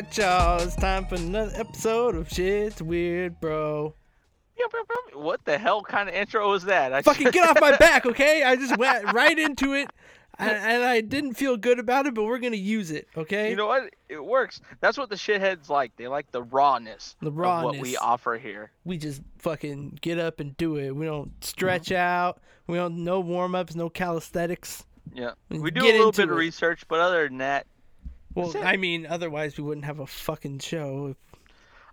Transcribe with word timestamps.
Right, 0.00 0.16
y'all. 0.16 0.62
It's 0.62 0.76
time 0.76 1.04
for 1.04 1.16
another 1.16 1.52
episode 1.56 2.14
of 2.14 2.26
Shit's 2.30 2.80
Weird, 2.80 3.38
bro. 3.38 3.92
What 5.12 5.44
the 5.44 5.58
hell 5.58 5.82
kind 5.82 6.08
of 6.08 6.14
intro 6.14 6.48
was 6.50 6.64
that? 6.64 6.94
I 6.94 7.02
Fucking 7.02 7.30
get 7.32 7.46
off 7.50 7.60
my 7.60 7.76
back, 7.76 8.06
okay? 8.06 8.42
I 8.42 8.56
just 8.56 8.78
went 8.78 9.12
right 9.12 9.38
into 9.38 9.74
it, 9.74 9.90
and, 10.38 10.52
and 10.52 10.84
I 10.84 11.02
didn't 11.02 11.34
feel 11.34 11.58
good 11.58 11.78
about 11.78 12.06
it, 12.06 12.14
but 12.14 12.24
we're 12.24 12.38
gonna 12.38 12.56
use 12.56 12.90
it, 12.90 13.08
okay? 13.14 13.50
You 13.50 13.56
know 13.56 13.66
what? 13.66 13.90
It 14.08 14.24
works. 14.24 14.62
That's 14.80 14.96
what 14.96 15.10
the 15.10 15.16
shitheads 15.16 15.68
like. 15.68 15.94
They 15.96 16.08
like 16.08 16.32
the 16.32 16.44
rawness. 16.44 17.16
The 17.20 17.28
Of 17.28 17.34
what 17.34 17.76
we 17.76 17.98
offer 17.98 18.38
here. 18.38 18.70
we 18.86 18.96
just 18.96 19.20
fucking 19.36 19.98
get 20.00 20.18
up 20.18 20.40
and 20.40 20.56
do 20.56 20.76
it. 20.76 20.92
We 20.96 21.04
don't 21.04 21.32
stretch 21.44 21.88
Mm-hmm. 21.88 21.96
out. 21.96 22.40
We 22.66 22.78
don't 22.78 23.04
no 23.04 23.20
warm 23.20 23.54
ups, 23.54 23.74
no 23.74 23.90
calisthenics. 23.90 24.86
Yeah. 25.12 25.32
We 25.50 25.70
do 25.70 25.82
get 25.82 25.94
a 25.96 25.98
little 25.98 26.12
bit 26.12 26.24
of 26.24 26.30
it. 26.30 26.34
research, 26.34 26.88
but 26.88 27.00
other 27.00 27.28
than 27.28 27.36
that, 27.38 27.66
Well, 28.34 28.52
I 28.62 28.76
mean, 28.76 29.06
otherwise 29.06 29.56
we 29.56 29.64
wouldn't 29.64 29.84
have 29.84 29.98
a 29.98 30.06
fucking 30.06 30.60
show. 30.60 31.16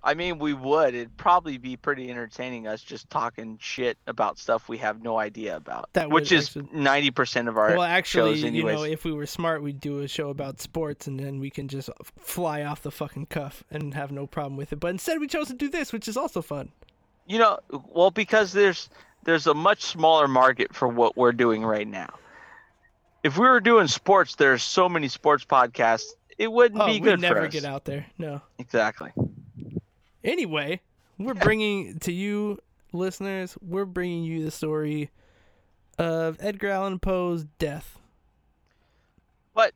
I 0.04 0.14
mean, 0.14 0.40
we 0.40 0.54
would. 0.54 0.94
It'd 0.94 1.18
probably 1.18 1.58
be 1.58 1.76
pretty 1.76 2.10
entertaining 2.10 2.68
us 2.68 2.82
just 2.82 3.10
talking 3.10 3.58
shit 3.60 3.98
about 4.08 4.38
stuff 4.38 4.70
we 4.70 4.78
have 4.78 5.02
no 5.02 5.18
idea 5.18 5.56
about. 5.56 5.90
That 5.94 6.10
which 6.10 6.32
is 6.32 6.56
ninety 6.72 7.12
percent 7.12 7.50
of 7.50 7.58
our 7.58 7.72
Well, 7.76 7.82
actually, 7.82 8.40
shows, 8.40 8.52
you 8.54 8.64
know, 8.64 8.84
if 8.84 9.04
we 9.04 9.12
were 9.12 9.26
smart, 9.26 9.64
we'd 9.64 9.82
do 9.82 10.00
a 10.00 10.08
show 10.08 10.30
about 10.30 10.62
sports, 10.62 11.08
and 11.08 11.20
then 11.20 11.40
we 11.40 11.50
can 11.50 11.68
just 11.68 11.90
fly 12.20 12.64
off 12.64 12.84
the 12.84 12.92
fucking 12.92 13.26
cuff 13.26 13.64
and 13.72 13.96
have 13.96 14.12
no 14.12 14.28
problem 14.28 14.56
with 14.56 14.72
it. 14.72 14.80
But 14.80 14.90
instead, 14.92 15.20
we 15.20 15.28
chose 15.28 15.48
to 15.48 15.54
do 15.54 15.68
this, 15.68 15.92
which 15.92 16.08
is 16.08 16.16
also 16.16 16.42
fun. 16.42 16.72
You 17.26 17.40
know, 17.40 17.60
well, 17.90 18.12
because 18.12 18.54
there's 18.54 18.90
there's 19.24 19.48
a 19.48 19.54
much 19.54 19.84
smaller 19.84 20.28
market 20.28 20.74
for 20.74 20.88
what 20.88 21.18
we're 21.18 21.34
doing 21.34 21.66
right 21.66 21.88
now. 21.88 22.14
If 23.24 23.38
we 23.38 23.48
were 23.48 23.60
doing 23.60 23.88
sports, 23.88 24.36
there's 24.36 24.64
so 24.64 24.88
many 24.88 25.10
sports 25.10 25.44
podcasts. 25.44 26.14
It 26.38 26.52
wouldn't 26.52 26.82
Oh, 26.82 26.86
be 26.88 27.00
good 27.00 27.20
never 27.20 27.42
for 27.42 27.48
us. 27.48 27.54
get 27.54 27.66
out 27.66 27.86
there. 27.86 28.06
No. 28.18 28.42
Exactly. 28.60 29.12
Anyway, 30.24 30.82
we're 31.18 31.34
bringing 31.34 31.98
to 32.00 32.12
you, 32.12 32.60
listeners, 32.94 33.58
we're 33.62 33.86
bringing 33.86 34.24
you 34.24 34.44
the 34.44 34.52
story 34.52 35.10
of 35.98 36.38
Edgar 36.40 36.70
Allan 36.70 37.00
Poe's 37.00 37.46
death. 37.58 37.98
But 39.54 39.74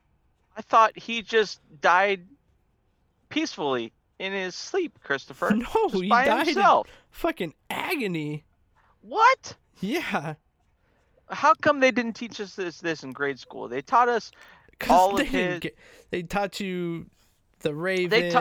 I 0.55 0.61
thought 0.61 0.97
he 0.97 1.21
just 1.21 1.59
died 1.81 2.27
peacefully 3.29 3.91
in 4.19 4.33
his 4.33 4.53
sleep, 4.55 4.99
Christopher. 5.03 5.51
No, 5.55 5.87
he 5.89 6.09
died 6.09 6.41
in 6.41 6.45
himself. 6.53 6.87
fucking 7.09 7.53
agony. 7.69 8.43
What? 9.01 9.55
Yeah. 9.79 10.35
How 11.29 11.53
come 11.55 11.79
they 11.79 11.91
didn't 11.91 12.13
teach 12.13 12.39
us 12.41 12.55
this 12.55 12.79
this 12.81 13.03
in 13.03 13.13
grade 13.13 13.39
school? 13.39 13.67
They 13.67 13.81
taught 13.81 14.09
us 14.09 14.31
All 14.89 15.15
they 15.15 15.23
of 15.23 15.27
his- 15.29 15.59
get- 15.59 15.77
they 16.09 16.23
taught 16.23 16.59
you 16.59 17.07
the 17.59 17.73
Raven 17.75 18.09
They 18.09 18.29
ta- 18.31 18.39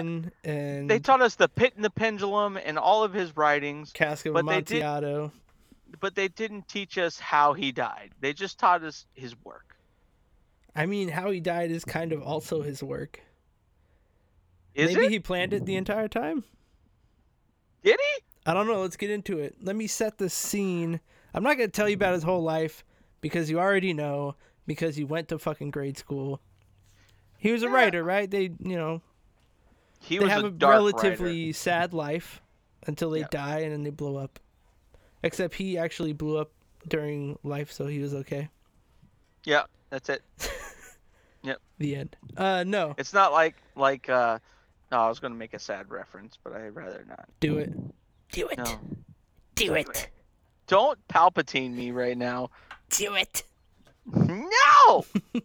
and 0.50 0.88
they 0.90 0.98
taught 0.98 1.20
us 1.20 1.34
the 1.34 1.48
pit 1.48 1.74
and 1.76 1.84
the 1.84 1.90
pendulum 1.90 2.56
and 2.56 2.78
all 2.78 3.04
of 3.04 3.12
his 3.12 3.36
writings, 3.36 3.92
Cask 3.92 4.24
of 4.26 4.32
but 4.34 4.46
they 4.46 4.60
did- 4.62 4.82
Amontillado. 4.82 5.32
but 6.00 6.14
they 6.14 6.28
didn't 6.28 6.68
teach 6.68 6.96
us 6.96 7.18
how 7.18 7.52
he 7.52 7.70
died. 7.72 8.12
They 8.20 8.32
just 8.32 8.58
taught 8.58 8.82
us 8.82 9.06
his 9.12 9.34
work. 9.44 9.76
I 10.74 10.86
mean, 10.86 11.08
how 11.08 11.30
he 11.30 11.40
died 11.40 11.70
is 11.70 11.84
kind 11.84 12.12
of 12.12 12.22
also 12.22 12.62
his 12.62 12.82
work. 12.82 13.20
Is 14.74 14.94
Maybe 14.94 15.06
it? 15.06 15.10
he 15.10 15.18
planned 15.18 15.52
it 15.52 15.66
the 15.66 15.74
entire 15.76 16.08
time. 16.08 16.44
Did 17.82 17.98
he? 17.98 18.22
I 18.46 18.54
don't 18.54 18.66
know. 18.66 18.80
Let's 18.82 18.96
get 18.96 19.10
into 19.10 19.38
it. 19.38 19.56
Let 19.60 19.76
me 19.76 19.86
set 19.86 20.18
the 20.18 20.30
scene. 20.30 21.00
I'm 21.34 21.42
not 21.42 21.56
gonna 21.56 21.68
tell 21.68 21.88
you 21.88 21.94
about 21.96 22.14
his 22.14 22.22
whole 22.22 22.42
life 22.42 22.84
because 23.20 23.50
you 23.50 23.58
already 23.58 23.92
know 23.92 24.36
because 24.70 24.94
he 24.94 25.02
went 25.02 25.26
to 25.26 25.36
fucking 25.36 25.72
grade 25.72 25.98
school. 25.98 26.40
He 27.38 27.50
was 27.50 27.64
a 27.64 27.66
Yeah. 27.66 27.72
writer, 27.74 28.04
right? 28.04 28.30
They, 28.30 28.42
you 28.60 28.76
know, 28.76 29.02
He 29.98 30.16
they 30.16 30.22
was 30.26 30.32
have 30.32 30.44
a 30.44 30.46
a, 30.46 30.50
relatively 30.52 31.46
writer. 31.46 31.52
sad 31.54 31.92
life 31.92 32.40
until 32.86 33.10
they 33.10 33.20
Yeah. 33.22 33.26
die 33.32 33.58
and 33.62 33.72
then 33.72 33.82
they 33.82 33.90
blow 33.90 34.14
up. 34.14 34.38
Except 35.24 35.56
he 35.56 35.76
actually 35.76 36.12
blew 36.12 36.38
up 36.38 36.52
during 36.86 37.36
life, 37.42 37.72
so 37.72 37.88
he 37.88 37.98
was 37.98 38.14
okay. 38.14 38.48
Yeah, 39.44 39.64
that's 39.90 40.08
it. 40.08 40.22
Yep. 41.42 41.58
The 41.78 41.96
end. 41.96 42.16
Uh, 42.36 42.62
no, 42.64 42.94
It's 42.98 43.12
not 43.14 43.32
like 43.32 43.56
like 43.74 44.08
uh 44.08 44.38
no, 44.92 44.98
I 44.98 45.08
was 45.08 45.18
gonna 45.18 45.34
make 45.34 45.54
a 45.54 45.58
sad 45.58 45.90
reference, 45.90 46.38
but 46.44 46.52
I'd 46.52 46.76
rather 46.76 47.04
not. 47.08 47.28
do 47.40 47.58
it. 47.58 47.72
Do 48.30 48.46
it. 48.48 48.58
No. 48.58 48.78
Do 49.56 49.74
it. 49.74 50.10
Don't 50.68 50.98
Palpatine 51.08 51.72
me 51.72 51.90
right 51.90 52.16
now. 52.16 52.50
Do 52.90 53.14
it. 53.16 53.42
No. 54.14 55.04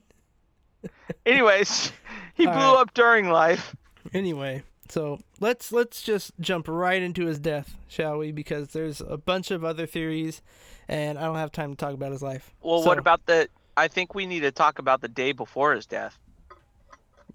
Anyways, 1.25 1.91
he 2.33 2.45
All 2.47 2.53
blew 2.53 2.61
right. 2.61 2.81
up 2.81 2.93
during 2.93 3.29
life. 3.29 3.75
Anyway, 4.13 4.63
so 4.89 5.19
let's 5.39 5.71
let's 5.71 6.01
just 6.01 6.31
jump 6.39 6.67
right 6.67 7.01
into 7.01 7.25
his 7.25 7.39
death, 7.39 7.75
shall 7.87 8.17
we? 8.17 8.31
Because 8.31 8.69
there's 8.69 9.01
a 9.01 9.17
bunch 9.17 9.51
of 9.51 9.63
other 9.63 9.85
theories, 9.85 10.41
and 10.87 11.17
I 11.17 11.23
don't 11.23 11.35
have 11.37 11.51
time 11.51 11.71
to 11.71 11.75
talk 11.77 11.93
about 11.93 12.11
his 12.11 12.21
life. 12.21 12.53
Well, 12.61 12.81
So, 12.81 12.87
what 12.87 12.97
about 12.99 13.25
the? 13.25 13.49
I 13.77 13.87
think 13.87 14.13
we 14.15 14.25
need 14.25 14.41
to 14.41 14.51
talk 14.51 14.79
about 14.79 15.01
the 15.01 15.07
day 15.07 15.31
before 15.31 15.73
his 15.73 15.85
death. 15.85 16.17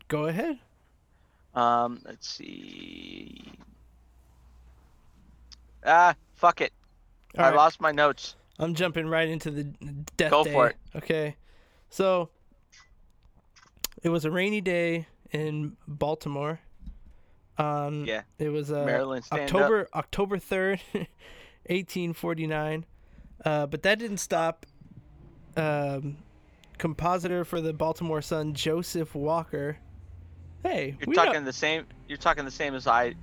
Go 0.08 0.26
ahead. 0.26 0.58
Um, 1.54 2.00
let's 2.04 2.28
see. 2.28 3.52
Ah, 5.84 6.14
fuck 6.36 6.60
it. 6.60 6.72
All 7.36 7.44
I 7.44 7.48
right, 7.48 7.56
lost 7.56 7.80
my 7.80 7.92
notes. 7.92 8.36
I'm 8.60 8.74
jumping 8.74 9.06
right 9.08 9.28
into 9.28 9.50
the 9.50 9.64
death 10.16 10.30
Go 10.30 10.44
day. 10.44 10.52
for 10.52 10.68
it. 10.68 10.76
Okay, 10.94 11.36
so 11.88 12.28
it 14.02 14.08
was 14.10 14.24
a 14.24 14.30
rainy 14.30 14.60
day 14.60 15.06
in 15.32 15.76
Baltimore. 15.88 16.60
Um, 17.58 18.04
Yeah, 18.04 18.22
it 18.38 18.50
was 18.50 18.70
uh, 18.70 18.84
Maryland 18.84 19.24
stand 19.24 19.42
up. 19.42 19.54
October 19.54 19.88
October 19.94 20.38
third, 20.38 20.80
eighteen 21.66 22.12
forty 22.12 22.46
nine. 22.46 22.84
Uh, 23.44 23.66
but 23.66 23.82
that 23.82 23.98
didn't 23.98 24.18
stop. 24.18 24.66
Um, 25.56 26.18
compositor 26.78 27.44
for 27.44 27.60
the 27.60 27.72
Baltimore 27.72 28.22
Sun, 28.22 28.54
Joseph 28.54 29.14
Walker. 29.14 29.76
Hey, 30.62 30.96
You're 31.06 31.14
talking 31.14 31.44
the 31.44 31.52
same. 31.52 31.86
You're 32.08 32.18
talking 32.18 32.44
the 32.44 32.50
same 32.50 32.74
as 32.74 32.86
I, 32.86 33.14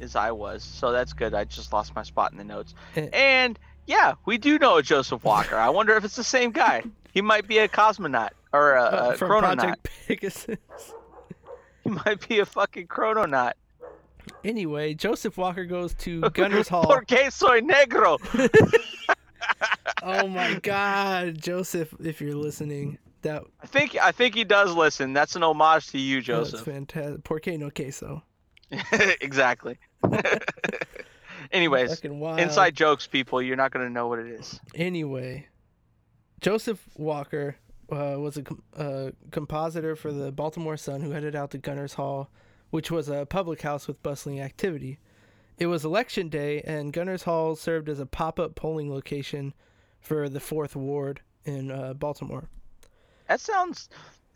as 0.00 0.16
I 0.16 0.30
was. 0.32 0.62
So 0.62 0.92
that's 0.92 1.12
good. 1.12 1.34
I 1.34 1.44
just 1.44 1.72
lost 1.72 1.94
my 1.94 2.02
spot 2.02 2.32
in 2.32 2.38
the 2.38 2.44
notes. 2.44 2.74
Eh. 2.96 3.08
And 3.12 3.58
yeah, 3.86 4.14
we 4.24 4.38
do 4.38 4.58
know 4.58 4.76
a 4.78 4.82
Joseph 4.82 5.24
Walker. 5.24 5.56
I 5.56 5.68
wonder 5.68 5.96
if 5.96 6.04
it's 6.04 6.16
the 6.16 6.24
same 6.24 6.50
guy. 6.50 6.82
He 7.12 7.20
might 7.20 7.46
be 7.46 7.58
a 7.58 7.68
cosmonaut 7.68 8.30
or 8.52 8.74
a, 8.74 8.82
uh, 8.82 9.10
a 9.12 9.16
from 9.16 9.30
chrononaut. 9.30 9.58
Project 9.58 9.88
Pegasus. 10.06 10.58
He 11.84 11.90
might 11.90 12.26
be 12.28 12.40
a 12.40 12.46
fucking 12.46 12.86
chrononaut. 12.88 13.52
Anyway, 14.42 14.94
Joseph 14.94 15.36
Walker 15.36 15.64
goes 15.64 15.94
to 15.94 16.20
Gunner's 16.30 16.68
Hall. 16.68 16.84
Porque 16.84 17.30
soy 17.30 17.60
negro. 17.60 18.18
oh 20.02 20.26
my 20.28 20.54
God, 20.62 21.40
Joseph! 21.40 21.94
If 22.02 22.20
you're 22.20 22.34
listening, 22.34 22.98
that 23.22 23.44
I 23.60 23.66
think 23.66 23.96
I 24.00 24.12
think 24.12 24.34
he 24.34 24.44
does 24.44 24.74
listen. 24.74 25.12
That's 25.12 25.36
an 25.36 25.42
homage 25.42 25.88
to 25.88 25.98
you, 25.98 26.20
Joseph. 26.22 26.52
that's 26.52 26.64
fantastic. 26.64 27.24
Porque 27.24 27.58
no 27.58 27.70
queso. 27.70 28.22
exactly. 29.20 29.78
Anyways, 31.54 32.00
inside 32.02 32.74
jokes, 32.74 33.06
people. 33.06 33.40
You're 33.40 33.56
not 33.56 33.70
gonna 33.70 33.88
know 33.88 34.08
what 34.08 34.18
it 34.18 34.26
is. 34.26 34.60
Anyway, 34.74 35.46
Joseph 36.40 36.84
Walker 36.96 37.56
uh, 37.90 38.16
was 38.18 38.36
a 38.36 38.42
com- 38.42 38.62
uh, 38.76 39.10
compositor 39.30 39.96
for 39.96 40.12
the 40.12 40.32
Baltimore 40.32 40.76
Sun 40.76 41.00
who 41.00 41.10
headed 41.10 41.36
out 41.36 41.50
to 41.52 41.58
Gunner's 41.58 41.94
Hall, 41.94 42.28
which 42.70 42.90
was 42.90 43.08
a 43.08 43.24
public 43.24 43.62
house 43.62 43.86
with 43.86 44.02
bustling 44.02 44.40
activity. 44.40 44.98
It 45.56 45.66
was 45.68 45.84
election 45.84 46.28
day, 46.28 46.60
and 46.62 46.92
Gunner's 46.92 47.22
Hall 47.22 47.54
served 47.54 47.88
as 47.88 48.00
a 48.00 48.06
pop 48.06 48.40
up 48.40 48.56
polling 48.56 48.90
location 48.90 49.54
for 50.00 50.28
the 50.28 50.40
4th 50.40 50.74
Ward 50.74 51.20
in 51.44 51.70
uh, 51.70 51.94
Baltimore. 51.94 52.48
That 53.28 53.40
sounds. 53.40 53.88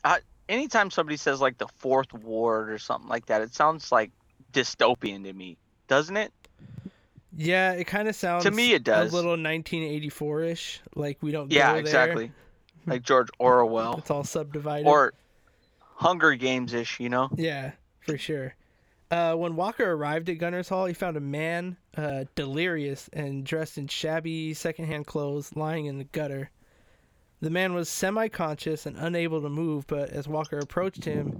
Uh, 0.04 0.18
anytime 0.48 0.90
somebody 0.90 1.16
says 1.16 1.40
like 1.40 1.58
the 1.58 1.68
fourth 1.76 2.12
ward 2.12 2.70
or 2.70 2.78
something 2.78 3.08
like 3.08 3.26
that, 3.26 3.42
it 3.42 3.54
sounds 3.54 3.92
like 3.92 4.10
dystopian 4.52 5.24
to 5.24 5.32
me, 5.32 5.58
doesn't 5.88 6.16
it? 6.16 6.32
Yeah, 7.40 7.72
it 7.72 7.84
kind 7.86 8.08
of 8.08 8.16
sounds 8.16 8.42
to 8.44 8.50
me, 8.50 8.72
it 8.72 8.82
does. 8.82 9.12
a 9.12 9.14
little 9.14 9.30
1984 9.30 10.42
ish. 10.42 10.80
Like 10.96 11.18
we 11.22 11.30
don't 11.30 11.52
Yeah, 11.52 11.68
go 11.68 11.72
there. 11.74 11.80
exactly. 11.80 12.32
Like 12.86 13.02
George 13.02 13.28
Orwell 13.38 13.98
It's 13.98 14.10
all 14.10 14.24
subdivided. 14.24 14.86
or 14.88 15.12
Hunger 15.96 16.34
Games 16.36 16.72
ish, 16.72 16.98
you 16.98 17.10
know? 17.10 17.28
Yeah, 17.36 17.72
for 18.00 18.16
sure. 18.16 18.54
Uh, 19.10 19.34
when 19.34 19.56
Walker 19.56 19.90
arrived 19.92 20.30
at 20.30 20.38
Gunner's 20.38 20.70
Hall, 20.70 20.86
he 20.86 20.94
found 20.94 21.16
a 21.16 21.20
man 21.20 21.76
uh, 21.98 22.24
delirious 22.34 23.10
and 23.12 23.44
dressed 23.44 23.76
in 23.76 23.88
shabby 23.88 24.54
secondhand 24.54 25.06
clothes 25.06 25.54
lying 25.54 25.84
in 25.86 25.98
the 25.98 26.04
gutter. 26.04 26.50
The 27.42 27.50
man 27.50 27.74
was 27.74 27.88
semi 27.90 28.28
conscious 28.28 28.86
and 28.86 28.96
unable 28.96 29.42
to 29.42 29.50
move, 29.50 29.86
but 29.86 30.08
as 30.10 30.26
Walker 30.26 30.58
approached 30.58 31.04
him, 31.04 31.38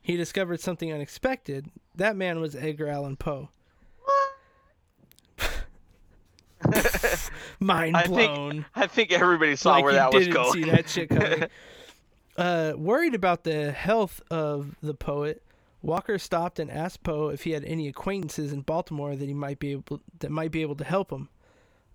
he 0.00 0.16
discovered 0.16 0.60
something 0.60 0.92
unexpected. 0.92 1.70
That 1.96 2.14
man 2.16 2.40
was 2.40 2.54
Edgar 2.54 2.86
Allan 2.88 3.16
Poe. 3.16 3.48
Mind 7.60 7.96
I 7.96 8.06
blown. 8.06 8.50
think 8.50 8.64
I 8.74 8.86
think 8.86 9.12
everybody 9.12 9.56
saw 9.56 9.72
like 9.72 9.84
where 9.84 9.92
that 9.94 10.12
was 10.12 10.24
didn't 10.24 10.34
going. 10.34 10.52
see 10.52 10.70
that 10.70 10.88
shit 10.88 11.08
coming. 11.10 11.44
uh, 12.36 12.72
worried 12.76 13.14
about 13.14 13.44
the 13.44 13.72
health 13.72 14.20
of 14.30 14.76
the 14.82 14.94
poet, 14.94 15.42
Walker 15.82 16.18
stopped 16.18 16.58
and 16.58 16.70
asked 16.70 17.02
Poe 17.02 17.28
if 17.28 17.44
he 17.44 17.50
had 17.52 17.64
any 17.64 17.88
acquaintances 17.88 18.52
in 18.52 18.62
Baltimore 18.62 19.16
that 19.16 19.26
he 19.28 19.34
might 19.34 19.58
be 19.58 19.72
able 19.72 20.00
that 20.20 20.30
might 20.30 20.50
be 20.50 20.62
able 20.62 20.76
to 20.76 20.84
help 20.84 21.10
him. 21.10 21.28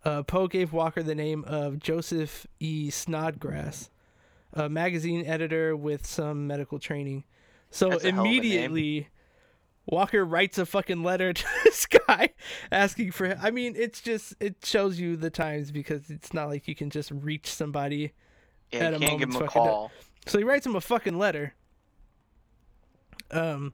Uh, 0.06 0.24
Poe 0.24 0.48
gave 0.48 0.72
Walker 0.72 1.04
the 1.04 1.16
name 1.16 1.44
of 1.46 1.80
Joseph 1.80 2.48
E. 2.60 2.90
Snodgrass, 2.90 3.90
a 4.54 4.70
magazine 4.70 5.26
editor 5.26 5.76
with 5.76 6.06
some 6.08 6.48
medical 6.48 6.80
training. 6.80 7.26
So 7.70 7.90
That's 7.90 8.06
a 8.06 8.12
hell 8.12 8.22
of 8.22 8.26
a 8.26 8.30
name. 8.30 8.38
immediately, 8.44 9.08
Walker 9.92 10.24
writes 10.24 10.58
a 10.58 10.66
fucking 10.66 11.04
letter 11.04 11.34
to 11.34 11.46
this 11.64 11.86
guy 11.86 12.30
asking 12.72 13.12
for. 13.12 13.38
I 13.42 13.52
mean, 13.52 13.76
it's 13.76 14.02
just 14.02 14.36
it 14.40 14.58
shows 14.64 15.00
you 15.00 15.16
the 15.16 15.30
times 15.30 15.72
because 15.72 16.10
it's 16.10 16.34
not 16.34 16.48
like 16.48 16.68
you 16.68 16.76
can 16.76 16.90
just 16.90 17.12
reach 17.12 17.48
somebody. 17.48 18.14
Yeah, 18.72 18.80
At 18.80 18.94
a 18.96 19.00
can't 19.00 19.20
give 19.20 19.30
him 19.30 19.42
a 19.42 19.48
call. 19.48 19.92
So 20.28 20.38
he 20.38 20.44
writes 20.44 20.66
him 20.66 20.76
a 20.76 20.82
fucking 20.82 21.18
letter. 21.18 21.56
Um, 23.32 23.74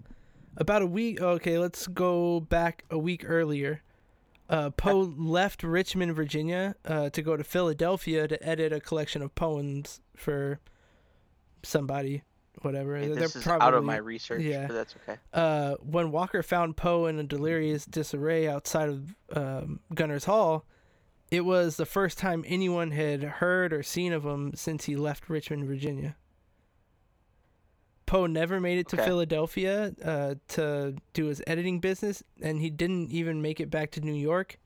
about 0.58 0.82
a 0.82 0.88
week. 0.88 1.22
Okay, 1.22 1.58
let's 1.58 1.88
go 1.88 2.40
back 2.40 2.86
a 2.90 2.98
week 2.98 3.24
earlier. 3.28 3.82
Uh, 4.48 4.70
Poe 4.70 5.14
left 5.18 5.64
Richmond, 5.64 6.14
Virginia, 6.16 6.76
uh, 6.86 7.10
to 7.10 7.22
go 7.22 7.36
to 7.36 7.44
Philadelphia 7.44 8.28
to 8.28 8.48
edit 8.48 8.72
a 8.72 8.80
collection 8.80 9.22
of 9.24 9.34
poems 9.34 10.02
for 10.16 10.60
somebody, 11.64 12.22
whatever. 12.62 12.98
Hey, 12.98 13.08
They're 13.08 13.16
this 13.16 13.36
is 13.36 13.44
probably 13.44 13.68
out 13.68 13.74
of 13.74 13.84
my 13.84 13.98
research, 13.98 14.42
yeah. 14.42 14.68
but 14.68 14.74
that's 14.74 14.96
okay. 15.04 15.20
uh, 15.34 15.76
when 15.76 16.12
Walker 16.12 16.44
found 16.44 16.78
Poe 16.78 17.06
in 17.06 17.20
a 17.20 17.24
delirious 17.24 17.86
disarray 17.86 18.48
outside 18.48 18.90
of 18.90 19.16
um, 19.34 19.80
Gunner's 19.94 20.26
Hall, 20.26 20.66
it 21.32 21.42
was 21.42 21.78
the 21.78 21.86
first 21.86 22.18
time 22.18 22.44
anyone 22.48 22.92
had 22.92 23.24
heard 23.24 23.74
or 23.74 23.84
seen 23.84 24.14
of 24.14 24.24
him 24.26 24.54
since 24.56 24.86
he 24.86 24.96
left 24.96 25.30
Richmond, 25.30 25.66
Virginia. 25.66 26.16
Poe 28.06 28.28
never 28.28 28.60
made 28.60 28.78
it 28.78 28.88
to 28.90 28.98
Okay. 28.98 29.06
Philadelphia 29.06 29.92
uh, 30.04 30.36
to 30.50 30.96
do 31.14 31.26
his 31.26 31.42
editing 31.48 31.80
business, 31.80 32.24
and 32.42 32.62
he 32.62 32.70
didn't 32.70 33.10
even 33.10 33.42
make 33.42 33.60
it 33.60 33.70
back 33.72 33.92
to 33.92 34.02
New 34.02 34.14
York, 34.14 34.60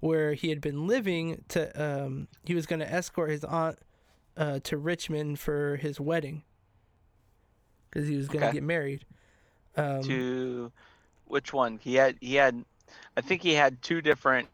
where 0.00 0.34
he 0.34 0.48
had 0.48 0.60
been 0.60 0.86
living. 0.88 1.44
To 1.50 1.70
um, 2.04 2.26
he 2.44 2.54
was 2.54 2.66
going 2.66 2.80
to 2.80 2.92
escort 2.92 3.30
his 3.30 3.44
aunt 3.44 3.78
uh, 4.36 4.58
to 4.64 4.76
Richmond 4.76 5.38
for 5.38 5.76
his 5.76 6.00
wedding, 6.00 6.42
because 7.90 8.08
he 8.08 8.16
was 8.16 8.28
going 8.28 8.40
to 8.42 8.46
Okay. 8.46 8.54
get 8.54 8.62
married. 8.62 9.04
Um, 9.76 10.02
to 10.02 10.72
which 11.26 11.52
one? 11.52 11.78
He 11.82 11.94
had 11.94 12.16
he 12.20 12.34
had 12.34 12.64
I 13.16 13.20
think 13.20 13.42
he 13.42 13.54
had 13.54 13.82
two 13.82 14.00
different 14.00 14.48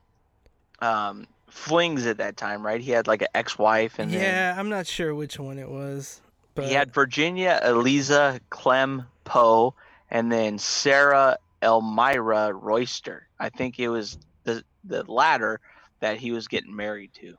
um 0.80 1.26
flings 1.48 2.06
at 2.06 2.18
that 2.18 2.36
time, 2.36 2.64
right? 2.64 2.80
He 2.80 2.90
had 2.90 3.06
like 3.06 3.22
an 3.22 3.28
ex-wife 3.34 3.98
and 3.98 4.10
yeah, 4.10 4.54
I'm 4.56 4.68
not 4.68 4.86
sure 4.86 5.14
which 5.14 5.38
one 5.38 5.58
it 5.58 5.70
was, 5.70 6.20
but 6.54 6.66
he 6.66 6.74
had 6.74 6.92
Virginia 6.92 7.58
Eliza 7.64 8.40
Clemm 8.50 9.06
Poe 9.24 9.74
and 10.10 10.30
then 10.30 10.58
Sarah 10.58 11.38
Elmira 11.62 12.52
Royster. 12.52 13.26
I 13.40 13.48
think 13.48 13.78
it 13.78 13.88
was 13.88 14.18
the 14.44 14.62
the 14.84 15.02
latter 15.10 15.60
that 16.00 16.18
he 16.18 16.30
was 16.30 16.46
getting 16.46 16.76
married 16.76 17.12
to. 17.14 17.36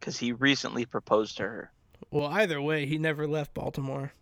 Cuz 0.00 0.16
he 0.16 0.32
recently 0.32 0.86
proposed 0.86 1.38
to 1.38 1.42
her. 1.42 1.72
well, 2.12 2.28
either 2.28 2.62
way, 2.62 2.86
he 2.86 2.98
never 2.98 3.26
left 3.26 3.52
Baltimore. 3.52 4.12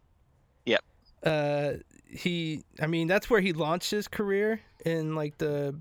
Yep. 0.66 0.84
Uh, 1.22 1.72
he, 2.08 2.62
I 2.80 2.86
mean, 2.86 3.08
that's 3.08 3.30
where 3.30 3.40
he 3.40 3.52
launched 3.52 3.90
his 3.90 4.08
career 4.08 4.60
in 4.84 5.14
like 5.14 5.38
the 5.38 5.74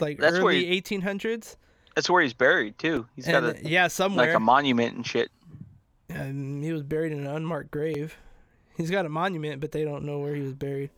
like 0.00 0.18
That's 0.18 0.36
early 0.36 0.80
1800s. 0.80 1.56
That's 1.94 2.10
where 2.10 2.22
he's 2.22 2.34
buried 2.34 2.78
too. 2.78 3.06
He's 3.14 3.26
got 3.26 3.44
a 3.44 3.56
yeah, 3.62 3.88
somewhere. 3.88 4.26
like 4.26 4.36
a 4.36 4.40
monument 4.40 4.96
and 4.96 5.06
shit. 5.06 5.30
um, 6.14 6.62
he 6.62 6.72
was 6.72 6.82
buried 6.82 7.12
in 7.12 7.20
an 7.20 7.26
unmarked 7.26 7.70
grave. 7.70 8.16
He's 8.76 8.90
got 8.90 9.06
a 9.06 9.08
monument, 9.08 9.60
but 9.60 9.72
they 9.72 9.84
don't 9.84 10.04
know 10.04 10.18
where 10.18 10.34
he 10.34 10.42
was 10.42 10.52
buried. 10.52 10.90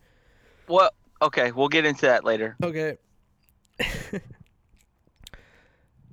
Well, 0.67 0.91
okay, 1.21 1.51
we'll 1.51 1.69
get 1.69 1.85
into 1.85 2.01
that 2.07 2.25
later. 2.25 2.57
Okay. 2.61 2.97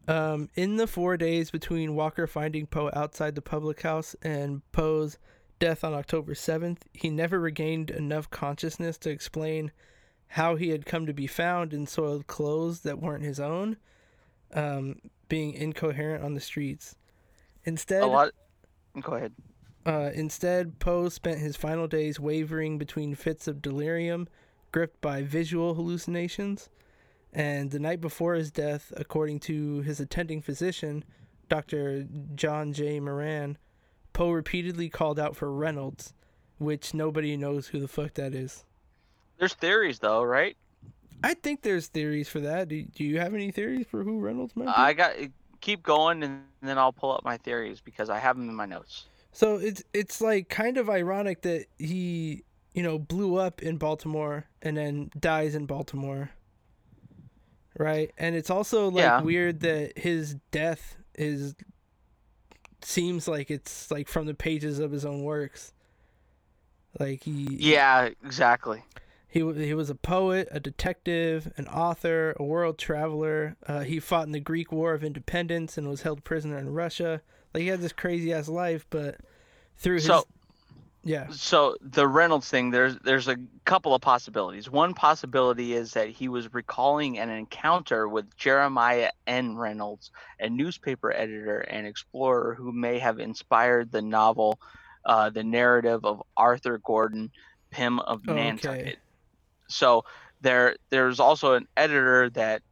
um, 0.08 0.48
in 0.54 0.76
the 0.76 0.86
four 0.86 1.16
days 1.16 1.50
between 1.50 1.96
Walker 1.96 2.28
finding 2.28 2.66
Poe 2.66 2.90
outside 2.92 3.34
the 3.34 3.42
public 3.42 3.82
house 3.82 4.14
and 4.22 4.62
Poe's 4.70 5.18
death 5.58 5.84
on 5.84 5.94
October 5.94 6.34
7th, 6.34 6.78
he 6.92 7.10
never 7.10 7.38
regained 7.40 7.90
enough 7.90 8.30
consciousness 8.30 8.98
to 8.98 9.10
explain 9.10 9.72
how 10.28 10.56
he 10.56 10.70
had 10.70 10.86
come 10.86 11.06
to 11.06 11.14
be 11.14 11.26
found 11.26 11.72
in 11.72 11.86
soiled 11.86 12.26
clothes 12.26 12.80
that 12.80 13.00
weren't 13.00 13.24
his 13.24 13.40
own, 13.40 13.76
um, 14.54 14.96
being 15.28 15.52
incoherent 15.52 16.24
on 16.24 16.34
the 16.34 16.40
streets. 16.40 16.96
Instead, 17.64 18.02
A 18.02 18.06
lot 18.06 18.30
Go 19.00 19.14
ahead. 19.14 19.32
uh, 19.84 20.10
instead, 20.14 20.78
Poe 20.78 21.08
spent 21.08 21.38
his 21.38 21.56
final 21.56 21.86
days 21.86 22.18
wavering 22.20 22.78
between 22.78 23.14
fits 23.14 23.46
of 23.48 23.62
delirium, 23.62 24.28
gripped 24.72 25.00
by 25.00 25.22
visual 25.22 25.74
hallucinations. 25.74 26.68
And 27.32 27.70
the 27.70 27.78
night 27.78 28.00
before 28.00 28.34
his 28.34 28.50
death, 28.50 28.92
according 28.96 29.40
to 29.40 29.80
his 29.80 30.00
attending 30.00 30.40
physician, 30.40 31.04
Dr. 31.48 32.06
John 32.34 32.72
J. 32.72 32.98
Moran, 32.98 33.58
Poe 34.16 34.30
repeatedly 34.30 34.88
called 34.88 35.20
out 35.20 35.36
for 35.36 35.52
Reynolds, 35.52 36.14
which 36.56 36.94
nobody 36.94 37.36
knows 37.36 37.66
who 37.66 37.78
the 37.78 37.86
fuck 37.86 38.14
that 38.14 38.34
is. 38.34 38.64
There's 39.36 39.52
theories 39.52 39.98
though, 39.98 40.22
right? 40.22 40.56
I 41.22 41.34
think 41.34 41.60
there's 41.60 41.88
theories 41.88 42.26
for 42.26 42.40
that. 42.40 42.68
Do, 42.68 42.82
do 42.82 43.04
you 43.04 43.20
have 43.20 43.34
any 43.34 43.50
theories 43.50 43.86
for 43.90 44.02
who 44.04 44.18
Reynolds 44.18 44.56
might 44.56 44.64
be? 44.64 44.72
I 44.74 44.92
got 44.94 45.12
keep 45.60 45.82
going 45.82 46.22
and 46.22 46.44
then 46.62 46.78
I'll 46.78 46.94
pull 46.94 47.12
up 47.12 47.24
my 47.24 47.36
theories 47.36 47.82
because 47.82 48.08
I 48.08 48.18
have 48.18 48.36
them 48.38 48.48
in 48.48 48.54
my 48.54 48.64
notes. 48.64 49.04
So 49.32 49.56
it's 49.56 49.82
it's 49.92 50.22
like 50.22 50.48
kind 50.48 50.78
of 50.78 50.88
ironic 50.88 51.42
that 51.42 51.66
he, 51.76 52.42
you 52.72 52.82
know, 52.82 52.98
blew 52.98 53.36
up 53.36 53.62
in 53.62 53.76
Baltimore 53.76 54.46
and 54.62 54.78
then 54.78 55.10
dies 55.20 55.54
in 55.54 55.66
Baltimore. 55.66 56.30
Right? 57.78 58.12
And 58.16 58.34
it's 58.34 58.48
also 58.48 58.90
like 58.90 59.02
Yeah. 59.02 59.20
weird 59.20 59.60
that 59.60 59.98
his 59.98 60.36
death 60.52 60.96
is 61.14 61.54
seems 62.82 63.26
like 63.28 63.50
it's 63.50 63.90
like 63.90 64.08
from 64.08 64.26
the 64.26 64.34
pages 64.34 64.78
of 64.78 64.90
his 64.93 65.05
own 65.05 65.23
works. 65.23 65.73
Like 66.99 67.25
he 67.25 67.46
Yeah, 67.58 68.08
exactly. 68.25 68.82
he 69.28 69.40
he 69.52 69.75
was 69.75 69.90
a 69.90 69.94
poet, 69.94 70.49
a 70.50 70.61
detective, 70.61 71.52
an 71.56 71.66
author, 71.68 72.35
a 72.38 72.45
world 72.45 72.78
traveler. 72.78 73.56
Uh, 73.66 73.80
he 73.80 74.00
fought 74.00 74.26
in 74.26 74.33
the 74.33 74.40
Greek 74.40 74.73
War 74.73 74.95
of 74.95 75.04
Independence 75.04 75.76
and 75.76 75.88
was 75.88 76.02
held 76.02 76.25
prisoner 76.25 76.59
in 76.59 76.73
Russia. 76.73 77.21
Like 77.52 77.62
he 77.62 77.68
had 77.68 77.80
this 77.80 77.92
crazy 77.92 78.33
ass 78.33 78.49
life, 78.49 78.87
but 78.90 79.16
through 79.76 79.97
his 79.97 80.06
So 80.06 80.26
yeah. 81.06 81.28
so 81.30 81.76
the 81.80 82.06
Reynolds 82.06 82.48
thing, 82.48 82.70
there's 82.70 82.98
there's 83.04 83.28
a 83.28 83.36
couple 83.64 83.94
of 83.94 84.02
possibilities. 84.02 84.68
One 84.68 84.92
possibility 84.94 85.75
is 85.75 85.92
that 85.92 86.08
he 86.08 86.28
was 86.28 86.52
recalling 86.52 87.18
an 87.18 87.30
encounter 87.30 88.08
with 88.08 88.36
Jeremiah 88.36 89.10
N. 89.26 89.56
Reynolds, 89.56 90.10
a 90.40 90.50
newspaper 90.50 91.12
editor 91.12 91.60
and 91.60 91.86
explorer 91.86 92.54
who 92.54 92.72
may 92.72 92.98
have 92.98 93.18
inspired 93.20 93.92
the 93.92 94.02
novel, 94.02 94.58
uh, 95.04 95.30
the 95.30 95.44
narrative 95.44 96.04
of 96.04 96.22
Arthur 96.36 96.78
Gordon, 96.78 97.30
Pym 97.70 98.00
of 98.00 98.26
Nantucket. 98.26 98.80
okay. 98.80 98.96
So 99.68 100.04
there 100.40 100.76
there's 100.90 101.20
also 101.20 101.54
an 101.54 101.66
editor 101.76 102.30
that 102.30 102.62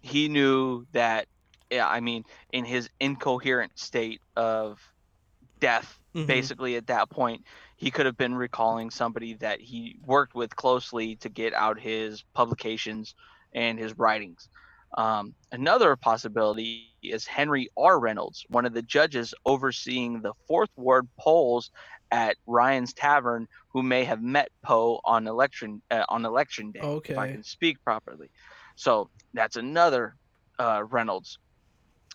he 0.00 0.28
knew 0.28 0.86
that 0.92 1.26
yeah, 1.70 1.88
I 1.88 2.00
mean, 2.00 2.24
in 2.52 2.64
his 2.64 2.88
incoherent 3.00 3.78
state 3.78 4.20
of 4.36 4.80
death 5.60 5.98
Mhm. 6.14 6.26
basically 6.28 6.76
at 6.76 6.86
that 6.86 7.10
point 7.10 7.44
he 7.76 7.90
could 7.90 8.06
have 8.06 8.16
been 8.16 8.34
recalling 8.34 8.90
somebody 8.90 9.34
that 9.34 9.60
he 9.60 9.98
worked 10.04 10.34
with 10.34 10.54
closely 10.54 11.16
to 11.16 11.28
get 11.28 11.54
out 11.54 11.78
his 11.78 12.22
publications 12.34 13.14
and 13.52 13.78
his 13.78 13.96
writings. 13.98 14.48
Um, 14.96 15.34
another 15.50 15.96
possibility 15.96 16.92
is 17.02 17.26
henry 17.26 17.68
r. 17.76 17.98
Reynolds 17.98 18.44
one 18.48 18.64
of 18.64 18.74
the 18.74 18.82
judges 18.82 19.34
overseeing 19.44 20.20
the 20.22 20.32
fourth 20.46 20.70
ward 20.76 21.08
polls 21.18 21.70
at 22.12 22.36
ryan's 22.46 22.92
tavern 22.92 23.48
who 23.68 23.82
may 23.82 24.04
have 24.04 24.22
met 24.22 24.50
poe 24.62 25.00
on 25.04 25.26
election 25.26 25.82
uh, 25.90 26.04
on 26.08 26.24
election 26.24 26.70
day 26.70 26.80
if 27.10 27.18
i 27.18 27.26
can 27.32 27.42
speak 27.42 27.82
properly. 27.82 28.30
So 28.76 29.10
that's 29.32 29.56
another 29.56 30.16
uh, 30.60 30.84
reynolds. 30.88 31.38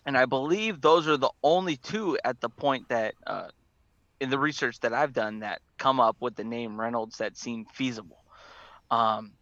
And 0.06 0.16
i 0.16 0.24
believe 0.24 0.80
those 0.80 1.06
are 1.06 1.18
the 1.18 1.32
only 1.42 1.76
two 1.76 2.18
at 2.24 2.40
the 2.40 2.48
point 2.48 2.88
that 2.88 3.14
uh, 3.26 3.48
in 4.20 4.30
the 4.30 4.38
research 4.38 4.78
that 4.80 4.92
I've 4.92 5.12
done 5.12 5.40
that 5.40 5.62
come 5.78 5.98
up 5.98 6.16
with 6.20 6.36
the 6.36 6.44
name 6.44 6.78
Reynolds 6.78 7.18
that 7.18 7.36
seem 7.36 7.64
feasible. 7.72 8.22
Um, 8.90 9.32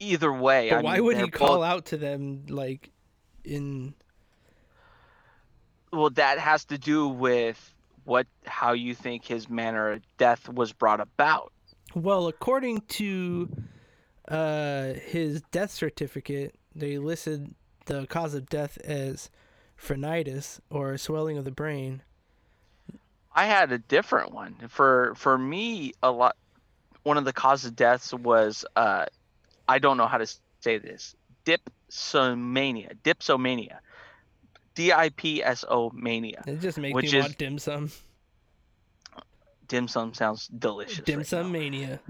either 0.00 0.32
way, 0.32 0.70
why 0.70 0.96
mean, 0.96 1.04
would 1.04 1.16
he 1.16 1.22
they're 1.22 1.30
call 1.30 1.62
out 1.62 1.86
to 1.86 1.96
them 1.96 2.46
like 2.48 2.90
in 3.44 3.94
Well, 5.92 6.10
that 6.10 6.38
has 6.38 6.64
to 6.66 6.78
do 6.78 7.08
with 7.08 7.74
what 8.04 8.26
how 8.44 8.72
you 8.72 8.94
think 8.94 9.24
his 9.24 9.48
manner 9.48 9.92
of 9.92 10.02
death 10.18 10.48
was 10.48 10.72
brought 10.72 11.00
about. 11.00 11.52
well, 11.94 12.26
according 12.28 12.80
to 12.88 13.48
uh 14.28 14.94
his 14.94 15.42
death 15.52 15.70
certificate, 15.70 16.54
they 16.74 16.98
listed 16.98 17.54
the 17.86 18.06
cause 18.06 18.34
of 18.34 18.48
death 18.48 18.78
as 18.78 19.30
phrenitis 19.76 20.60
or 20.70 20.96
swelling 20.98 21.38
of 21.38 21.44
the 21.44 21.50
brain. 21.50 22.02
I 23.32 23.46
had 23.46 23.72
a 23.72 23.78
different 23.78 24.32
one 24.32 24.56
for 24.68 25.14
for 25.16 25.36
me. 25.38 25.92
A 26.02 26.10
lot 26.10 26.36
one 27.02 27.16
of 27.16 27.24
the 27.24 27.32
causes 27.32 27.66
of 27.70 27.76
deaths 27.76 28.12
was 28.12 28.64
uh, 28.76 29.06
I 29.68 29.78
don't 29.78 29.96
know 29.96 30.06
how 30.06 30.18
to 30.18 30.26
say 30.60 30.78
this. 30.78 31.14
Dipsomania. 31.44 32.94
Dipsomania. 33.04 33.78
D 34.74 34.92
I 34.92 35.10
P 35.10 35.42
S 35.42 35.64
O 35.68 35.90
mania. 35.94 36.42
It 36.46 36.60
just 36.60 36.78
makes 36.78 36.94
Which 36.94 37.12
me 37.12 37.18
is- 37.18 37.24
want 37.24 37.38
dim 37.38 37.58
sum. 37.58 37.90
Dim 39.68 39.86
sum 39.86 40.14
sounds 40.14 40.48
delicious. 40.48 41.04
Dim 41.04 41.18
right 41.18 41.26
sum 41.26 41.46
now. 41.46 41.58
mania. 41.58 42.00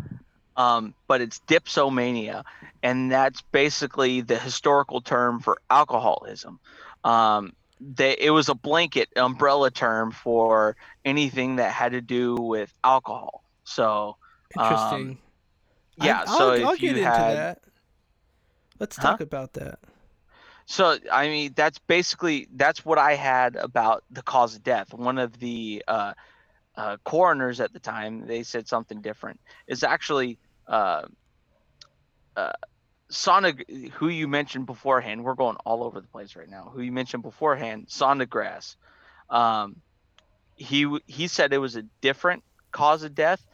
um, 0.57 0.95
but 1.07 1.21
it's 1.21 1.41
dipsomania, 1.47 2.45
and 2.83 3.13
that's 3.13 3.43
basically 3.53 4.23
the 4.23 4.39
historical 4.39 5.01
term 5.03 5.41
for 5.41 5.61
alcoholism. 5.69 6.59
Um, 7.05 7.53
they, 7.81 8.17
it 8.19 8.31
was 8.31 8.49
a 8.49 8.55
blanket 8.55 9.09
umbrella 9.17 9.71
term 9.71 10.13
for 10.13 10.77
anything 11.05 11.57
that 11.57 11.73
had 11.73 11.93
to 11.93 12.01
do 12.03 12.37
with 12.37 12.73
alcohol. 12.85 13.45
So 13.65 14.17
Interesting. 14.55 15.19
I- 16.01 16.07
yeah, 16.07 16.25
I'll, 16.27 16.39
so 16.39 16.53
I'll 16.53 16.77
if 16.77 16.81
get 16.81 16.97
you 16.97 17.03
into 17.03 17.07
had, 17.07 17.35
that. 17.35 17.63
Let's 18.79 18.99
Huh? 18.99 19.19
talk 19.19 19.21
about 19.21 19.53
that. 19.55 19.79
so 20.67 20.99
I 21.13 21.29
mean 21.29 21.53
that's 21.57 21.79
basically 21.79 22.49
that's 22.55 22.85
what 22.85 22.99
I 22.99 23.15
had 23.15 23.57
about 23.57 24.05
the 24.11 24.23
cause 24.23 24.55
of 24.57 24.63
death. 24.63 24.93
One 24.95 25.19
of 25.19 25.39
the 25.39 25.83
uh, 25.89 26.15
uh, 26.77 26.97
coroners 27.05 27.61
at 27.61 27.73
the 27.73 27.81
time 27.81 28.27
they 28.27 28.43
said 28.43 28.69
something 28.69 29.01
different. 29.03 29.41
It's 29.67 29.83
actually 29.83 30.39
uh, 30.69 31.03
uh, 32.37 32.53
Sonic, 33.11 33.69
who 33.95 34.09
you 34.09 34.29
mentioned 34.29 34.67
beforehand. 34.67 35.25
We're 35.25 35.35
going 35.35 35.57
all 35.65 35.85
over 35.85 36.01
the 36.01 36.07
place 36.07 36.37
right 36.37 36.49
now. 36.49 36.71
Who 36.73 36.81
you 36.81 36.93
mentioned 36.93 37.23
beforehand, 37.23 37.89
Sondergrass. 37.89 38.77
Um, 39.29 39.77
he 40.57 40.99
he 41.07 41.27
said 41.27 41.53
it 41.53 41.59
was 41.59 41.77
a 41.77 41.83
different 42.01 42.45
cause 42.73 43.03
of 43.03 43.15
death, 43.15 43.45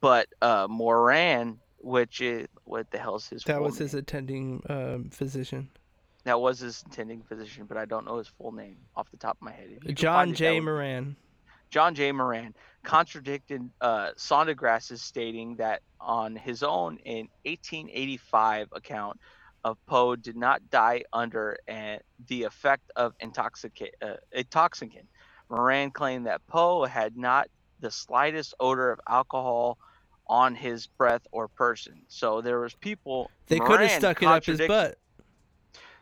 but 0.00 0.28
uh, 0.42 0.66
Moran, 0.68 1.58
which 1.78 2.20
is 2.20 2.48
what 2.64 2.90
the 2.90 2.98
hell 2.98 3.16
is 3.16 3.28
his 3.28 3.44
That 3.44 3.62
was 3.62 3.78
his 3.78 3.94
attending 3.94 4.62
um, 4.68 5.10
physician. 5.10 5.68
That 6.24 6.40
was 6.40 6.60
his 6.60 6.82
attending 6.86 7.22
physician, 7.22 7.66
but 7.66 7.76
I 7.76 7.84
don't 7.84 8.06
know 8.06 8.16
his 8.18 8.28
full 8.28 8.52
name 8.52 8.78
off 8.96 9.10
the 9.10 9.18
top 9.18 9.36
of 9.36 9.42
my 9.42 9.52
head. 9.52 9.66
If 9.66 9.72
you 9.72 9.80
can 9.80 9.94
John 9.94 10.30
it, 10.30 10.36
J. 10.36 10.58
Moran. 10.58 11.16
John 11.74 11.96
J. 11.96 12.12
Moran 12.12 12.54
contradicted 12.84 13.68
uh, 13.80 14.10
Sondergrass's 14.16 15.02
stating 15.02 15.56
that 15.56 15.82
on 16.00 16.36
his 16.36 16.62
own 16.62 16.98
in 16.98 17.26
1885 17.46 18.68
account 18.70 19.18
of 19.64 19.76
Poe 19.86 20.14
did 20.14 20.36
not 20.36 20.70
die 20.70 21.02
under 21.12 21.58
uh, 21.68 21.96
the 22.28 22.44
effect 22.44 22.92
of 22.94 23.18
intoxica- 23.18 23.90
uh, 24.00 24.14
intoxicant. 24.30 25.08
Moran 25.50 25.90
claimed 25.90 26.26
that 26.26 26.46
Poe 26.46 26.84
had 26.84 27.16
not 27.16 27.48
the 27.80 27.90
slightest 27.90 28.54
odor 28.60 28.92
of 28.92 29.00
alcohol 29.08 29.76
on 30.28 30.54
his 30.54 30.86
breath 30.86 31.26
or 31.32 31.48
person. 31.48 32.02
So 32.06 32.40
there 32.40 32.60
was 32.60 32.72
people. 32.74 33.32
They 33.48 33.58
could 33.58 33.80
have 33.80 33.90
Moran 33.90 34.00
stuck 34.00 34.22
it 34.22 34.26
up 34.26 34.44
his 34.44 34.60
butt. 34.60 34.96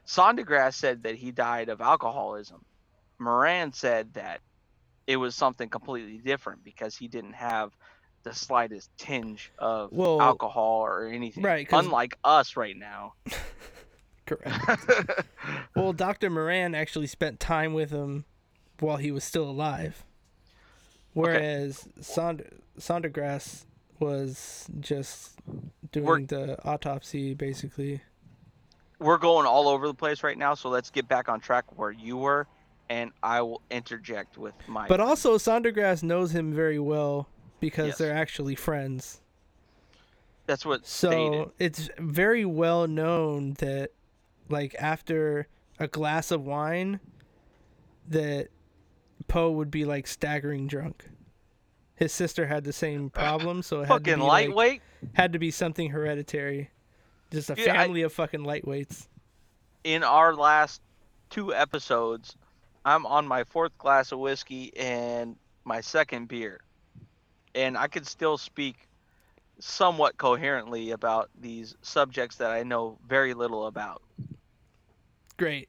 Sondergrass 0.07 0.75
said 0.75 1.05
that 1.05 1.15
he 1.15 1.31
died 1.31 1.71
of 1.71 1.81
alcoholism. 1.81 2.63
Moran 3.19 3.73
said 3.73 4.13
that 4.13 4.43
it 5.07 5.17
was 5.17 5.35
something 5.35 5.69
completely 5.69 6.19
different 6.19 6.63
because 6.65 6.97
he 6.97 7.09
didn't 7.09 7.33
have 7.35 7.73
the 8.23 8.33
slightest 8.35 8.91
tinge 8.97 9.51
of 9.59 9.91
Well, 9.93 10.21
alcohol 10.21 10.81
or 10.81 11.09
anything. 11.09 11.43
right, 11.43 11.67
Unlike 11.73 12.17
us 12.25 12.57
right 12.57 12.77
now. 12.77 13.15
Correct. 14.27 15.27
Well, 15.75 15.93
Dr. 15.93 16.31
Moran 16.31 16.75
actually 16.75 17.09
spent 17.09 17.41
time 17.41 17.75
with 17.75 17.91
him 17.91 18.25
while 18.79 18.97
he 18.97 19.11
was 19.11 19.25
still 19.25 19.49
alive. 19.51 20.05
Whereas 21.15 21.89
Sond- 22.01 22.49
Sondergrass 22.79 23.65
was 23.99 24.67
just 24.81 25.39
doing 25.91 26.07
We're- 26.07 26.25
the 26.27 26.65
autopsy, 26.65 27.35
basically. 27.35 28.01
We're 29.01 29.19
going 29.19 29.47
all 29.47 29.67
over 29.69 29.89
the 29.89 29.95
place 29.95 30.23
right 30.23 30.39
now, 30.39 30.55
so 30.55 30.69
let's 30.69 30.91
get 30.91 31.09
back 31.09 31.29
on 31.29 31.41
track 31.41 31.77
where 31.77 31.91
you 31.91 32.17
were, 32.17 32.47
and 32.89 33.11
I 33.23 33.43
will 33.43 33.63
interject 33.71 34.37
with 34.39 34.55
my. 34.69 34.87
But 34.89 35.01
also, 35.01 35.39
Sondergrass 35.39 36.03
knows 36.03 36.33
him 36.35 36.53
very 36.53 36.79
well 36.79 37.29
because 37.61 37.89
Yes. 37.89 37.99
they're 37.99 38.15
actually 38.15 38.55
friends. 38.55 39.21
that's 40.47 40.67
what 40.67 40.85
So 40.87 41.09
stated. 41.09 41.51
it's 41.59 41.89
very 41.99 42.45
well 42.45 42.87
known 42.89 43.53
that, 43.55 43.93
like, 44.49 44.75
after 44.79 45.47
a 45.79 45.87
glass 45.87 46.31
of 46.33 46.45
wine, 46.45 46.99
that 48.09 48.49
Poe 49.29 49.51
would 49.53 49.71
be 49.71 49.85
like 49.85 50.07
staggering 50.07 50.67
drunk. 50.67 51.09
His 51.95 52.13
sister 52.13 52.47
had 52.49 52.65
the 52.65 52.73
same 52.73 53.09
problem, 53.23 53.63
so 53.63 53.81
it 53.81 53.87
had 53.87 54.05
to 54.05 54.11
Fucking 54.11 54.17
be 54.17 54.21
like, 54.27 54.49
lightweight. 54.49 54.83
had 55.15 55.33
to 55.33 55.39
be 55.39 55.51
something 55.53 55.91
hereditary. 55.91 56.71
Just 57.31 57.49
a 57.51 57.55
Dude, 57.55 57.69
I- 57.69 57.85
family 57.85 58.03
of 58.03 58.13
fucking 58.13 58.41
lightweights. 58.41 59.07
in 59.85 60.03
our 60.03 60.35
last 60.35 60.83
two 61.31 61.55
episodes, 61.55 62.37
I'm 62.85 63.07
on 63.07 63.27
my 63.27 63.45
fourth 63.45 63.77
glass 63.79 64.13
of 64.13 64.19
whiskey 64.19 64.77
and 64.77 65.37
my 65.65 65.81
second 65.81 66.29
beer. 66.29 66.61
And 67.55 67.77
I 67.77 67.87
can 67.87 68.05
still 68.05 68.39
speak 68.39 68.89
somewhat 69.59 70.17
coherently 70.17 70.91
about 70.91 71.31
these 71.41 71.77
subjects 71.83 72.37
that 72.37 72.51
I 72.51 72.63
know 72.63 72.99
very 73.07 73.35
little 73.35 73.67
about. 73.67 74.03
Great. 75.37 75.69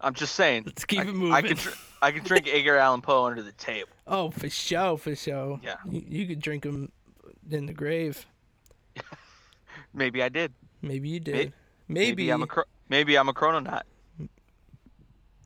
I'm 0.00 0.14
just 0.14 0.34
saying. 0.34 0.62
Let's 0.64 0.84
keep 0.84 1.00
I, 1.00 1.02
it 1.02 1.08
I 1.08 1.12
moving. 1.12 1.56
can 1.56 1.72
I 2.00 2.10
can 2.12 2.24
drink 2.24 2.48
Edgar 2.50 2.76
Allan 2.76 3.02
Poe 3.02 3.24
under 3.26 3.42
the 3.42 3.52
table. 3.52 3.90
Oh, 4.06 4.30
for 4.30 4.48
sure, 4.48 4.96
for 4.96 5.14
sure. 5.14 5.60
Yeah. 5.62 5.76
You, 5.88 6.02
you 6.08 6.26
could 6.26 6.40
drink 6.40 6.64
him 6.64 6.90
in 7.50 7.66
the 7.66 7.74
grave. 7.74 8.24
Maybe 9.94 10.22
I 10.22 10.28
did. 10.30 10.54
Maybe 10.82 11.08
you 11.10 11.20
did. 11.20 11.34
May- 11.34 11.52
Maybe. 11.88 12.30
I'm 12.30 12.42
a 12.44 12.46
maybe 12.88 13.16
I'm 13.16 13.28
a 13.28 13.34
chrononaut. 13.34 13.82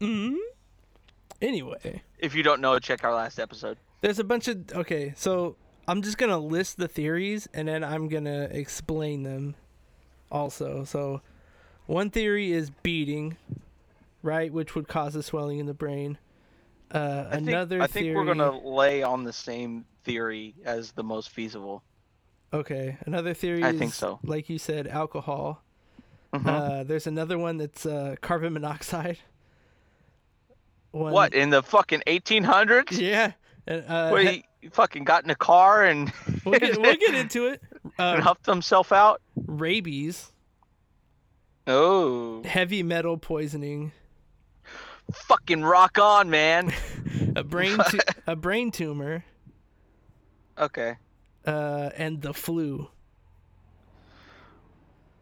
Mhm. 0.00 0.36
Anyway. 1.40 2.02
If 2.18 2.34
you 2.34 2.42
don't 2.42 2.60
know, 2.60 2.78
check 2.78 3.04
our 3.04 3.14
last 3.14 3.38
episode. 3.38 3.78
There's 4.00 4.18
a 4.18 4.24
bunch 4.24 4.48
of 4.48 4.72
okay, 4.72 5.12
so 5.16 5.56
I'm 5.88 6.02
just 6.02 6.18
gonna 6.18 6.38
list 6.38 6.76
the 6.78 6.88
theories 6.88 7.48
and 7.54 7.68
then 7.68 7.82
I'm 7.84 8.08
gonna 8.08 8.48
explain 8.50 9.22
them 9.22 9.54
also. 10.30 10.84
So 10.84 11.20
one 11.86 12.10
theory 12.10 12.52
is 12.52 12.70
beating, 12.82 13.36
right, 14.22 14.52
which 14.52 14.74
would 14.74 14.88
cause 14.88 15.14
a 15.16 15.22
swelling 15.22 15.58
in 15.58 15.66
the 15.66 15.74
brain. 15.74 16.18
Uh, 16.90 17.26
I 17.28 17.36
think, 17.36 17.48
another 17.48 17.82
I 17.82 17.86
think 17.86 18.04
theory. 18.04 18.16
we're 18.16 18.26
gonna 18.26 18.58
lay 18.66 19.02
on 19.02 19.24
the 19.24 19.32
same 19.32 19.84
theory 20.04 20.54
as 20.64 20.92
the 20.92 21.02
most 21.02 21.30
feasible. 21.30 21.82
Okay, 22.52 22.96
another 23.04 23.34
theory. 23.34 23.64
I 23.64 23.70
is, 23.70 23.78
think 23.78 23.94
so. 23.94 24.20
Like 24.22 24.48
you 24.48 24.58
said, 24.58 24.86
alcohol. 24.86 25.62
Mhm. 26.32 26.46
Uh, 26.46 26.84
there's 26.84 27.06
another 27.06 27.36
one 27.38 27.56
that's 27.56 27.84
uh, 27.84 28.16
carbon 28.20 28.52
monoxide. 28.52 29.18
One, 30.94 31.12
what 31.12 31.34
in 31.34 31.50
the 31.50 31.60
fucking 31.62 32.02
1800s? 32.06 32.96
Yeah. 32.98 33.32
And, 33.66 33.84
uh, 33.88 34.10
Where 34.10 34.22
he 34.22 34.44
fucking 34.70 35.02
got 35.04 35.24
in 35.24 35.30
a 35.30 35.34
car 35.34 35.82
and, 35.84 36.12
we'll, 36.44 36.58
get, 36.60 36.78
we'll 36.80 36.94
get 36.96 37.14
into 37.14 37.46
it. 37.48 37.60
and 37.98 38.20
Uh, 38.20 38.22
huffed 38.22 38.46
himself 38.46 38.92
out. 38.92 39.20
rabies, 39.36 40.30
Oh, 41.66 42.42
heavy 42.44 42.82
metal 42.82 43.16
poisoning, 43.16 43.90
fucking 45.12 45.62
rock 45.64 45.98
on, 45.98 46.28
man. 46.30 46.72
a 47.36 47.42
brain 47.42 47.78
tu- 47.88 47.98
a 48.26 48.36
brain 48.36 48.70
tumor, 48.70 49.24
Okay, 50.58 50.96
uh, 51.46 51.90
and 51.96 52.20
the 52.22 52.34
flu. 52.34 52.88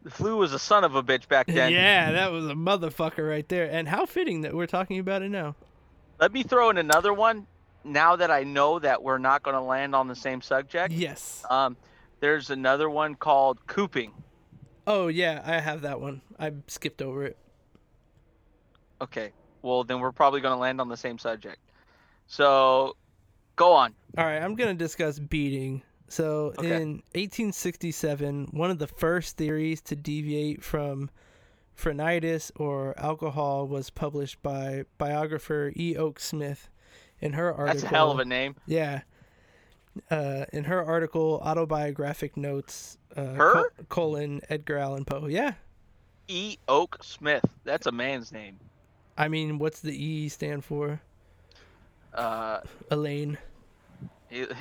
The 0.03 0.11
flu 0.11 0.37
was 0.37 0.53
a 0.53 0.59
son 0.59 0.85
of 0.85 0.95
a 0.95 1.03
bitch 1.03 1.29
back 1.29 1.47
then. 1.49 1.73
Yeah, 1.73 2.13
that 2.13 2.33
was 2.33 2.47
a 2.47 2.55
motherfucker 2.55 3.29
right 3.29 3.49
there. 3.49 3.71
And 3.71 3.89
how 3.89 4.07
fitting 4.07 4.43
that 4.43 4.55
we're 4.55 4.67
talking 4.67 4.99
about 4.99 5.23
it 5.23 5.29
now. 5.31 5.55
Let 6.21 6.33
me 6.33 6.43
throw 6.43 6.71
in 6.71 6.79
another 6.79 7.13
one. 7.13 7.47
Now 7.85 8.15
that 8.17 8.31
I 8.31 8.45
know 8.45 8.79
that 8.79 9.03
we're 9.03 9.19
not 9.19 9.43
going 9.43 9.55
to 9.57 9.61
land 9.61 9.95
on 9.95 10.07
the 10.07 10.15
same 10.15 10.41
subject, 10.41 10.93
Yes. 10.93 11.45
um, 11.51 11.77
there's 12.21 12.51
another 12.51 12.89
one 12.89 13.17
called 13.17 13.67
cooping. 13.67 14.13
Oh 14.87 15.09
yeah, 15.09 15.43
I 15.45 15.59
have 15.59 15.81
that 15.83 16.01
one. 16.01 16.21
I 16.39 16.53
skipped 16.69 17.03
over 17.03 17.25
it. 17.25 17.37
Okay, 19.01 19.33
well 19.63 19.83
then 19.85 19.99
we're 20.01 20.13
probably 20.13 20.41
going 20.41 20.55
to 20.55 20.61
land 20.61 20.81
on 20.81 20.89
the 20.89 20.97
same 20.97 21.19
subject. 21.19 21.59
So, 22.29 22.97
go 23.57 23.73
on. 23.73 23.95
All 24.17 24.25
right, 24.25 24.39
I'm 24.41 24.55
going 24.55 24.77
to 24.77 24.85
discuss 24.85 25.19
beating. 25.19 25.83
So, 26.13 26.53
Okay. 26.59 26.75
in 26.83 27.03
1867, 27.15 28.49
one 28.51 28.71
of 28.71 28.79
the 28.79 28.87
first 28.87 29.39
theories 29.39 29.81
to 29.81 29.97
deviate 29.97 30.63
from 30.63 31.09
phrenitis 31.75 32.53
or 32.55 32.93
alcohol 32.99 33.67
was 33.67 33.89
published 33.89 34.43
by 34.43 34.85
biographer 34.99 35.73
E. 35.75 35.97
Oakes 35.97 36.25
Smith 36.27 36.69
in 37.21 37.33
her 37.33 37.49
article. 37.49 37.81
That's 37.81 37.83
a 37.85 37.89
hell 37.89 38.11
of 38.11 38.19
a 38.19 38.27
name. 38.27 38.57
Yeah. 38.67 39.01
Uh, 40.11 40.45
in 40.53 40.65
her 40.65 40.85
article, 40.85 41.41
Autobiographic 41.43 42.37
Notes, 42.37 42.99
uh, 43.17 43.25
Her? 43.33 43.53
col- 43.55 43.85
colon, 43.89 44.43
Edgar 44.51 44.77
Allan 44.77 45.07
Poe. 45.07 45.29
Yeah. 45.29 45.55
E. 46.29 46.59
Oakes 46.69 47.07
Smith. 47.09 47.45
That's 47.65 47.87
a 47.87 47.93
man's 47.93 48.33
name. 48.33 48.59
I 49.17 49.29
mean, 49.29 49.59
what's 49.59 49.81
the 49.81 49.97
E 49.97 50.29
stand 50.29 50.63
for? 50.63 51.01
Uh, 52.13 52.61
Elaine. 52.91 53.39
it, 54.31 54.53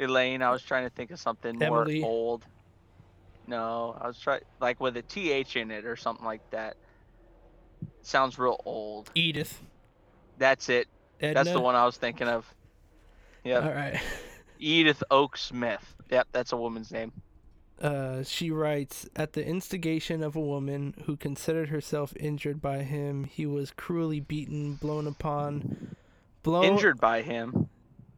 Elaine. 0.00 0.42
I 0.42 0.50
was 0.50 0.62
trying 0.62 0.84
to 0.84 0.90
think 0.90 1.10
of 1.10 1.20
something 1.20 1.62
Emily. 1.62 2.00
more 2.00 2.10
old. 2.10 2.46
No, 3.46 3.96
I 4.00 4.06
was 4.06 4.18
trying 4.18 4.42
like 4.60 4.80
with 4.80 4.96
a 4.96 5.02
th 5.02 5.56
in 5.56 5.70
it 5.70 5.84
or 5.84 5.96
something 5.96 6.24
like 6.24 6.48
that. 6.50 6.76
Sounds 8.02 8.38
real 8.38 8.60
old. 8.64 9.10
Edith. 9.14 9.60
That's 10.38 10.68
it. 10.68 10.88
Edna. 11.20 11.34
That's 11.34 11.52
the 11.52 11.60
one 11.60 11.74
I 11.74 11.84
was 11.84 11.96
thinking 11.96 12.28
of. 12.28 12.52
Yeah. 13.44 13.60
All 13.60 13.72
right. 13.72 14.00
Edith 14.58 15.02
Oakes 15.10 15.42
Smith. 15.42 15.94
Yep, 16.10 16.28
that's 16.32 16.52
a 16.52 16.56
woman's 16.56 16.90
name. 16.90 17.12
Uh, 17.80 18.22
she 18.22 18.50
writes, 18.50 19.08
at 19.16 19.32
the 19.32 19.44
instigation 19.44 20.22
of 20.22 20.36
a 20.36 20.40
woman 20.40 20.94
who 21.06 21.16
considered 21.16 21.70
herself 21.70 22.12
injured 22.20 22.60
by 22.60 22.82
him, 22.82 23.24
he 23.24 23.46
was 23.46 23.70
cruelly 23.70 24.20
beaten, 24.20 24.74
blown 24.74 25.06
upon, 25.06 25.96
blown. 26.42 26.64
Injured 26.64 27.00
by 27.00 27.22
him. 27.22 27.70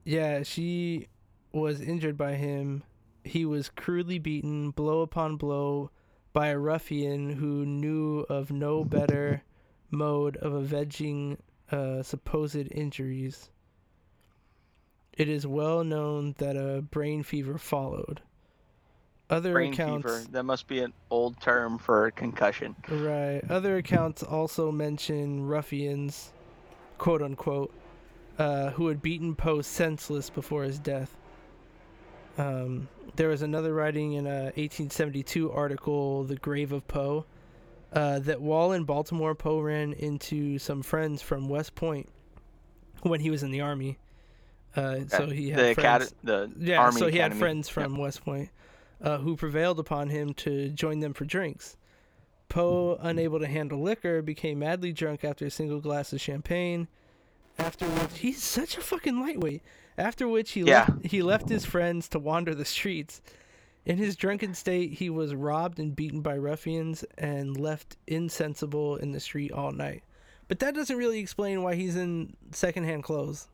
Yeah, 0.04 0.42
she 0.42 1.06
was 1.52 1.80
injured 1.80 2.16
by 2.16 2.34
him. 2.34 2.82
He 3.24 3.44
was 3.44 3.68
cruelly 3.68 4.18
beaten, 4.18 4.70
blow 4.70 5.00
upon 5.00 5.36
blow, 5.36 5.90
by 6.32 6.48
a 6.48 6.58
ruffian 6.58 7.30
who 7.30 7.64
knew 7.66 8.20
of 8.28 8.50
no 8.50 8.84
better 8.84 9.42
mode 9.90 10.36
of 10.38 10.54
avenging 10.54 11.38
uh, 11.70 12.02
supposed 12.02 12.68
injuries. 12.72 13.50
It 15.12 15.28
is 15.28 15.46
well 15.46 15.84
known 15.84 16.34
that 16.38 16.56
a 16.56 16.82
brain 16.82 17.22
fever 17.22 17.58
followed. 17.58 18.22
Other 19.28 19.52
Brain 19.54 19.72
accounts, 19.72 20.04
fever. 20.04 20.30
That 20.30 20.42
must 20.42 20.68
be 20.68 20.80
an 20.80 20.92
old 21.10 21.40
term 21.40 21.78
for 21.78 22.10
concussion. 22.10 22.76
right? 22.88 23.40
Other 23.48 23.76
accounts 23.78 24.22
also 24.22 24.70
mention 24.70 25.46
ruffians, 25.46 26.32
quote 26.98 27.22
unquote, 27.22 27.72
uh, 28.38 28.70
who 28.70 28.88
had 28.88 29.00
beaten 29.00 29.34
Poe 29.34 29.62
senseless 29.62 30.28
before 30.28 30.64
his 30.64 30.78
death. 30.78 31.16
Um, 32.38 32.88
there 33.16 33.28
was 33.28 33.42
another 33.42 33.74
writing 33.74 34.14
in 34.14 34.26
a 34.26 34.44
1872 34.56 35.50
article, 35.52 36.24
"The 36.24 36.36
Grave 36.36 36.72
of 36.72 36.86
Poe," 36.88 37.24
uh, 37.92 38.18
that 38.20 38.40
while 38.40 38.72
in 38.72 38.84
Baltimore, 38.84 39.34
Poe 39.34 39.60
ran 39.60 39.92
into 39.92 40.58
some 40.58 40.82
friends 40.82 41.20
from 41.22 41.48
West 41.48 41.74
Point 41.74 42.08
when 43.02 43.20
he 43.20 43.30
was 43.30 43.42
in 43.42 43.50
the 43.50 43.60
army. 43.60 43.98
Uh, 44.74 45.00
so 45.08 45.26
he 45.26 45.50
had 45.50 45.58
the 45.58 45.74
friends. 45.74 46.14
acad- 46.24 46.52
Yeah, 46.58 46.78
Army 46.80 46.98
so 46.98 47.08
he 47.08 47.18
had 47.18 47.34
friends 47.34 47.68
from 47.68 47.98
West 47.98 48.24
Point 48.24 48.48
uh, 49.02 49.18
who 49.18 49.36
prevailed 49.36 49.78
upon 49.78 50.08
him 50.08 50.32
to 50.34 50.70
join 50.70 51.00
them 51.00 51.12
for 51.12 51.26
drinks. 51.26 51.76
Poe, 52.48 52.96
unable 53.00 53.38
to 53.40 53.46
handle 53.46 53.80
liquor, 53.82 54.22
became 54.22 54.60
madly 54.60 54.92
drunk 54.92 55.24
after 55.24 55.44
a 55.46 55.50
single 55.50 55.80
glass 55.80 56.12
of 56.14 56.20
champagne. 56.22 56.88
After 57.58 57.86
which, 57.86 58.18
he's 58.20 58.42
such 58.42 58.78
a 58.78 58.80
fucking 58.80 59.20
lightweight. 59.20 59.62
After 60.02 60.26
which, 60.26 60.50
he 60.52 60.60
Yeah. 60.62 60.86
left, 60.88 61.06
he 61.06 61.22
left 61.22 61.48
his 61.48 61.64
friends 61.64 62.08
to 62.08 62.18
wander 62.18 62.54
the 62.54 62.64
streets. 62.64 63.22
In 63.84 63.98
his 63.98 64.16
drunken 64.16 64.54
state, 64.54 64.94
he 64.94 65.08
was 65.08 65.32
robbed 65.34 65.78
and 65.78 65.94
beaten 65.94 66.20
by 66.22 66.34
ruffians 66.36 67.04
and 67.16 67.56
left 67.56 67.96
insensible 68.06 68.96
in 68.96 69.12
the 69.12 69.20
street 69.20 69.52
all 69.52 69.70
night. 69.72 70.02
But 70.48 70.58
that 70.58 70.74
doesn't 70.74 70.96
really 70.96 71.20
explain 71.20 71.62
why 71.62 71.76
he's 71.76 71.94
in 71.96 72.36
secondhand 72.50 73.04
clothes. 73.04 73.48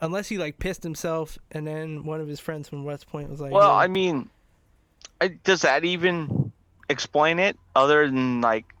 Unless 0.00 0.28
he 0.30 0.38
like 0.38 0.58
pissed 0.58 0.82
himself, 0.82 1.38
and 1.52 1.66
then 1.66 2.04
one 2.04 2.20
of 2.22 2.28
his 2.28 2.40
friends 2.40 2.68
from 2.68 2.84
West 2.84 3.06
Point 3.06 3.28
was 3.28 3.40
like, 3.40 3.52
Well, 3.52 3.78
"Hey, 3.78 3.84
I 3.84 3.88
mean, 3.88 4.30
I, 5.20 5.28
does 5.44 5.60
that 5.62 5.84
even 5.84 6.52
explain 6.88 7.38
it? 7.38 7.58
Other 7.76 8.06
than 8.06 8.40
like, 8.40 8.74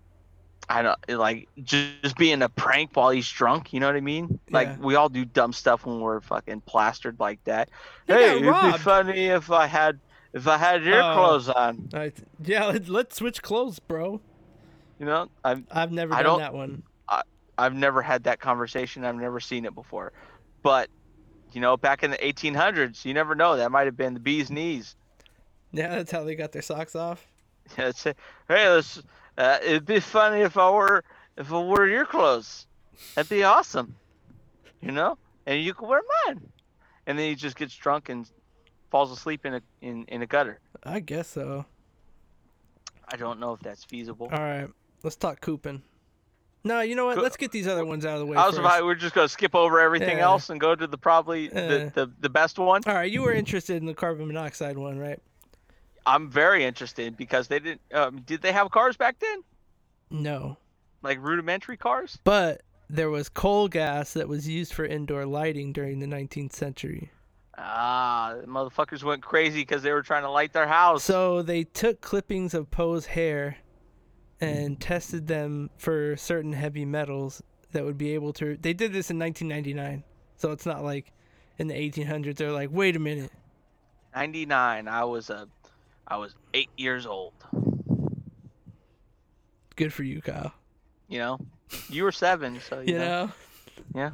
I 0.70 0.82
don't 0.82 1.18
like 1.18 1.48
just, 1.64 2.02
just 2.02 2.16
being 2.16 2.42
a 2.42 2.48
prank 2.48 2.92
while 2.94 3.10
he's 3.10 3.28
drunk. 3.28 3.72
You 3.72 3.80
know 3.80 3.86
what 3.88 3.96
I 3.96 4.00
mean? 4.00 4.38
Like 4.50 4.80
we 4.80 4.94
all 4.94 5.08
do 5.08 5.24
dumb 5.24 5.52
stuff 5.52 5.84
when 5.84 6.00
we're 6.00 6.20
fucking 6.20 6.62
plastered 6.62 7.18
like 7.18 7.42
that. 7.44 7.70
They 8.06 8.14
hey, 8.14 8.36
it'd 8.38 8.42
be 8.72 8.78
funny 8.78 9.26
if 9.26 9.50
I 9.50 9.66
had 9.66 9.98
if 10.32 10.46
I 10.46 10.56
had 10.56 10.84
your 10.84 11.02
Oh. 11.02 11.14
clothes 11.14 11.48
on. 11.48 11.88
I, 11.92 12.12
yeah, 12.44 12.66
let's, 12.66 12.88
let's 12.88 13.16
switch 13.16 13.42
clothes, 13.42 13.80
bro." 13.80 14.20
You 14.98 15.06
know, 15.06 15.28
I've 15.44 15.64
I've 15.72 15.90
never 15.90 16.14
I 16.14 16.22
done 16.22 16.38
that 16.38 16.54
one. 16.54 16.84
I've 17.58 17.74
never 17.74 18.00
had 18.00 18.24
that 18.24 18.40
conversation. 18.40 19.04
I've 19.04 19.16
never 19.16 19.40
seen 19.40 19.64
it 19.64 19.74
before, 19.74 20.12
but. 20.62 20.88
You 21.52 21.60
know, 21.60 21.76
back 21.76 22.04
in 22.04 22.12
the 22.12 22.16
1800s, 22.18 23.04
you 23.04 23.12
never 23.12 23.34
know. 23.34 23.56
That 23.56 23.72
might 23.72 23.86
have 23.86 23.96
been 23.96 24.14
the 24.14 24.20
bee's 24.20 24.52
knees. 24.52 24.94
Yeah, 25.72 25.88
that's 25.96 26.12
how 26.12 26.22
they 26.22 26.36
got 26.36 26.52
their 26.52 26.62
socks 26.62 26.94
off. 26.94 27.26
Yeah, 27.76 27.88
it's 27.88 28.06
a, 28.06 28.14
hey, 28.46 28.68
let's. 28.68 29.02
Uh, 29.38 29.58
it'd 29.62 29.86
be 29.86 30.00
funny 30.00 30.40
if 30.42 30.56
I 30.56 30.70
were 30.70 31.04
if 31.36 31.52
I 31.52 31.58
wore 31.60 31.86
your 31.86 32.04
clothes. 32.06 32.66
That'd 33.14 33.30
be 33.30 33.44
awesome. 33.44 33.94
You 34.82 34.92
know, 34.92 35.18
and 35.46 35.62
you 35.62 35.74
could 35.74 35.88
wear 35.88 36.00
mine. 36.26 36.40
And 37.06 37.18
then 37.18 37.28
he 37.28 37.34
just 37.34 37.56
gets 37.56 37.74
drunk 37.74 38.08
and 38.08 38.28
falls 38.90 39.10
asleep 39.10 39.44
in 39.46 39.54
a 39.54 39.62
in, 39.80 40.04
in 40.06 40.22
a 40.22 40.26
gutter. 40.26 40.58
I 40.82 41.00
guess 41.00 41.28
so. 41.28 41.64
I 43.08 43.16
don't 43.16 43.40
know 43.40 43.52
if 43.54 43.60
that's 43.60 43.84
feasible. 43.84 44.28
All 44.32 44.38
right, 44.38 44.68
let's 45.02 45.16
talk 45.16 45.40
cooping. 45.40 45.82
No, 46.62 46.82
you 46.82 46.94
know 46.94 47.06
what? 47.06 47.16
Let's 47.18 47.38
get 47.38 47.52
these 47.52 47.66
other 47.66 47.86
ones 47.86 48.04
out 48.04 48.14
of 48.14 48.20
the 48.20 48.26
way 48.26 48.36
I 48.36 48.46
was 48.46 48.58
about 48.58 48.84
we're 48.84 48.94
just 48.94 49.14
gonna 49.14 49.28
skip 49.28 49.54
over 49.54 49.80
everything 49.80 50.18
Yeah. 50.18 50.24
else 50.26 50.50
and 50.50 50.60
go 50.60 50.74
to 50.74 50.86
the 50.86 50.98
probably 50.98 51.48
the, 51.48 51.90
the 51.94 52.10
the 52.20 52.28
best 52.28 52.58
one. 52.58 52.82
All 52.86 52.94
right, 52.94 53.10
you 53.10 53.22
were 53.22 53.32
interested 53.32 53.76
in 53.78 53.86
the 53.86 53.94
carbon 53.94 54.26
monoxide 54.26 54.76
one, 54.76 54.98
right? 54.98 55.18
I'm 56.06 56.30
very 56.30 56.64
interested 56.64 57.16
because 57.16 57.48
they 57.48 57.58
didn't. 57.58 57.80
Um, 57.92 58.20
did 58.22 58.42
they 58.42 58.52
have 58.52 58.70
cars 58.70 58.96
back 58.96 59.18
then? 59.20 59.42
No, 60.10 60.56
Like 61.02 61.18
rudimentary 61.22 61.76
cars? 61.76 62.18
but 62.24 62.62
there 62.88 63.10
was 63.10 63.28
coal 63.28 63.68
gas 63.68 64.14
that 64.14 64.28
was 64.28 64.48
used 64.48 64.72
for 64.74 64.84
indoor 64.84 65.24
lighting 65.24 65.72
during 65.72 66.00
the 66.00 66.06
19th 66.06 66.52
century. 66.52 67.12
Ah, 67.56 68.34
the 68.40 68.46
motherfuckers 68.48 69.04
went 69.04 69.22
crazy 69.22 69.60
because 69.60 69.82
they 69.82 69.92
were 69.92 70.02
trying 70.02 70.22
to 70.24 70.30
light 70.30 70.52
their 70.52 70.66
house. 70.66 71.04
So 71.04 71.42
they 71.42 71.62
took 71.62 72.00
clippings 72.00 72.54
of 72.54 72.70
Poe's 72.70 73.06
hair 73.06 73.58
and 74.40 74.80
tested 74.80 75.28
them 75.28 75.70
for 75.76 76.16
certain 76.16 76.54
heavy 76.54 76.84
metals 76.84 77.42
that 77.72 77.84
would 77.84 77.98
be 77.98 78.14
able 78.14 78.32
to. 78.32 78.56
They 78.56 78.72
did 78.72 78.92
this 78.92 79.10
in 79.10 79.18
1999, 79.20 80.02
so 80.36 80.50
it's 80.50 80.66
not 80.66 80.82
like 80.82 81.12
in 81.58 81.68
the 81.68 81.74
1800s 81.74 82.36
they're 82.36 82.50
like, 82.50 82.70
wait 82.72 82.96
a 82.96 82.98
minute. 82.98 83.30
99. 84.16 84.88
I 84.88 85.04
was 85.04 85.30
a, 85.30 85.46
I 86.06 86.16
was 86.16 86.34
eight 86.54 86.70
years 86.76 87.06
old. 87.06 87.32
Good 89.76 89.92
for 89.92 90.02
you, 90.02 90.20
Kyle. 90.20 90.52
You 91.08 91.18
know, 91.18 91.38
you 91.88 92.04
were 92.04 92.12
seven, 92.12 92.60
so 92.60 92.80
you, 92.80 92.86
You 92.94 92.98
know. 92.98 93.26
know? 93.26 93.32
Yeah. 93.94 94.10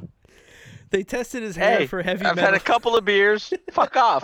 They 0.89 1.03
tested 1.03 1.43
his 1.43 1.55
hair 1.57 1.79
Hey, 1.79 1.87
for 1.87 2.01
heavy 2.01 2.23
metals. 2.23 2.31
I've 2.31 2.35
metal. 2.37 2.51
had 2.53 2.61
a 2.61 2.63
couple 2.63 2.95
of 2.95 3.03
beers. 3.03 3.53
Fuck 3.71 3.95
off. 3.97 4.23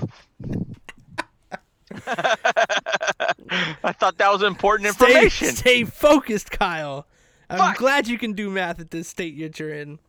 I 2.07 3.93
thought 3.99 4.17
that 4.17 4.31
was 4.31 4.41
important 4.43 4.89
stay, 4.93 5.05
information. 5.07 5.47
stay 5.49 5.83
focused, 5.83 6.51
Kyle. 6.51 7.05
I'm 7.49 7.57
Fuck. 7.59 7.77
glad 7.77 8.07
you 8.07 8.17
can 8.17 8.33
do 8.33 8.49
math 8.49 8.79
at 8.79 8.91
this 8.91 9.07
state 9.07 9.37
that 9.39 9.59
you're 9.59 9.73
in, 9.73 9.99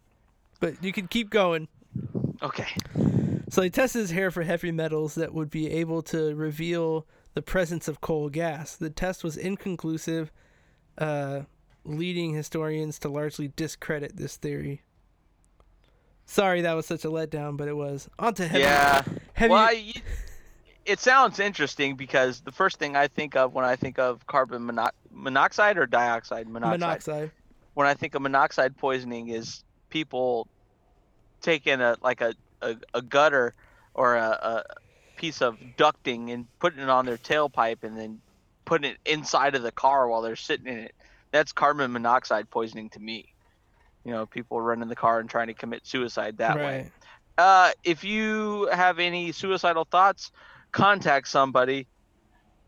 but 0.60 0.82
you 0.82 0.92
can 0.92 1.08
keep 1.08 1.30
going. 1.30 1.68
Okay. 2.42 2.68
So 3.50 3.60
they 3.60 3.68
tested 3.70 4.00
his 4.02 4.10
hair 4.12 4.30
for 4.30 4.42
heavy 4.42 4.70
metals 4.72 5.16
that 5.16 5.34
would 5.34 5.50
be 5.50 5.70
able 5.70 6.02
to 6.02 6.34
reveal 6.34 7.06
the 7.34 7.42
presence 7.42 7.88
of 7.88 8.00
coal 8.00 8.28
gas. 8.28 8.76
The 8.76 8.90
test 8.90 9.22
was 9.22 9.36
inconclusive, 9.36 10.32
uh, 10.96 11.42
leading 11.84 12.32
historians 12.32 12.98
to 13.00 13.08
largely 13.08 13.52
discredit 13.54 14.16
this 14.16 14.36
theory. 14.36 14.82
Sorry 16.26 16.62
that 16.62 16.72
was 16.72 16.86
such 16.86 17.04
a 17.04 17.08
letdown, 17.08 17.56
but 17.56 17.68
it 17.68 17.76
was. 17.76 18.08
On 18.18 18.32
to 18.34 18.46
heavy. 18.46 18.62
Yeah. 18.62 19.02
heavy 19.34 19.50
Well, 19.50 19.62
I, 19.62 19.92
it 20.86 21.00
sounds 21.00 21.38
interesting 21.38 21.96
because 21.96 22.40
the 22.40 22.52
first 22.52 22.78
thing 22.78 22.96
I 22.96 23.08
think 23.08 23.36
of 23.36 23.52
when 23.52 23.64
I 23.64 23.76
think 23.76 23.98
of 23.98 24.26
carbon 24.26 24.62
mono- 24.62 24.90
monoxide 25.10 25.76
or 25.76 25.86
dioxide 25.86 26.48
monoxide, 26.48 26.80
monoxide. 26.80 27.30
when 27.74 27.86
I 27.86 27.94
think 27.94 28.14
of 28.14 28.22
monoxide 28.22 28.76
poisoning 28.76 29.28
is 29.28 29.64
people 29.90 30.48
taking 31.42 31.80
a 31.80 31.96
like 32.02 32.20
a, 32.20 32.34
a, 32.62 32.76
a 32.94 33.02
gutter 33.02 33.54
or 33.92 34.14
a, 34.16 34.28
a 34.42 34.64
piece 35.24 35.40
of 35.40 35.56
ducting 35.78 36.30
and 36.34 36.46
putting 36.58 36.80
it 36.80 36.90
on 36.90 37.06
their 37.06 37.16
tailpipe 37.16 37.82
and 37.82 37.96
then 37.96 38.20
putting 38.66 38.90
it 38.90 38.98
inside 39.06 39.54
of 39.54 39.62
the 39.62 39.72
car 39.72 40.06
while 40.06 40.20
they're 40.20 40.36
sitting 40.36 40.66
in 40.66 40.78
it. 40.78 40.94
That's 41.30 41.50
carbon 41.50 41.92
monoxide 41.92 42.50
poisoning 42.50 42.90
to 42.90 43.00
me. 43.00 43.32
You 44.04 44.12
know, 44.12 44.26
people 44.26 44.60
running 44.60 44.88
the 44.90 44.94
car 44.96 45.20
and 45.20 45.30
trying 45.30 45.46
to 45.46 45.54
commit 45.54 45.86
suicide 45.86 46.36
that 46.38 46.58
way. 46.58 46.90
Uh, 47.38 47.70
if 47.84 48.04
you 48.04 48.68
have 48.70 48.98
any 48.98 49.32
suicidal 49.32 49.86
thoughts, 49.90 50.30
contact 50.72 51.26
somebody. 51.28 51.86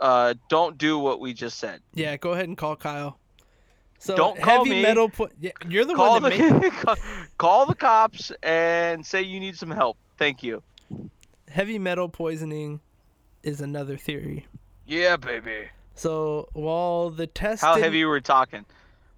Uh, 0.00 0.32
don't 0.48 0.78
do 0.78 0.98
what 0.98 1.20
we 1.20 1.34
just 1.34 1.58
said. 1.58 1.80
Yeah, 1.92 2.16
go 2.16 2.32
ahead 2.32 2.48
and 2.48 2.56
call 2.56 2.74
Kyle. 2.76 3.18
So 3.98 4.16
Don't 4.16 4.40
call 4.40 4.64
heavy 4.64 4.70
me. 4.76 4.82
metal. 4.82 5.08
Po- 5.10 5.28
yeah, 5.40 5.52
you're 5.68 5.84
the 5.84 5.94
Call 5.94 6.20
one 6.20 6.22
that 6.22 6.38
made 6.38 6.62
the 6.62 6.70
call- 6.84 6.96
call 7.38 7.66
the 7.66 7.74
cops 7.74 8.32
and 8.42 9.04
say 9.04 9.22
you 9.22 9.40
need 9.40 9.56
some 9.56 9.70
help. 9.70 9.96
Thank 10.18 10.42
you. 10.42 10.62
Heavy 11.48 11.78
metal 11.78 12.08
poisoning 12.08 12.80
is 13.42 13.60
another 13.60 13.96
theory. 13.96 14.46
Yeah, 14.86 15.16
baby. 15.16 15.68
So 15.94 16.48
while 16.52 17.10
the 17.10 17.26
test 17.26 17.62
How 17.62 17.76
heavy 17.76 18.04
were 18.04 18.14
we 18.14 18.20
talking? 18.20 18.64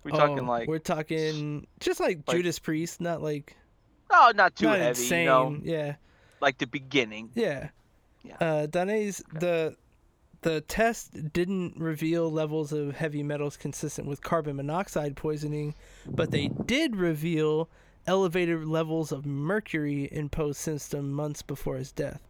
We 0.04 0.12
talking 0.12 0.40
Oh, 0.40 0.44
like 0.44 0.68
we're 0.68 0.78
talking 0.78 1.66
just 1.80 2.00
like, 2.00 2.18
like- 2.26 2.36
Judas 2.36 2.58
Priest, 2.58 3.00
not 3.00 3.20
like 3.22 3.56
oh, 4.10 4.32
not 4.34 4.56
too 4.56 4.66
not 4.66 4.78
heavy. 4.78 4.88
insane. 5.02 5.20
You 5.22 5.26
know, 5.26 5.58
Yeah. 5.62 5.94
like 6.40 6.58
the 6.58 6.66
beginning. 6.66 7.30
Yeah. 7.34 7.70
Yeah. 8.22 8.36
Uh, 8.40 8.66
Dane's 8.66 9.22
the 9.32 9.76
the 10.42 10.60
test 10.62 11.32
didn't 11.32 11.76
reveal 11.78 12.30
levels 12.30 12.72
of 12.72 12.94
heavy 12.94 13.22
metals 13.24 13.56
consistent 13.56 14.06
with 14.06 14.22
carbon 14.22 14.54
monoxide 14.56 15.16
poisoning, 15.16 15.74
but 16.06 16.30
they 16.30 16.48
did 16.66 16.94
reveal 16.94 17.68
elevated 18.08 18.64
levels 18.66 19.12
of 19.12 19.24
mercury 19.26 20.04
in 20.04 20.28
Poe's 20.28 20.58
system 20.58 21.12
months 21.12 21.42
before 21.42 21.76
his 21.76 21.92
death. 21.92 22.22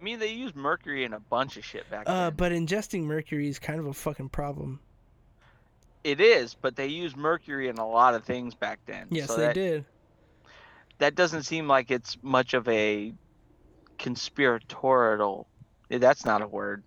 I 0.00 0.04
mean, 0.04 0.18
they 0.18 0.32
used 0.32 0.56
mercury 0.56 1.04
in 1.04 1.12
a 1.12 1.20
bunch 1.20 1.56
of 1.56 1.64
shit 1.64 1.88
back 1.90 2.04
Uh, 2.06 2.30
then. 2.30 2.34
but 2.36 2.52
ingesting 2.52 3.02
mercury 3.04 3.48
is 3.48 3.58
kind 3.58 3.78
of 3.78 3.86
a 3.86 3.92
fucking 3.92 4.30
problem. 4.30 4.80
It 6.04 6.20
is, 6.20 6.54
but 6.54 6.74
they 6.76 6.86
used 6.88 7.16
mercury 7.16 7.68
in 7.68 7.78
a 7.78 7.86
lot 7.86 8.14
of 8.14 8.24
things 8.24 8.54
back 8.54 8.80
then. 8.86 9.06
Yes, 9.10 9.28
so 9.28 9.36
they 9.36 9.42
that, 9.46 9.54
did. 9.54 9.84
that 10.98 11.14
doesn't 11.14 11.44
seem 11.44 11.68
like 11.68 11.90
it's 11.90 12.16
much 12.22 12.54
of 12.54 12.66
a 12.68 13.12
conspiratorial. 13.98 15.46
eh, 15.90 15.98
That's 15.98 16.24
not 16.24 16.42
a 16.42 16.46
word. 16.48 16.82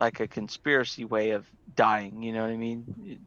Like 0.00 0.20
a 0.20 0.26
conspiracy 0.28 1.04
way 1.04 1.30
of 1.30 1.46
dying. 1.76 2.22
You 2.22 2.32
know 2.32 2.42
what 2.42 2.50
I 2.50 2.56
mean? 2.56 3.20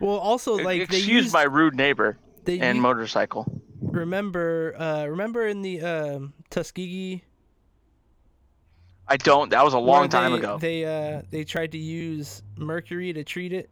Well, 0.00 0.16
also 0.16 0.54
like 0.56 0.88
they 0.88 0.98
Excuse 0.98 1.06
used 1.08 1.32
my 1.32 1.42
rude 1.44 1.74
neighbor 1.74 2.18
they 2.48 2.58
and 2.60 2.80
motorcycle. 2.80 3.44
remember 3.80 4.74
uh 4.78 5.04
remember 5.04 5.46
in 5.46 5.60
the 5.62 5.80
um 5.82 6.32
Tuskegee 6.50 7.22
I 9.10 9.16
don't. 9.16 9.48
That 9.50 9.64
was 9.64 9.72
a 9.72 9.78
long 9.78 10.10
time 10.10 10.32
they- 10.32 10.38
ago. 10.38 10.58
They 10.58 10.84
uh 10.84 11.22
they 11.30 11.44
tried 11.44 11.72
to 11.72 11.78
use 11.78 12.42
mercury 12.56 13.12
to 13.14 13.24
treat 13.24 13.52
it. 13.52 13.70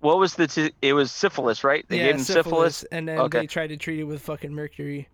What 0.00 0.18
was 0.18 0.34
the? 0.34 0.46
T- 0.46 0.72
it 0.82 0.92
was 0.92 1.10
syphilis, 1.10 1.64
right? 1.64 1.84
They 1.88 1.96
yeah, 1.98 2.06
gave 2.08 2.14
him 2.16 2.20
syphilis. 2.22 2.84
and 2.92 3.08
then 3.08 3.18
Okay. 3.18 3.40
they 3.40 3.46
tried 3.46 3.68
to 3.68 3.76
treat 3.78 3.98
it 4.00 4.04
with 4.04 4.20
fucking 4.22 4.52
mercury. 4.52 5.08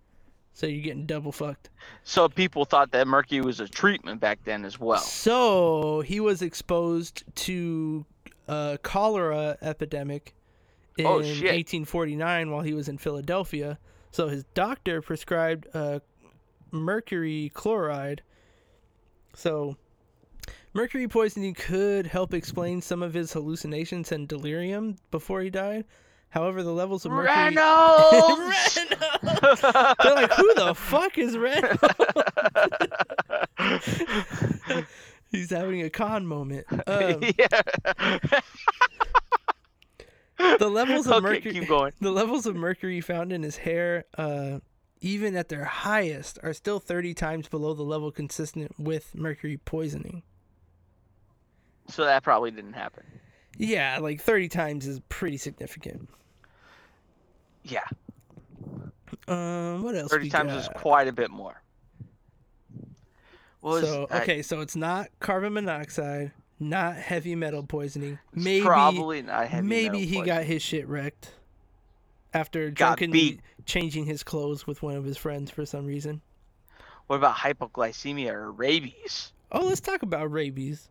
So 0.52 0.66
you're 0.66 0.82
getting 0.82 1.06
double 1.06 1.30
fucked. 1.32 1.70
So 2.04 2.28
people 2.28 2.64
thought 2.64 2.90
that 2.90 3.06
mercury 3.06 3.40
was 3.40 3.60
a 3.60 3.68
treatment 3.68 4.20
back 4.20 4.40
then 4.44 4.64
as 4.64 4.78
well. 4.80 4.98
So 4.98 6.00
he 6.04 6.18
was 6.20 6.42
exposed 6.42 7.22
to 7.46 8.04
a 8.48 8.78
cholera 8.82 9.56
epidemic 9.62 10.34
in 10.98 11.06
Oh, 11.06 11.16
1849 11.16 12.50
while 12.50 12.62
he 12.62 12.74
was 12.74 12.88
in 12.88 12.98
Philadelphia. 12.98 13.78
So 14.10 14.28
his 14.28 14.44
doctor 14.54 15.00
prescribed 15.00 15.66
uh, 15.74 16.00
mercury 16.70 17.50
chloride. 17.54 18.22
So 19.34 19.76
mercury 20.74 21.08
poisoning 21.08 21.54
could 21.54 22.06
help 22.06 22.34
explain 22.34 22.82
some 22.82 23.02
of 23.02 23.14
his 23.14 23.32
hallucinations 23.32 24.12
and 24.12 24.28
delirium 24.28 24.96
before 25.10 25.40
he 25.40 25.50
died. 25.50 25.84
However, 26.28 26.62
the 26.62 26.72
levels 26.72 27.04
of 27.04 27.12
mercury. 27.12 27.34
Reynolds. 27.54 28.40
Reynolds! 28.76 29.60
They're 30.02 30.14
like, 30.14 30.32
who 30.32 30.54
the 30.54 30.74
fuck 30.74 31.18
is 31.18 31.36
Reynolds? 31.36 31.78
He's 35.30 35.50
having 35.50 35.82
a 35.82 35.90
con 35.90 36.26
moment. 36.26 36.66
Um, 36.86 37.22
yeah. 37.38 38.28
The 40.58 40.68
levels 40.70 41.06
of 41.06 41.14
okay, 41.24 41.34
mercury, 41.34 41.52
keep 41.54 41.68
going. 41.68 41.92
the 42.00 42.10
levels 42.10 42.46
of 42.46 42.54
mercury 42.56 43.00
found 43.00 43.32
in 43.32 43.42
his 43.42 43.56
hair, 43.56 44.04
uh, 44.18 44.58
even 45.00 45.36
at 45.36 45.48
their 45.48 45.64
highest, 45.64 46.38
are 46.42 46.52
still 46.52 46.78
30 46.78 47.14
times 47.14 47.48
below 47.48 47.74
the 47.74 47.82
level 47.82 48.10
consistent 48.12 48.72
with 48.78 49.14
mercury 49.14 49.56
poisoning. 49.56 50.22
So 51.88 52.04
that 52.04 52.22
probably 52.22 52.50
didn't 52.50 52.74
happen. 52.74 53.02
Yeah, 53.58 53.98
like 54.00 54.20
30 54.20 54.48
times 54.48 54.86
is 54.86 55.00
pretty 55.08 55.36
significant. 55.36 56.08
Yeah, 57.64 57.84
Um, 59.28 59.82
what 59.84 59.94
else? 59.94 60.10
thirty 60.10 60.24
we 60.24 60.30
times 60.30 60.52
is 60.52 60.68
quite 60.74 61.06
a 61.06 61.12
bit 61.12 61.30
more. 61.30 61.62
Was 63.60 63.84
so 63.84 64.08
I- 64.10 64.22
okay, 64.22 64.42
so 64.42 64.60
it's 64.60 64.74
not 64.74 65.08
carbon 65.20 65.52
monoxide, 65.52 66.32
not 66.60 66.96
heavy 66.96 67.34
metal 67.34 67.62
poisoning. 67.62 68.18
it's 68.32 68.44
Maybe 68.44 68.64
probably 68.64 69.22
not 69.22 69.48
heavy 69.48 69.66
maybe 69.66 69.98
he 70.00 70.06
poisoning. 70.16 70.24
got 70.24 70.44
his 70.44 70.62
shit 70.62 70.86
wrecked 70.88 71.32
after 72.34 72.70
Got 72.70 72.98
drunkenly 72.98 73.18
beat. 73.18 73.40
changing 73.66 74.04
his 74.06 74.22
clothes 74.22 74.66
with 74.66 74.82
one 74.82 74.94
of 74.96 75.04
his 75.04 75.16
friends 75.18 75.50
for 75.50 75.66
some 75.66 75.86
reason. 75.86 76.20
What 77.08 77.16
about 77.16 77.34
hypoglycemia 77.36 78.32
or 78.32 78.52
rabies? 78.52 79.32
Oh, 79.50 79.66
let's 79.66 79.80
talk 79.80 80.02
about 80.02 80.30
rabies. 80.30 80.88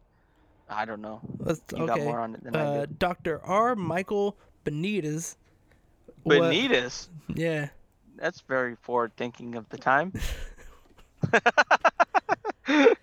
I 0.69 0.86
don't 0.86 1.02
know. 1.02 1.19
Let's 1.39 1.62
You 1.76 1.88
got 1.88 2.00
more 2.00 2.19
on 2.19 2.36
it 2.36 2.43
than 2.43 2.56
I 2.56 2.60
Uh, 2.60 2.86
do. 2.86 2.93
Dr. 3.00 3.41
R. 3.43 3.76
Michael 3.76 4.38
Benitez. 4.65 5.36
Benitez. 6.26 7.08
yeah. 7.34 7.69
That's 8.17 8.41
very 8.41 8.76
forward 8.76 9.13
thinking 9.17 9.56
of 9.56 9.67
the 9.69 9.78
time. 9.78 10.13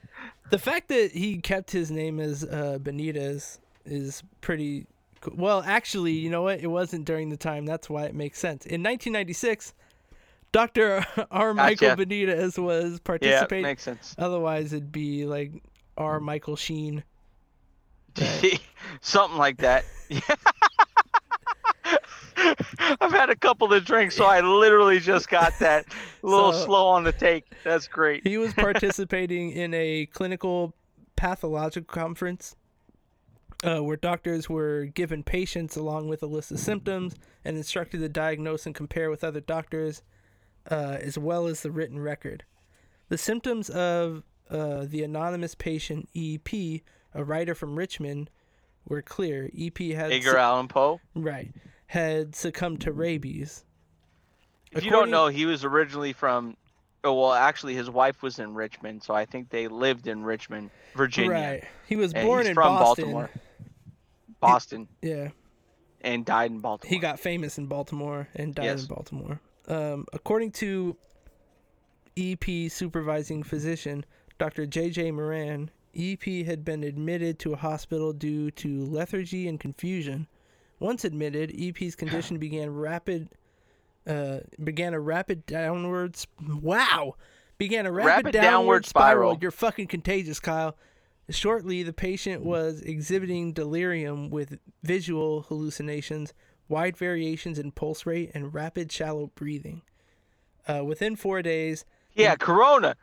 The 0.50 0.58
fact 0.58 0.88
that 0.88 1.12
he 1.12 1.38
kept 1.38 1.70
his 1.70 1.90
name 1.90 2.20
as 2.20 2.44
uh, 2.44 2.78
Benitez 2.80 3.58
is 3.84 4.22
pretty 4.40 4.86
cool. 5.20 5.34
Well, 5.36 5.62
actually, 5.66 6.12
you 6.12 6.30
know 6.30 6.42
what? 6.42 6.60
It 6.60 6.68
wasn't 6.68 7.04
during 7.04 7.28
the 7.28 7.36
time. 7.36 7.66
That's 7.66 7.90
why 7.90 8.04
it 8.04 8.14
makes 8.14 8.38
sense. 8.38 8.64
In 8.64 8.82
1996, 8.82 9.74
Dr. 10.52 11.04
R. 11.30 11.54
Michael 11.54 11.88
Gotcha. 11.88 12.06
Benitez 12.06 12.58
was 12.58 13.00
participating. 13.00 13.64
Yeah, 13.64 13.70
makes 13.70 13.82
sense. 13.82 14.14
Otherwise, 14.18 14.72
it'd 14.72 14.92
be 14.92 15.26
like 15.26 15.52
R. 15.96 16.20
Michael 16.20 16.56
Sheen. 16.56 17.04
Something 19.00 19.38
like 19.38 19.58
that. 19.58 19.84
I've 23.00 23.12
had 23.12 23.30
a 23.30 23.36
couple 23.36 23.72
of 23.72 23.84
drinks, 23.84 24.16
so 24.16 24.24
I 24.24 24.40
literally 24.40 25.00
just 25.00 25.28
got 25.28 25.58
that 25.60 25.86
a 26.22 26.26
little 26.26 26.52
So- 26.52 26.64
slow 26.66 26.88
on 26.88 27.04
the 27.04 27.12
take. 27.12 27.44
That's 27.64 27.88
great. 27.88 28.26
He 28.26 28.38
was 28.38 28.54
participating 28.54 29.50
in 29.64 29.74
a 29.74 30.06
clinical 30.06 30.74
pathological 31.16 31.92
conference 31.92 32.54
uh, 33.64 33.82
where 33.82 33.96
doctors 33.96 34.48
were 34.48 34.84
given 34.86 35.22
patients 35.24 35.76
along 35.76 36.08
with 36.08 36.22
a 36.22 36.26
list 36.26 36.52
of 36.52 36.60
symptoms 36.60 37.16
and 37.44 37.56
instructed 37.56 37.98
to 38.00 38.08
diagnose 38.08 38.66
and 38.66 38.74
compare 38.74 39.10
with 39.10 39.24
other 39.24 39.40
doctors, 39.40 40.02
uh, 40.70 40.96
as 41.00 41.18
well 41.18 41.46
as 41.46 41.62
the 41.62 41.70
written 41.70 41.98
record. 41.98 42.44
The 43.08 43.18
symptoms 43.18 43.68
of 43.70 44.22
uh, 44.50 44.84
the 44.86 45.02
anonymous 45.02 45.54
patient 45.54 46.08
EP, 46.14 46.82
a 47.14 47.24
writer 47.24 47.54
from 47.54 47.74
Richmond, 47.76 48.30
were 48.86 49.02
clear. 49.02 49.50
EP 49.58 49.76
had 49.78 50.12
Edgar 50.12 50.36
Allan 50.38 50.68
Poe. 50.68 51.00
right 51.14 51.50
had 51.88 52.34
succumbed 52.36 52.80
to 52.82 52.92
rabies. 52.92 53.64
If 54.72 54.84
you 54.84 54.90
don't 54.90 55.10
know, 55.10 55.26
he 55.28 55.44
was 55.46 55.64
originally 55.64 56.12
from. 56.12 56.56
Oh 57.04 57.14
well, 57.14 57.32
actually, 57.32 57.74
his 57.74 57.88
wife 57.88 58.22
was 58.22 58.38
in 58.38 58.54
Richmond, 58.54 59.02
so 59.02 59.14
I 59.14 59.24
think 59.24 59.50
they 59.50 59.68
lived 59.68 60.06
in 60.06 60.22
Richmond, 60.22 60.70
Virginia. 60.94 61.30
Right, 61.30 61.64
he 61.86 61.96
was 61.96 62.12
born 62.12 62.40
he's 62.40 62.48
in 62.48 62.54
from 62.54 62.74
Boston. 62.74 63.04
Baltimore. 63.04 63.30
Boston, 64.40 64.88
Yeah. 65.02 65.28
and 66.02 66.24
died 66.24 66.50
in 66.50 66.60
Baltimore. 66.60 66.90
He 66.90 66.98
got 67.00 67.18
famous 67.18 67.56
in 67.58 67.66
Baltimore 67.66 68.28
and 68.34 68.54
died 68.54 68.64
Yes. 68.64 68.82
in 68.82 68.86
Baltimore. 68.88 69.40
Um, 69.66 70.06
according 70.12 70.52
to 70.52 70.96
EP 72.16 72.68
supervising 72.70 73.42
physician 73.42 74.04
Dr. 74.38 74.66
J.J. 74.66 75.10
Moran, 75.12 75.70
EP 75.96 76.22
had 76.46 76.64
been 76.64 76.84
admitted 76.84 77.38
to 77.40 77.52
a 77.52 77.56
hospital 77.56 78.12
due 78.12 78.50
to 78.52 78.84
lethargy 78.84 79.48
and 79.48 79.58
confusion. 79.58 80.28
Once 80.80 81.04
admitted, 81.04 81.54
EP's 81.58 81.94
condition 81.94 82.38
began 82.40 82.74
rapid, 82.74 83.28
uh, 84.06 84.38
began 84.62 84.94
a 84.94 85.00
rapid 85.00 85.44
downwards 85.46 86.26
Wow, 86.40 87.14
began 87.58 87.86
a 87.86 87.92
rapid, 87.92 88.06
Rapid 88.08 88.32
downward, 88.32 88.50
downward 88.50 88.86
spiral. 88.86 89.30
spiral. 89.32 89.38
You're 89.42 89.50
fucking 89.50 89.86
contagious, 89.88 90.40
Kyle. 90.40 90.76
Shortly, 91.30 91.82
the 91.82 91.92
patient 91.92 92.42
was 92.42 92.80
exhibiting 92.80 93.52
delirium 93.52 94.30
with 94.30 94.58
visual 94.82 95.42
hallucinations, 95.42 96.32
wide 96.68 96.96
variations 96.96 97.58
in 97.58 97.70
pulse 97.72 98.06
rate, 98.06 98.30
and 98.32 98.54
rapid, 98.54 98.90
shallow 98.90 99.30
breathing. 99.34 99.82
Uh, 100.66 100.84
within 100.84 101.16
four 101.16 101.42
days, 101.42 101.84
yeah, 102.14 102.34
Corona. 102.36 102.96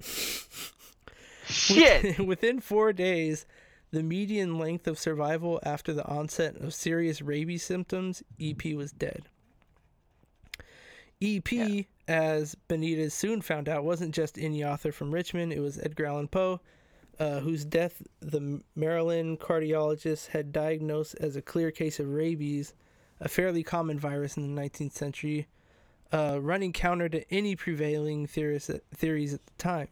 Shit. 1.46 2.18
within 2.26 2.60
four 2.60 2.92
days, 2.92 3.46
the 3.92 4.02
median 4.02 4.58
length 4.58 4.86
of 4.86 4.98
survival 4.98 5.60
after 5.64 5.92
the 5.92 6.06
onset 6.06 6.56
of 6.56 6.72
serious 6.74 7.20
rabies 7.22 7.62
symptoms, 7.62 8.22
EP 8.40 8.64
was 8.74 8.92
dead. 8.92 9.24
EP, 11.22 11.52
Yeah. 11.52 11.82
as 12.08 12.56
Benitez 12.68 13.12
soon 13.12 13.42
found 13.42 13.68
out, 13.68 13.84
wasn't 13.84 14.14
just 14.14 14.38
any 14.38 14.64
author 14.64 14.90
from 14.92 15.10
Richmond, 15.10 15.52
it 15.52 15.60
was 15.60 15.78
Edgar 15.78 16.06
Allan 16.06 16.28
Poe, 16.28 16.60
uh, 17.18 17.40
whose 17.40 17.64
death 17.64 18.02
the 18.20 18.62
Maryland 18.74 19.38
cardiologist 19.40 20.28
had 20.28 20.52
diagnosed 20.52 21.14
as 21.20 21.36
a 21.36 21.42
clear 21.42 21.70
case 21.70 22.00
of 22.00 22.08
rabies, 22.08 22.72
a 23.20 23.28
fairly 23.28 23.62
common 23.62 23.98
virus 23.98 24.36
in 24.38 24.42
the 24.54 24.60
19th 24.60 24.92
century, 24.92 25.46
uh, 26.12 26.38
running 26.40 26.72
counter 26.72 27.08
to 27.10 27.30
any 27.32 27.54
prevailing 27.54 28.26
theories, 28.26 28.70
theories 28.94 29.34
at 29.34 29.44
the 29.44 29.52
time. 29.58 29.88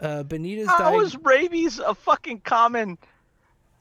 Uh, 0.00 0.24
Benitez 0.24 0.66
How 0.66 0.96
died. 0.96 1.02
is 1.04 1.16
rabies 1.18 1.78
a 1.78 1.94
fucking 1.94 2.40
common 2.40 2.98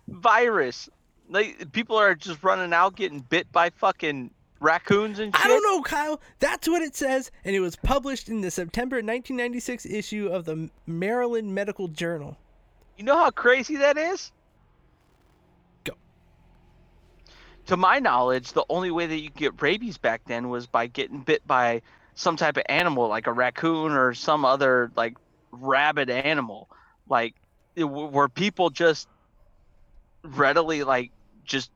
virus? 0.10 0.90
Like 1.30 1.72
people 1.72 1.96
are 1.96 2.16
just 2.16 2.44
running 2.44 2.74
out 2.74 2.96
getting 2.96 3.20
bit 3.20 3.52
by 3.52 3.70
fucking 3.70 4.32
raccoons 4.60 5.20
and 5.20 5.36
shit? 5.36 5.46
I 5.46 5.48
don't 5.48 5.64
know, 5.64 5.82
Kyle. 5.82 6.22
That's 6.40 6.68
what 6.68 6.82
it 6.82 6.96
says, 6.96 7.32
and 7.44 7.56
it 7.56 7.60
was 7.60 7.76
published 7.76 8.30
in 8.30 8.42
the 8.42 8.52
September 8.52 8.98
1996 8.98 9.86
issue 9.86 10.28
of 10.28 10.46
the 10.46 10.70
Maryland 10.86 11.54
Medical 11.54 11.88
Journal. 11.88 12.38
You 12.98 13.06
know 13.06 13.18
how 13.18 13.30
crazy 13.30 13.78
that 13.78 13.98
is? 13.98 14.32
Go. 15.84 15.94
To 17.68 17.78
my 17.78 18.00
knowledge, 18.00 18.52
the 18.52 18.66
only 18.70 18.92
way 18.92 19.06
that 19.06 19.20
you 19.20 19.30
get 19.30 19.62
rabies 19.62 19.98
back 19.98 20.22
then 20.26 20.50
was 20.50 20.68
by 20.68 20.88
getting 20.88 21.22
bit 21.22 21.46
by 21.48 21.82
some 22.16 22.36
type 22.36 22.58
of 22.58 22.64
animal, 22.68 23.08
like 23.08 23.28
a 23.28 23.34
raccoon 23.34 23.94
or 23.94 24.14
some 24.14 24.44
other 24.44 24.92
like 24.96 25.16
rabid 25.52 26.10
animal. 26.10 26.70
Like, 27.08 27.36
it, 27.76 27.86
were 27.86 28.28
people 28.28 28.70
just 28.70 29.08
readily 30.24 30.84
like 30.84 31.12
just 31.46 31.72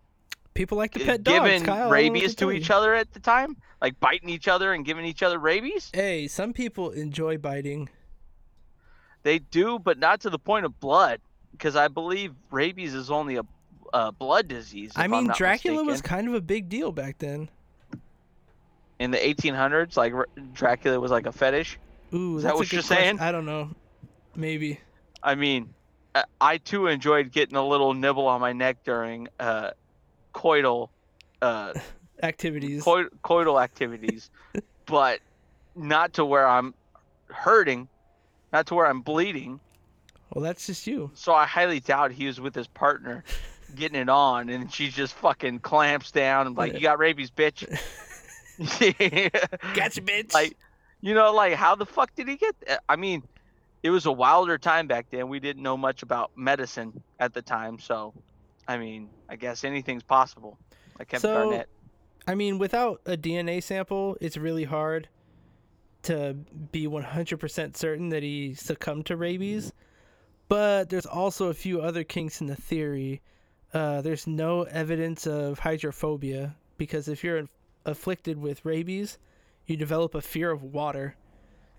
People 0.54 0.78
like 0.78 0.92
to 0.94 1.00
pet 1.00 1.24
dogs, 1.24 1.40
giving 1.40 1.64
Kyle. 1.64 1.74
I 1.74 1.78
don't 1.78 1.80
know 1.80 1.86
what 1.88 1.94
rabies 1.94 2.36
to 2.36 2.52
each 2.52 2.70
other 2.70 2.94
at 2.94 3.12
the 3.14 3.20
time? 3.20 3.58
Like 3.82 4.00
biting 4.00 4.30
each 4.30 4.48
other 4.48 4.72
and 4.74 4.86
giving 4.86 5.04
each 5.04 5.24
other 5.24 5.40
rabies? 5.40 5.90
Hey, 5.94 6.28
some 6.28 6.54
people 6.54 6.92
enjoy 6.92 7.38
biting. 7.40 7.90
They 9.24 9.40
do, 9.40 9.80
but 9.80 9.98
not 9.98 10.22
to 10.22 10.30
the 10.30 10.38
point 10.38 10.66
of 10.66 10.80
blood, 10.80 11.22
because 11.54 11.76
I 11.76 11.88
believe 11.88 12.34
rabies 12.52 12.94
is 12.94 13.10
only 13.10 13.38
a, 13.38 13.44
a 13.94 14.12
blood 14.12 14.48
disease. 14.48 14.92
I 14.96 15.08
mean, 15.08 15.32
Dracula 15.36 15.84
was 15.84 16.02
kind 16.04 16.28
of 16.28 16.36
a 16.36 16.42
big 16.42 16.70
deal 16.70 16.92
back 16.92 17.18
then. 17.18 17.50
in 19.00 19.10
the 19.12 19.18
1800s. 19.18 19.98
Like 19.98 20.14
Dracula 20.54 21.00
was 21.00 21.10
like 21.10 21.26
a 21.26 21.32
fetish. 21.32 21.80
Ooh, 22.14 22.38
Is 22.38 22.44
that 22.44 22.54
what 22.56 22.72
you're 22.72 22.82
question. 22.84 22.98
saying? 22.98 23.20
I 23.20 23.32
don't 23.32 23.46
know. 23.46 23.72
Maybe. 24.36 24.80
I 25.24 25.34
mean, 25.36 25.74
I- 26.16 26.24
I 26.42 26.58
too 26.58 26.88
enjoyed 26.88 27.32
getting 27.32 27.56
a 27.56 27.66
little 27.66 27.94
nibble 27.94 28.28
on 28.28 28.40
my 28.42 28.54
neck 28.54 28.84
during 28.84 29.28
uh, 29.40 29.72
coital, 30.34 30.90
uh, 31.42 31.74
Activities. 32.24 32.84
coi- 32.84 33.10
coital 33.24 33.62
activities, 33.62 34.30
but 34.86 35.20
not 35.76 36.14
to 36.14 36.26
where 36.26 36.48
I'm 36.48 36.74
hurting, 37.30 37.88
not 38.54 38.68
to 38.68 38.76
where 38.76 38.86
I'm 38.86 39.02
bleeding. 39.02 39.60
well, 40.30 40.44
that's 40.44 40.68
just 40.68 40.86
you. 40.88 41.12
So 41.16 41.34
I 41.34 41.46
highly 41.46 41.80
doubt 41.80 42.12
he 42.12 42.28
was 42.28 42.40
with 42.40 42.54
his 42.56 42.68
partner 42.68 43.24
getting 43.76 44.00
it 44.00 44.08
on, 44.10 44.50
and 44.50 44.72
she 44.72 44.90
just 44.90 45.16
fucking 45.16 45.60
clamps 45.60 46.12
down 46.12 46.48
and 46.48 46.56
like. 46.56 46.74
"You 46.76 46.80
got 46.80 47.00
rabies, 47.00 47.32
bitch." 47.32 47.68
Gotcha, 49.76 50.02
bitch. 50.02 50.34
like, 50.34 50.56
you 51.02 51.14
know, 51.14 51.34
like 51.34 51.54
how 51.54 51.76
the 51.76 51.86
fuck 51.86 52.14
did 52.16 52.28
he 52.28 52.36
get? 52.38 52.56
th- 52.66 52.80
I 52.88 52.96
mean, 52.96 53.24
it 53.84 53.90
was 53.90 54.06
a 54.06 54.12
wilder 54.12 54.58
time 54.58 54.88
back 54.88 55.08
then. 55.10 55.28
We 55.30 55.40
didn't 55.40 55.62
know 55.62 55.78
much 55.78 56.02
about 56.04 56.32
medicine 56.36 57.04
at 57.20 57.34
the 57.34 57.42
time, 57.42 57.78
so 57.80 58.14
I 58.68 58.78
mean, 58.78 59.10
I 59.30 59.36
guess 59.36 59.64
anything's 59.64 60.04
possible. 60.04 60.58
Like 60.98 61.10
Kevin 61.10 61.22
So- 61.22 61.50
Garnett. 61.50 61.70
I 62.26 62.36
mean, 62.36 62.58
without 62.58 63.02
a 63.06 63.18
DNA 63.18 63.62
sample, 63.62 64.16
it's 64.22 64.38
really 64.38 64.64
hard 64.64 65.10
to 66.04 66.34
be 66.72 66.88
100% 66.88 67.76
certain 67.76 68.10
that 68.10 68.24
he 68.24 68.54
succumbed 68.54 69.06
to 69.08 69.18
rabies. 69.18 69.74
But 70.48 70.90
there's 70.90 71.06
also 71.06 71.48
a 71.50 71.54
few 71.54 71.82
other 71.82 72.06
kinks 72.06 72.40
in 72.40 72.48
the 72.48 72.56
theory. 72.56 73.22
Uh, 73.74 74.02
there's 74.02 74.26
no 74.26 74.64
evidence 74.64 75.28
of 75.28 75.60
hydrophobia 75.60 76.56
because 76.78 77.10
if 77.10 77.24
you're 77.26 77.44
afflicted 77.86 78.38
with 78.38 78.64
rabies, 78.64 79.18
you 79.66 79.76
develop 79.76 80.16
a 80.16 80.22
fear 80.22 80.52
of 80.52 80.64
water. 80.64 81.16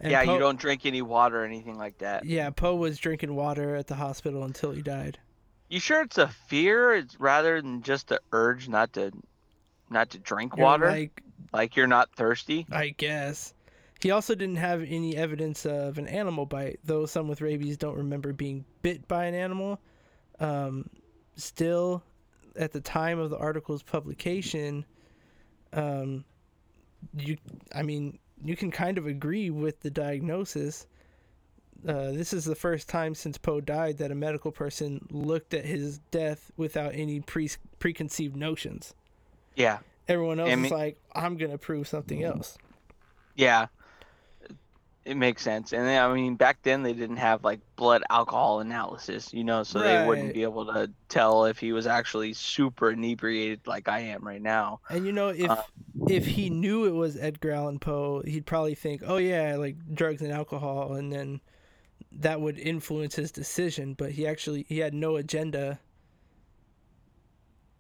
And 0.05 0.11
Yeah, 0.11 0.25
Poe- 0.25 0.35
you 0.35 0.39
don't 0.39 0.59
drink 0.61 0.85
any 0.85 1.01
water 1.01 1.41
or 1.43 1.45
anything 1.47 1.79
like 1.79 1.97
that. 1.99 2.27
Yeah, 2.27 2.51
Poe 2.51 2.77
was 2.77 2.99
drinking 2.99 3.35
water 3.35 3.75
at 3.75 3.87
the 3.87 3.95
hospital 3.95 4.45
until 4.45 4.71
he 4.71 4.83
died. 4.83 5.19
You 5.71 5.81
sure 5.81 6.03
it's 6.03 6.19
a 6.19 6.29
fear? 6.29 6.93
It's 6.95 7.19
rather 7.19 7.61
than 7.61 7.83
just 7.83 8.09
the 8.09 8.21
urge 8.31 8.69
not 8.69 8.93
to, 8.93 9.13
not 9.89 10.11
to 10.11 10.19
drink 10.19 10.57
You're 10.57 10.67
water. 10.67 10.91
Like, 10.91 11.23
Like, 11.55 11.75
you're 11.75 11.87
not 11.87 12.15
thirsty. 12.15 12.67
I 12.71 12.91
guess. 12.91 13.55
He 14.03 14.11
also 14.11 14.35
didn't 14.35 14.57
have 14.57 14.83
any 14.83 15.17
evidence 15.17 15.65
of 15.65 15.97
an 15.97 16.07
animal 16.07 16.45
bite, 16.45 16.81
though 16.85 17.07
some 17.07 17.27
with 17.27 17.41
rabies 17.41 17.79
don't 17.79 17.97
remember 17.97 18.35
being 18.35 18.67
bit 18.83 19.09
by 19.09 19.25
an 19.25 19.35
animal. 19.35 19.81
Um, 20.39 20.91
still, 21.37 22.03
at 22.57 22.73
the 22.73 22.81
time 22.83 23.19
of 23.19 23.31
the 23.31 23.39
article's 23.39 23.83
publication, 23.83 24.85
um, 25.73 26.27
you, 27.17 27.39
I 27.75 27.83
mean, 27.83 28.19
you 28.45 28.57
can 28.57 28.71
kind 28.71 28.99
of 28.99 29.07
agree 29.07 29.51
with 29.51 29.81
the 29.81 29.91
diagnosis. 29.91 30.87
Uh, 31.87 32.13
this 32.13 32.33
is 32.33 32.45
the 32.45 32.55
first 32.55 32.89
time 32.89 33.15
since 33.15 33.37
Poe 33.39 33.61
died 33.61 33.99
that 33.99 34.11
a 34.11 34.15
medical 34.15 34.53
person 34.53 35.07
looked 35.11 35.53
at 35.55 35.65
his 35.65 35.99
death 36.11 36.51
without 36.57 36.95
any 36.95 37.21
pre- 37.21 37.51
preconceived 37.79 38.37
notions. 38.37 38.95
Yeah, 39.57 39.79
Everyone 40.09 40.39
else 40.41 40.51
I 40.51 40.53
is 40.55 40.71
like, 40.71 40.99
I'm 41.15 41.37
going 41.37 41.51
to 41.51 41.59
prove 41.59 41.89
something 41.89 42.23
else. 42.23 42.59
yeah. 43.35 43.67
It 45.05 45.17
makes 45.19 45.43
sense. 45.43 45.73
And 45.75 45.87
then, 45.87 46.03
I 46.03 46.13
mean, 46.15 46.35
back 46.37 46.63
then 46.63 46.83
they 46.83 46.95
didn't 46.95 47.19
have 47.19 47.45
like 47.45 47.61
blood 47.77 48.03
alcohol 48.09 48.61
analysis, 48.61 49.35
you 49.35 49.45
know, 49.45 49.63
so 49.63 49.81
they 49.81 50.07
wouldn't 50.07 50.33
be 50.33 50.45
able 50.45 50.65
to 50.67 50.91
tell 51.09 51.45
if 51.45 51.59
he 51.59 51.73
was 51.73 51.87
actually 51.87 52.33
super 52.33 52.91
inebriated 52.91 53.67
like 53.67 53.87
I 53.87 54.01
am 54.01 54.27
right 54.27 54.41
now. 54.41 54.81
And 54.89 55.05
you 55.05 55.13
know, 55.13 55.29
if 55.29 55.51
Uh, 55.51 55.63
if 56.09 56.27
he 56.27 56.49
knew 56.49 56.87
it 56.87 56.95
was 56.95 57.19
Edgar 57.19 57.53
Allan 57.53 57.79
Poe, 57.79 58.23
he'd 58.23 58.47
probably 58.47 58.75
think, 58.75 59.03
"Oh 59.05 59.19
yeah, 59.19 59.57
like 59.57 59.77
drugs 59.95 60.23
and 60.23 60.33
alcohol," 60.33 60.95
and 60.95 61.13
then 61.13 61.41
that 62.11 62.41
would 62.41 62.59
influence 62.59 63.17
his 63.17 63.31
decision. 63.31 63.93
But 63.93 64.13
he 64.13 64.27
actually 64.27 64.65
he 64.69 64.79
had 64.79 64.95
no 64.95 65.17
agenda 65.17 65.81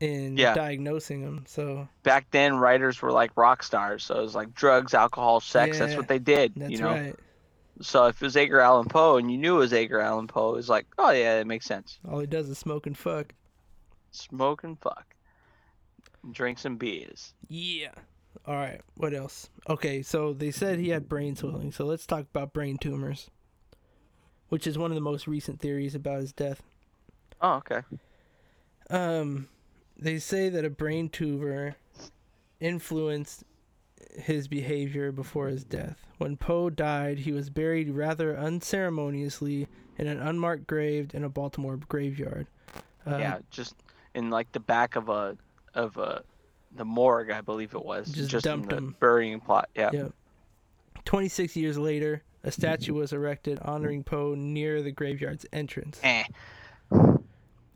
in 0.04 0.36
Yeah. 0.36 0.54
diagnosing 0.54 1.22
them. 1.22 1.44
So 1.46 1.88
Back 2.02 2.30
then, 2.30 2.56
writers 2.56 3.00
were 3.02 3.10
like 3.12 3.36
rock 3.36 3.62
stars, 3.62 4.04
so 4.04 4.18
it 4.18 4.22
was 4.22 4.34
like 4.34 4.54
drugs, 4.54 4.94
alcohol, 4.94 5.40
sex. 5.40 5.78
That's 5.78 5.96
what 5.96 6.08
they 6.08 6.18
did, 6.18 6.52
that's 6.56 6.70
you 6.70 6.78
know. 6.78 6.90
right. 6.90 7.16
So 7.80 8.06
if 8.06 8.22
it 8.22 8.24
was 8.24 8.36
Edgar 8.36 8.60
Allan 8.60 8.86
Poe 8.86 9.16
and 9.16 9.30
you 9.32 9.36
knew 9.36 9.56
it 9.56 9.60
was 9.60 9.72
Edgar 9.72 10.00
Allan 10.00 10.28
Poe, 10.28 10.52
it 10.52 10.56
was 10.56 10.68
like, 10.68 10.86
oh 10.98 11.10
yeah, 11.10 11.40
it 11.40 11.46
makes 11.46 11.66
sense. 11.66 11.98
All 12.08 12.20
he 12.20 12.26
does 12.26 12.48
is 12.48 12.56
smoke 12.58 12.86
and 12.86 12.96
fuck. 12.96 13.34
Smoke 14.12 14.62
and 14.62 14.78
fuck, 14.78 15.06
drink 16.30 16.58
some 16.58 16.76
beers. 16.76 17.34
Yeah. 17.48 17.90
All 18.46 18.54
right. 18.54 18.80
What 18.96 19.14
else? 19.14 19.48
Okay, 19.68 20.02
so 20.02 20.32
they 20.32 20.50
said 20.52 20.78
he 20.78 20.90
had 20.90 21.08
brain 21.08 21.34
swelling. 21.34 21.72
So 21.72 21.84
let's 21.84 22.06
talk 22.06 22.20
about 22.32 22.52
brain 22.52 22.78
tumors, 22.78 23.28
which 24.50 24.66
is 24.66 24.76
one 24.78 24.90
of 24.90 24.94
the 24.94 25.00
most 25.00 25.26
recent 25.26 25.60
theories 25.60 25.94
about 25.96 26.20
his 26.20 26.32
death. 26.32 26.62
Oh, 27.40 27.54
okay. 27.54 27.80
Um, 28.90 29.48
they 29.96 30.18
say 30.18 30.48
that 30.48 30.64
a 30.64 30.70
brain 30.70 31.08
tumor 31.08 31.76
influenced 32.60 33.44
his 34.16 34.48
behavior 34.48 35.12
before 35.12 35.48
his 35.48 35.64
death. 35.64 35.98
When 36.18 36.36
Poe 36.36 36.70
died, 36.70 37.18
he 37.18 37.32
was 37.32 37.50
buried 37.50 37.90
rather 37.90 38.36
unceremoniously 38.36 39.66
in 39.98 40.06
an 40.06 40.20
unmarked 40.20 40.66
grave 40.66 41.10
in 41.14 41.24
a 41.24 41.28
Baltimore 41.28 41.76
graveyard. 41.76 42.46
Uh, 43.06 43.18
yeah, 43.18 43.38
just 43.50 43.74
in 44.14 44.30
like 44.30 44.50
the 44.52 44.60
back 44.60 44.96
of 44.96 45.08
a 45.08 45.36
of 45.74 45.96
a 45.96 46.22
the 46.76 46.84
morgue, 46.84 47.30
I 47.30 47.40
believe 47.40 47.74
it 47.74 47.84
was. 47.84 48.08
Just 48.08 48.46
in 48.46 48.52
dumped 48.52 48.70
the 48.70 48.76
him. 48.76 48.96
burying 48.98 49.40
plot. 49.40 49.68
Yeah. 49.74 49.90
Yeah. 49.92 50.08
26 51.04 51.54
years 51.56 51.76
later, 51.76 52.22
a 52.42 52.50
statue 52.50 52.94
was 52.94 53.12
erected 53.12 53.58
honoring 53.60 54.02
Poe 54.02 54.34
near 54.34 54.82
the 54.82 54.90
graveyard's 54.90 55.44
entrance. 55.52 56.00
Eh. 56.02 56.24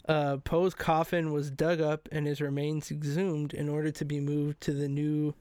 Uh, 0.08 0.38
Poe's 0.38 0.74
coffin 0.74 1.32
was 1.32 1.50
dug 1.50 1.82
up 1.82 2.08
and 2.10 2.26
his 2.26 2.40
remains 2.40 2.90
exhumed 2.90 3.52
in 3.52 3.68
order 3.68 3.90
to 3.90 4.04
be 4.06 4.20
moved 4.20 4.58
to 4.62 4.72
the 4.72 4.88
new 4.88 5.34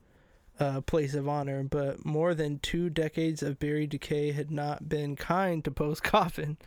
uh, 0.60 0.82
place 0.82 1.14
of 1.14 1.26
honor. 1.26 1.62
But 1.64 2.04
more 2.04 2.34
than 2.34 2.58
two 2.58 2.90
decades 2.90 3.42
of 3.42 3.58
buried 3.58 3.88
decay 3.90 4.32
had 4.32 4.50
not 4.50 4.86
been 4.88 5.16
kind 5.16 5.64
to 5.64 5.70
Poe's 5.70 6.00
coffin 6.02 6.58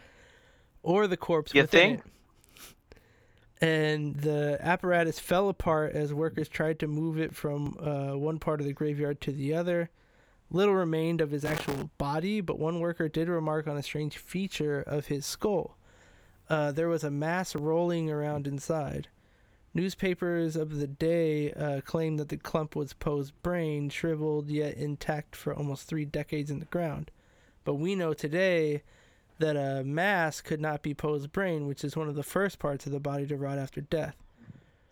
or 0.82 1.06
the 1.06 1.18
corpse 1.18 1.54
You 1.54 1.62
within 1.62 1.80
think? 1.98 2.00
it. 2.00 2.06
And 3.64 4.16
the 4.16 4.58
apparatus 4.60 5.20
fell 5.20 5.48
apart 5.48 5.94
as 5.94 6.12
workers 6.12 6.50
tried 6.50 6.80
to 6.80 6.88
move 6.88 7.20
it 7.20 7.36
from 7.36 7.78
uh, 7.80 8.18
one 8.18 8.40
part 8.40 8.60
of 8.60 8.66
the 8.66 8.74
graveyard 8.74 9.22
to 9.22 9.32
the 9.32 9.54
other. 9.54 9.92
Little 10.50 10.74
remained 10.74 11.22
of 11.22 11.30
his 11.30 11.46
actual 11.46 11.92
body, 12.00 12.42
but 12.42 12.58
one 12.58 12.80
worker 12.80 13.08
did 13.08 13.30
remark 13.30 13.68
on 13.68 13.78
a 13.78 13.84
strange 13.84 14.18
feature 14.18 14.82
of 14.82 15.06
his 15.06 15.28
skull 15.28 15.78
uh, 16.52 16.70
there 16.70 16.90
was 16.90 17.06
a 17.06 17.10
mass 17.10 17.56
rolling 17.56 18.12
around 18.12 18.46
inside. 18.46 19.08
Newspapers 19.74 20.58
of 20.58 20.80
the 20.80 20.88
day 20.88 21.54
uh, 21.54 21.80
claimed 21.80 22.20
that 22.20 22.28
the 22.28 22.36
clump 22.36 22.76
was 22.76 22.92
Poe's 22.92 23.32
brain, 23.32 23.90
shriveled 23.90 24.50
yet 24.50 24.76
intact 24.76 25.34
for 25.34 25.56
almost 25.56 25.88
three 25.88 26.04
decades 26.04 26.52
in 26.52 26.60
the 26.60 26.66
ground. 26.66 27.10
But 27.64 27.76
we 27.76 27.96
know 27.96 28.14
today 28.14 28.84
that 29.40 29.56
a 29.56 29.82
mass 29.86 30.42
could 30.42 30.60
not 30.60 30.82
be 30.82 30.94
Poe's 30.94 31.26
brain, 31.26 31.68
which 31.68 31.86
is 31.86 31.96
one 31.96 32.10
of 32.10 32.16
the 32.16 32.22
first 32.22 32.60
parts 32.60 32.86
of 32.86 32.92
the 32.92 33.00
body 33.00 33.26
to 33.28 33.38
rot 33.38 33.58
after 33.58 33.80
death. 33.80 34.18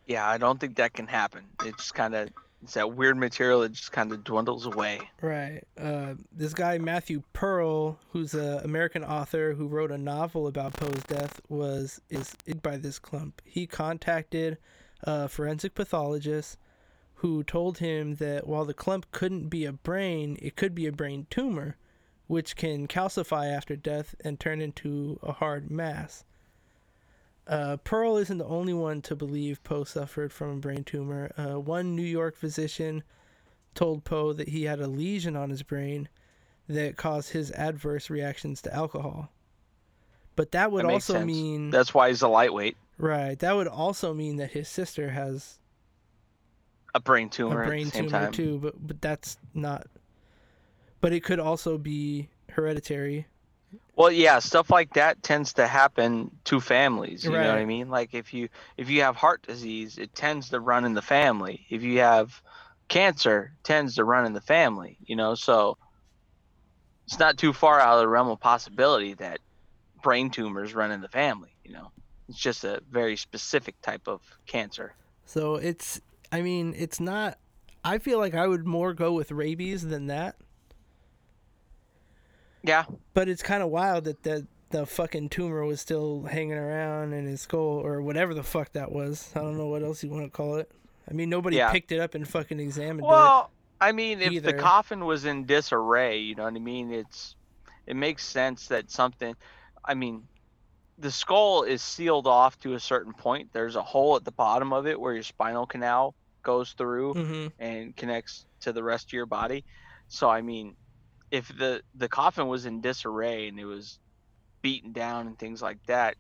Yeah, 0.08 0.26
I 0.26 0.38
don't 0.38 0.62
think 0.62 0.78
that 0.78 0.94
can 0.94 1.08
happen. 1.08 1.44
It's 1.66 1.92
kind 1.92 2.16
of 2.16 2.30
it's 2.62 2.74
that 2.74 2.96
weird 2.96 3.18
material 3.18 3.62
that 3.62 3.72
just 3.72 3.92
kind 3.92 4.12
of 4.12 4.24
dwindles 4.24 4.66
away. 4.66 5.10
Right. 5.22 5.64
Uh, 5.78 6.16
this 6.32 6.54
guy 6.54 6.78
Matthew 6.78 7.24
Pearl, 7.34 8.00
who's 8.12 8.34
an 8.34 8.60
American 8.60 9.04
author 9.04 9.54
who 9.54 9.68
wrote 9.68 9.92
a 9.92 9.98
novel 9.98 10.48
about 10.48 10.74
Poe's 10.74 11.04
death, 11.08 11.40
was 11.50 12.02
is 12.10 12.36
by 12.62 12.78
this 12.78 13.00
clump. 13.00 13.42
He 13.46 13.66
contacted 13.68 14.58
a 15.04 15.30
forensic 15.30 15.76
pathologist, 15.76 16.58
who 17.20 17.44
told 17.44 17.80
him 17.80 18.16
that 18.16 18.48
while 18.48 18.64
the 18.64 18.74
clump 18.74 19.06
couldn't 19.12 19.50
be 19.50 19.66
a 19.66 19.74
brain, 19.74 20.38
it 20.42 20.56
could 20.56 20.74
be 20.74 20.88
a 20.88 20.92
brain 20.92 21.28
tumor, 21.30 21.76
which 22.28 22.56
can 22.56 22.88
calcify 22.88 23.52
after 23.52 23.76
death 23.76 24.16
and 24.24 24.40
turn 24.40 24.62
into 24.62 25.20
a 25.22 25.34
hard 25.34 25.70
mass. 25.70 26.24
Uh, 27.50 27.78
Pearl 27.78 28.18
isn't 28.18 28.38
the 28.38 28.46
only 28.46 28.74
one 28.74 29.02
to 29.02 29.16
believe 29.16 29.64
Poe 29.64 29.84
suffered 29.84 30.32
from 30.32 30.52
a 30.52 30.60
brain 30.60 30.84
tumor. 30.84 31.32
Uh, 31.36 31.60
one 31.60 31.96
New 31.96 32.04
York 32.04 32.36
physician 32.36 33.04
told 33.74 34.04
Poe 34.04 34.34
that 34.34 34.50
he 34.50 34.66
had 34.66 34.80
a 34.80 34.88
lesion 34.88 35.36
on 35.36 35.50
his 35.50 35.64
brain 35.64 36.10
that 36.68 36.96
caused 36.96 37.32
his 37.32 37.50
adverse 37.52 38.12
reactions 38.12 38.62
to 38.62 38.74
alcohol. 38.74 39.32
But 40.36 40.52
that 40.52 40.72
would 40.72 40.86
That 40.86 40.92
also 40.92 41.14
sense. 41.14 41.26
mean 41.26 41.70
That's 41.72 41.92
why 41.92 42.10
he's 42.10 42.22
a 42.22 42.28
lightweight, 42.28 42.78
right. 43.00 43.38
That 43.40 43.56
would 43.56 43.68
also 43.68 44.14
mean 44.14 44.36
that 44.36 44.52
his 44.52 44.70
sister 44.70 45.10
has 45.10 45.58
a 46.94 47.00
brain 47.00 47.30
tumor 47.30 47.64
a 47.64 47.66
brain 47.66 47.88
at 47.88 47.94
the 47.94 47.98
same 47.98 48.10
tumor 48.10 48.32
too, 48.32 48.60
but 48.60 48.88
but 48.88 49.02
that's 49.02 49.38
not. 49.56 49.88
But 51.02 51.14
it 51.14 51.24
could 51.24 51.40
also 51.40 51.78
be 51.80 52.30
hereditary. 52.52 53.26
Well, 53.96 54.12
yeah, 54.12 54.40
stuff 54.40 54.70
like 54.70 54.94
that 54.94 55.22
tends 55.24 55.54
to 55.54 55.68
happen 55.68 56.32
to 56.46 56.62
families. 56.62 57.26
You 57.26 57.32
know 57.32 57.38
what 57.40 57.58
I 57.58 57.66
mean? 57.66 57.90
Like 57.90 58.14
if 58.14 58.34
you 58.34 58.48
if 58.78 58.90
you 58.90 59.02
have 59.02 59.16
heart 59.16 59.42
disease, 59.44 59.98
it 59.98 60.16
tends 60.16 60.50
to 60.52 60.60
run 60.60 60.86
in 60.86 60.94
the 60.94 61.02
family. 61.02 61.66
If 61.70 61.84
you 61.84 62.00
have 62.00 62.42
cancer, 62.88 63.52
it 63.60 63.64
tends 63.66 63.96
to 63.96 64.06
run 64.06 64.26
in 64.26 64.32
the 64.34 64.42
family. 64.42 64.98
You 65.06 65.18
know, 65.18 65.36
so 65.36 65.78
it's 67.06 67.20
not 67.20 67.38
too 67.38 67.52
far 67.52 67.80
out 67.80 67.96
of 67.96 68.02
the 68.02 68.08
realm 68.08 68.30
of 68.30 68.40
possibility 68.40 69.16
that 69.16 69.40
brain 70.02 70.30
tumors 70.30 70.74
run 70.74 70.92
in 70.92 71.02
the 71.02 71.10
family. 71.10 71.54
You 71.66 71.74
know, 71.74 71.92
it's 72.30 72.40
just 72.40 72.64
a 72.64 72.82
very 72.90 73.18
specific 73.18 73.82
type 73.82 74.08
of 74.08 74.22
cancer. 74.46 74.94
So 75.26 75.56
it's. 75.56 76.00
I 76.32 76.42
mean, 76.42 76.74
it's 76.78 77.00
not. 77.00 77.38
I 77.84 77.98
feel 77.98 78.20
like 78.20 78.36
I 78.36 78.48
would 78.48 78.66
more 78.66 78.94
go 78.94 79.12
with 79.12 79.32
rabies 79.32 79.86
than 79.86 80.08
that. 80.08 80.36
Yeah, 82.64 82.86
But 83.14 83.30
it's 83.30 83.42
kind 83.42 83.64
of 83.64 83.70
wild 83.70 84.04
that 84.06 84.24
the 84.24 84.46
the 84.72 84.86
fucking 84.86 85.30
tumor 85.30 85.66
was 85.66 85.82
still 85.82 86.24
hanging 86.24 86.54
around 86.58 87.12
in 87.14 87.26
his 87.26 87.42
skull 87.42 87.60
or 87.84 88.04
whatever 88.04 88.36
the 88.36 88.44
fuck 88.44 88.72
that 88.74 88.92
was. 88.92 89.32
I 89.36 89.40
don't 89.40 89.58
know 89.58 89.66
what 89.68 89.82
else 89.82 90.04
you 90.04 90.12
want 90.12 90.26
to 90.26 90.30
call 90.30 90.58
it. 90.58 90.72
I 91.10 91.14
mean, 91.14 91.28
nobody 91.30 91.58
Yeah. 91.58 91.72
picked 91.72 91.92
it 91.92 92.00
up 92.00 92.14
and 92.14 92.28
fucking 92.28 92.60
examined 92.60 93.00
it. 93.00 93.10
Well, 93.10 93.50
I 93.82 93.94
mean, 93.94 94.22
if 94.22 94.32
either. 94.32 94.52
the 94.52 94.58
coffin 94.60 95.06
was 95.06 95.26
in 95.26 95.46
disarray, 95.46 96.20
you 96.20 96.36
know 96.36 96.44
what 96.44 96.54
I 96.54 96.60
mean? 96.60 96.92
It's 96.94 97.36
it 97.88 97.96
makes 97.96 98.24
sense 98.24 98.68
that 98.68 98.92
something. 98.92 99.36
I 99.84 99.96
mean, 99.96 100.28
the 101.00 101.10
skull 101.12 101.64
is 101.64 101.82
sealed 101.82 102.28
off 102.28 102.60
to 102.60 102.74
a 102.76 102.80
certain 102.80 103.14
point. 103.14 103.50
There's 103.54 103.76
a 103.76 103.82
hole 103.82 104.18
at 104.18 104.24
the 104.26 104.32
bottom 104.32 104.72
of 104.72 104.86
it 104.86 105.00
where 105.00 105.14
your 105.16 105.24
spinal 105.24 105.66
canal 105.66 106.14
goes 106.44 106.74
through 106.74 107.12
it. 107.12 107.26
hmm 107.26 107.48
and 107.58 107.96
connects 107.96 108.46
to 108.60 108.72
the 108.74 108.84
rest 108.84 109.08
of 109.08 109.14
your 109.14 109.26
body. 109.26 109.66
So 110.10 110.30
I 110.30 110.42
mean, 110.42 110.76
if 111.32 111.48
the 111.50 111.82
the 111.96 112.10
coffin 112.10 112.48
was 112.48 112.66
in 112.66 112.82
disarray 112.82 113.48
and 113.48 113.60
it 113.60 113.66
was 113.66 114.00
beaten 114.62 114.92
down 114.92 115.28
and 115.28 115.38
things 115.38 115.62
like 115.62 115.80
that, 115.88 116.16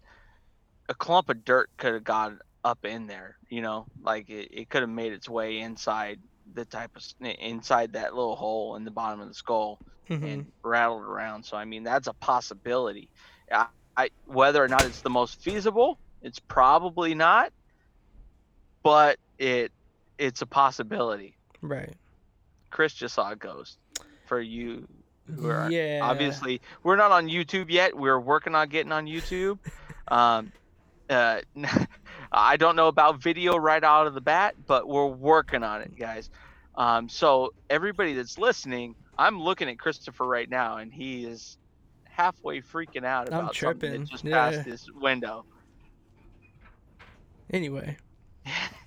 a 0.89 0.93
clump 0.93 1.29
of 1.29 1.43
dirt 1.43 1.69
could 1.77 1.93
have 1.93 2.03
got 2.03 2.33
up 2.63 2.85
in 2.85 3.07
there. 3.07 3.37
You 3.49 3.61
know, 3.61 3.87
like 4.01 4.29
it, 4.29 4.49
it 4.51 4.69
could 4.69 4.81
have 4.81 4.89
made 4.89 5.13
its 5.13 5.29
way 5.29 5.59
inside 5.59 6.19
the 6.53 6.65
type 6.65 6.91
of 6.95 7.03
inside 7.39 7.93
that 7.93 8.15
little 8.15 8.35
hole 8.35 8.75
in 8.75 8.83
the 8.85 8.91
bottom 8.91 9.21
of 9.21 9.27
the 9.27 9.33
skull 9.33 9.79
hmm 10.07 10.41
and 10.41 10.51
rattled 10.63 11.03
around. 11.03 11.43
So 11.45 11.57
I 11.57 11.65
mean, 11.65 11.83
that's 11.83 12.07
a 12.07 12.13
possibility. 12.13 13.09
I, 13.51 13.67
I 13.97 14.09
whether 14.25 14.63
or 14.63 14.67
not 14.67 14.85
it's 14.85 15.01
the 15.01 15.09
most 15.09 15.41
feasible, 15.41 15.99
it's 16.21 16.39
probably 16.39 17.15
not, 17.15 17.51
but 18.83 19.17
it 19.37 19.71
it's 20.17 20.41
a 20.41 20.45
possibility. 20.47 21.37
Right. 21.61 21.95
Chris 22.71 22.93
just 22.93 23.15
saw 23.15 23.31
a 23.31 23.35
ghost. 23.35 23.77
For 24.25 24.39
you 24.39 24.87
who 25.35 25.47
are 25.47 25.69
Yeah. 25.69 25.99
obviously 26.03 26.61
we're 26.83 26.95
not 26.95 27.11
on 27.11 27.27
YouTube 27.27 27.69
yet. 27.69 27.95
We're 27.95 28.19
working 28.19 28.55
on 28.55 28.69
getting 28.69 28.91
on 28.91 29.05
YouTube. 29.05 29.59
um, 30.09 30.51
uh, 31.09 31.41
I 32.31 32.57
don't 32.57 32.75
know 32.75 32.87
about 32.87 33.21
video 33.21 33.57
right 33.57 33.83
out 33.83 34.07
of 34.07 34.13
the 34.13 34.21
bat, 34.21 34.55
but 34.67 34.87
we're 34.87 35.07
working 35.07 35.63
on 35.63 35.81
it, 35.81 35.95
guys. 35.97 36.29
Um, 36.75 37.09
so 37.09 37.49
everybody 37.69 38.13
that's 38.13 38.37
listening, 38.37 38.95
I'm 39.17 39.41
looking 39.41 39.69
at 39.69 39.79
Christopher 39.79 40.25
right 40.25 40.49
now, 40.49 40.77
and 40.77 40.93
he 40.93 41.25
is 41.25 41.57
halfway 42.05 42.61
freaking 42.61 43.05
out 43.05 43.27
I'm 43.27 43.39
about 43.39 43.55
something 43.55 43.91
that 43.91 44.07
just 44.09 44.23
Yeah. 44.23 44.51
passed 44.51 44.65
his 44.65 44.85
window. 44.93 45.45
Anyway, 47.51 47.97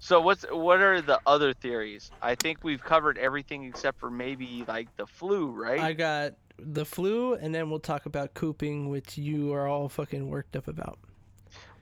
So 0.00 0.18
what's 0.18 0.44
what 0.50 0.80
are 0.80 1.02
the 1.02 1.20
other 1.26 1.52
theories? 1.52 2.10
I 2.22 2.34
think 2.34 2.64
we've 2.64 2.82
covered 2.82 3.18
everything 3.18 3.64
except 3.64 4.00
for 4.00 4.10
maybe 4.10 4.64
like 4.66 4.88
the 4.96 5.06
flu, 5.06 5.50
right? 5.50 5.78
I 5.78 5.92
got 5.92 6.32
the 6.58 6.86
flu, 6.86 7.34
and 7.34 7.54
then 7.54 7.68
we'll 7.68 7.80
talk 7.80 8.06
about 8.06 8.32
cooping, 8.32 8.88
which 8.88 9.18
you 9.18 9.52
are 9.52 9.68
all 9.68 9.90
fucking 9.90 10.26
worked 10.28 10.56
up 10.56 10.68
about. 10.68 10.98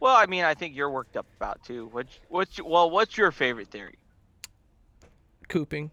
Well, 0.00 0.16
I 0.16 0.26
mean, 0.26 0.44
I 0.44 0.54
think 0.54 0.74
you're 0.74 0.90
worked 0.90 1.16
up 1.16 1.26
about 1.36 1.62
too. 1.64 1.88
What's 1.92 2.18
what's 2.28 2.60
well, 2.60 2.90
what's 2.90 3.16
your 3.16 3.30
favorite 3.30 3.68
theory? 3.68 3.98
Cooping. 5.48 5.92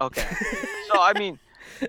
Okay, 0.00 0.26
so 0.92 1.00
I 1.00 1.14
mean, 1.18 1.36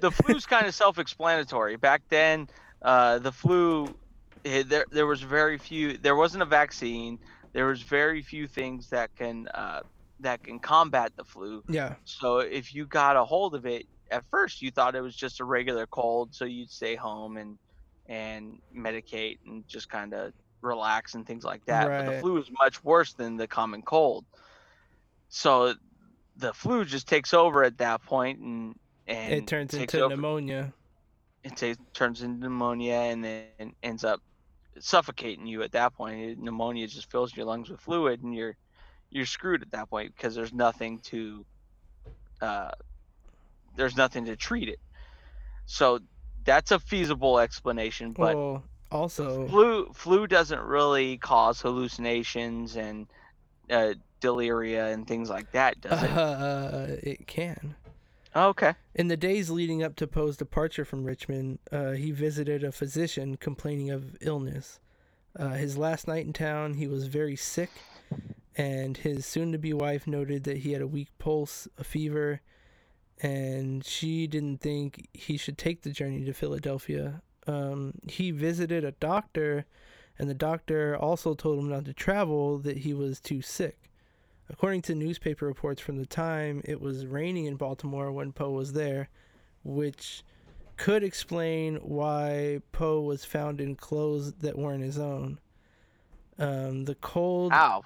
the 0.02 0.10
flu's 0.10 0.48
kind 0.48 0.66
of 0.66 0.74
self-explanatory. 0.74 1.76
Back 1.76 2.02
then, 2.10 2.50
uh, 2.82 3.20
the 3.20 3.32
flu, 3.32 3.96
eh, 4.44 4.63
there 4.66 4.86
there 4.92 5.06
was 5.06 5.22
very 5.22 5.60
few. 5.60 5.98
There 5.98 6.16
wasn't 6.16 6.42
a 6.42 6.48
vaccine. 6.48 7.20
There 7.53 7.65
was 7.65 7.81
very 7.81 8.21
few 8.21 8.47
things 8.47 8.89
that 8.89 9.15
can 9.15 9.47
uh, 9.49 9.81
that 10.19 10.43
can 10.43 10.60
combat 10.60 11.13
the 11.15 11.23
flu. 11.23 11.63
Yeah. 11.67 11.95
So 12.05 12.39
if 12.39 12.73
you 12.73 12.86
got 12.86 13.15
a 13.15 13.23
hold 13.23 13.55
of 13.55 13.65
it, 13.65 13.86
at 14.12 14.23
first 14.29 14.62
you 14.62 14.71
thought 14.71 14.95
it 14.95 15.01
was 15.01 15.15
just 15.15 15.39
a 15.39 15.43
regular 15.43 15.86
cold, 15.88 16.33
so 16.33 16.45
you'd 16.45 16.71
stay 16.71 16.95
home 16.95 17.38
and 17.38 17.57
and 18.07 18.60
medicate 18.75 19.39
and 19.45 19.67
just 19.67 19.89
kind 19.89 20.13
of 20.13 20.33
relax 20.62 21.15
and 21.15 21.25
things 21.25 21.43
like 21.43 21.65
that. 21.65 21.88
But 21.88 22.12
the 22.12 22.19
flu 22.21 22.38
is 22.38 22.49
much 22.51 22.83
worse 22.83 23.13
than 23.13 23.38
the 23.38 23.47
common 23.47 23.81
cold. 23.81 24.25
So 25.29 25.73
the 26.38 26.53
flu 26.53 26.86
just 26.86 27.07
takes 27.07 27.33
over 27.33 27.63
at 27.63 27.77
that 27.79 28.03
point 28.03 28.39
and 28.39 28.75
and 29.07 29.33
it 29.33 29.47
turns 29.47 29.73
into 29.73 30.01
over- 30.01 30.15
pneumonia. 30.15 30.73
It 31.43 31.55
ta- 31.55 31.81
turns 31.93 32.21
into 32.23 32.39
pneumonia 32.41 32.93
and 32.93 33.23
then 33.23 33.73
ends 33.81 34.03
up 34.03 34.21
suffocating 34.80 35.48
you 35.48 35.63
at 35.63 35.72
that 35.74 35.94
point. 35.94 36.40
Pneumonia 36.40 36.88
just 36.88 37.12
fills 37.12 37.36
your 37.36 37.46
lungs 37.46 37.70
with 37.70 37.80
fluid 37.80 38.24
and 38.24 38.36
you're 38.36 38.56
you're 39.10 39.26
screwed 39.26 39.62
at 39.62 39.72
that 39.72 39.90
point 39.90 40.13
because 40.16 40.36
there's 40.36 40.54
nothing 40.54 41.00
to 41.00 41.46
uh, 42.42 42.72
there's 43.76 43.96
nothing 43.96 44.26
to 44.26 44.36
treat 44.36 44.70
it. 44.70 44.80
So 45.66 46.00
that's 46.44 46.72
a 46.72 46.80
feasible 46.80 47.40
explanation, 47.40 48.13
but 48.13 48.36
well, 48.36 48.63
also, 48.92 49.48
flu 49.48 49.92
flu 49.94 50.28
doesn't 50.28 50.62
really 50.62 51.18
cause 51.18 51.62
hallucinations 51.62 52.76
and 52.76 53.08
uh, 53.70 53.94
deliria 54.22 54.94
and 54.94 55.08
things 55.08 55.30
like 55.30 55.52
that, 55.52 55.80
does 55.82 56.04
it? 56.04 56.12
uh, 56.12 56.86
it 57.04 57.28
can. 57.28 57.76
Oh, 58.39 58.50
okay. 58.50 58.76
In 58.93 59.08
the 59.08 59.17
days 59.17 59.50
leading 59.50 59.82
up 59.82 59.95
to 59.95 60.06
Poe's 60.06 60.38
departure 60.38 60.86
from 60.86 61.06
Richmond, 61.06 61.58
uh, 61.71 61.93
he 61.93 62.12
visited 62.12 62.63
a 62.63 62.71
physician 62.71 63.36
complaining 63.36 63.89
of 63.89 64.15
illness. 64.21 64.80
Uh, 65.36 65.54
his 65.54 65.76
last 65.76 66.08
night 66.08 66.28
in 66.28 66.34
town, 66.34 66.76
he 66.76 66.86
was 66.86 67.08
very 67.08 67.36
sick, 67.36 67.71
and 68.56 68.97
his 68.97 69.26
soon 69.26 69.52
to 69.54 69.58
be 69.58 69.73
wife 69.73 70.06
noted 70.06 70.43
that 70.43 70.58
he 70.58 70.73
had 70.73 70.84
a 70.84 70.88
weak 70.88 71.08
pulse, 71.17 71.67
a 71.80 71.84
fever, 71.84 72.41
and 73.23 73.83
she 73.83 74.27
didn't 74.27 74.62
think 74.62 75.10
he 75.13 75.35
should 75.35 75.58
take 75.58 75.81
the 75.81 75.90
journey 75.90 76.23
to 76.23 76.31
Philadelphia. 76.31 77.23
Um, 77.48 77.94
he 78.08 78.29
visited 78.29 78.85
a 78.85 78.92
doctor, 78.92 79.65
and 80.19 80.29
the 80.29 80.35
doctor 80.35 80.96
also 80.96 81.33
told 81.33 81.58
him 81.58 81.69
not 81.69 81.85
to 81.85 81.94
travel, 81.94 82.60
that 82.60 82.77
he 82.77 82.94
was 82.94 83.19
too 83.19 83.42
sick. 83.42 83.90
According 84.50 84.83
to 84.83 84.95
newspaper 84.95 85.45
reports 85.45 85.81
from 85.81 85.98
the 85.98 86.06
time, 86.06 86.62
it 86.63 86.79
was 86.79 87.06
raining 87.06 87.45
in 87.45 87.56
Baltimore 87.56 88.12
when 88.12 88.31
Poe 88.31 88.52
was 88.52 88.73
there, 88.73 89.10
which 89.63 90.23
could 90.77 91.04
explain 91.04 91.75
why 91.77 92.62
Poe 92.71 93.02
was 93.02 93.25
found 93.25 93.60
in 93.60 93.75
clothes 93.75 94.33
that 94.35 94.58
weren't 94.58 94.83
his 94.83 94.98
own. 94.98 95.39
Um, 96.39 96.85
the 96.85 96.95
cold, 96.95 97.52
Ow. 97.52 97.83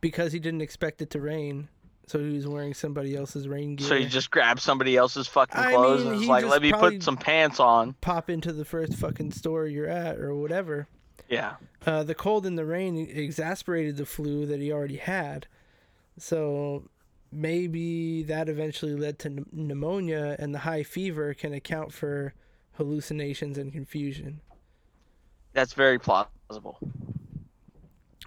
because 0.00 0.32
he 0.32 0.38
didn't 0.38 0.60
expect 0.60 1.00
it 1.02 1.10
to 1.10 1.20
rain, 1.20 1.68
so 2.06 2.18
he 2.18 2.34
was 2.34 2.46
wearing 2.46 2.74
somebody 2.74 3.16
else's 3.16 3.48
rain 3.48 3.76
gear. 3.76 3.88
So 3.88 3.96
he 3.96 4.06
just 4.06 4.30
grabbed 4.30 4.60
somebody 4.60 4.96
else's 4.96 5.26
fucking 5.26 5.58
I 5.58 5.72
clothes 5.72 6.04
mean, 6.04 6.12
and 6.12 6.20
was 6.20 6.28
like, 6.28 6.44
let 6.44 6.62
me 6.62 6.72
put 6.72 7.02
some 7.02 7.16
pants 7.16 7.58
on. 7.58 7.94
pop 8.00 8.30
into 8.30 8.52
the 8.52 8.66
first 8.66 8.94
fucking 8.94 9.32
store 9.32 9.66
you're 9.66 9.88
at 9.88 10.18
or 10.18 10.34
whatever. 10.36 10.86
Yeah. 11.28 11.56
Uh, 11.84 12.02
the 12.02 12.14
cold 12.14 12.46
and 12.46 12.56
the 12.58 12.64
rain 12.64 12.96
exasperated 12.96 13.96
the 13.96 14.06
flu 14.06 14.46
that 14.46 14.60
he 14.60 14.72
already 14.72 14.96
had. 14.96 15.46
So 16.18 16.84
maybe 17.30 18.22
that 18.24 18.48
eventually 18.48 18.94
led 18.94 19.18
to 19.20 19.30
pn- 19.30 19.46
pneumonia, 19.52 20.36
and 20.38 20.54
the 20.54 20.60
high 20.60 20.82
fever 20.82 21.34
can 21.34 21.52
account 21.52 21.92
for 21.92 22.34
hallucinations 22.72 23.58
and 23.58 23.72
confusion. 23.72 24.40
That's 25.52 25.74
very 25.74 25.98
plausible. 25.98 26.78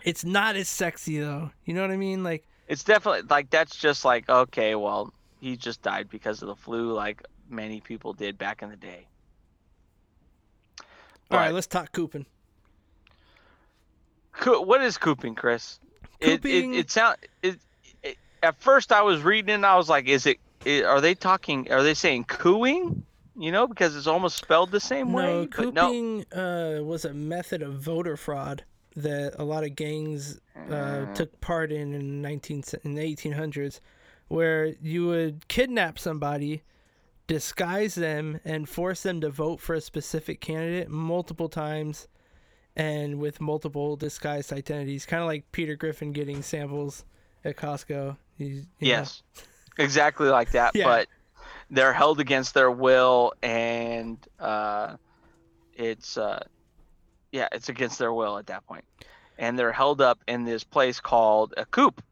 It's 0.03 0.23
not 0.25 0.55
as 0.55 0.67
sexy 0.69 1.19
though. 1.19 1.51
You 1.65 1.73
know 1.73 1.81
what 1.81 1.91
I 1.91 1.97
mean? 1.97 2.23
Like 2.23 2.45
it's 2.67 2.83
definitely 2.83 3.23
like 3.29 3.49
that's 3.49 3.75
just 3.75 4.03
like 4.05 4.29
okay, 4.29 4.75
well, 4.75 5.13
he 5.39 5.55
just 5.57 5.81
died 5.81 6.09
because 6.09 6.41
of 6.41 6.47
the 6.47 6.55
flu, 6.55 6.93
like 6.93 7.23
many 7.49 7.81
people 7.81 8.13
did 8.13 8.37
back 8.37 8.61
in 8.61 8.69
the 8.69 8.75
day. 8.75 9.07
All 11.29 11.37
right, 11.37 11.47
But- 11.47 11.53
let's 11.55 11.67
talk 11.67 11.91
cooping. 11.91 12.25
Coo- 14.33 14.61
What 14.61 14.81
is 14.81 14.97
cooping, 14.97 15.35
Chris? 15.35 15.79
It, 16.19 16.41
Cooping- 16.41 16.73
it, 16.75 16.79
it 16.79 16.91
sound 16.91 17.17
it, 17.41 17.59
it, 18.03 18.17
At 18.43 18.59
first, 18.59 18.91
I 18.91 19.01
was 19.01 19.21
reading 19.21 19.55
and 19.55 19.65
I 19.65 19.75
was 19.77 19.89
like, 19.89 20.07
"Is 20.07 20.25
it? 20.25 20.39
are 20.85 21.01
they 21.01 21.15
talking? 21.15 21.71
Are 21.71 21.83
they 21.83 21.93
saying 21.95 22.25
cooing? 22.25 23.03
You 23.35 23.51
know, 23.51 23.65
because 23.67 23.95
it's 23.95 24.07
almost 24.07 24.37
spelled 24.37 24.71
the 24.71 24.79
same 24.79 25.11
No, 25.11 25.17
way." 25.17 25.47
But 25.55 25.73
no. 25.73 25.87
cooping 25.87 26.25
uh, 26.31 26.83
was 26.83 27.05
a 27.05 27.13
method 27.13 27.61
of 27.61 27.73
voter 27.73 28.15
fraud 28.17 28.63
that 28.95 29.33
a 29.39 29.43
lot 29.43 29.63
of 29.63 29.75
gangs 29.75 30.39
uh, 30.69 31.05
took 31.15 31.39
part 31.41 31.71
in 31.71 31.93
in 31.93 32.21
19 32.21 32.63
in 32.83 32.93
the 32.95 33.01
1800s, 33.15 33.79
where 34.27 34.65
you 34.81 35.07
would 35.07 35.47
kidnap 35.47 35.97
somebody, 35.97 36.61
disguise 37.27 37.95
them, 37.95 38.39
and 38.45 38.67
force 38.67 39.01
them 39.03 39.21
to 39.21 39.29
vote 39.29 39.59
for 39.59 39.73
a 39.75 39.81
specific 39.81 40.41
candidate 40.41 40.89
multiple 40.89 41.47
times, 41.49 42.07
and 42.75 43.19
with 43.19 43.41
multiple 43.41 43.95
disguised 43.95 44.53
identities, 44.53 45.05
kind 45.05 45.21
of 45.21 45.27
like 45.27 45.51
Peter 45.51 45.75
Griffin 45.75 46.11
getting 46.11 46.41
samples 46.41 47.05
at 47.43 47.57
Costco. 47.57 48.17
He's, 48.37 48.49
you 48.49 48.61
know. 48.61 48.65
Yes, 48.79 49.23
exactly 49.77 50.29
like 50.29 50.51
that. 50.51 50.75
Yeah. 50.75 50.85
But 50.85 51.07
they're 51.69 51.93
held 51.93 52.19
against 52.19 52.53
their 52.53 52.71
will, 52.71 53.33
and 53.41 54.17
uh, 54.39 54.95
it's 55.73 56.17
uh, 56.17 56.43
yeah, 57.31 57.47
it's 57.51 57.69
against 57.69 57.99
their 57.99 58.13
will 58.13 58.37
at 58.37 58.47
that 58.47 58.65
point, 58.67 58.85
and 59.37 59.57
they're 59.57 59.71
held 59.71 60.01
up 60.01 60.19
in 60.27 60.43
this 60.43 60.63
place 60.63 60.99
called 60.99 61.53
a 61.57 61.65
coop. 61.65 62.03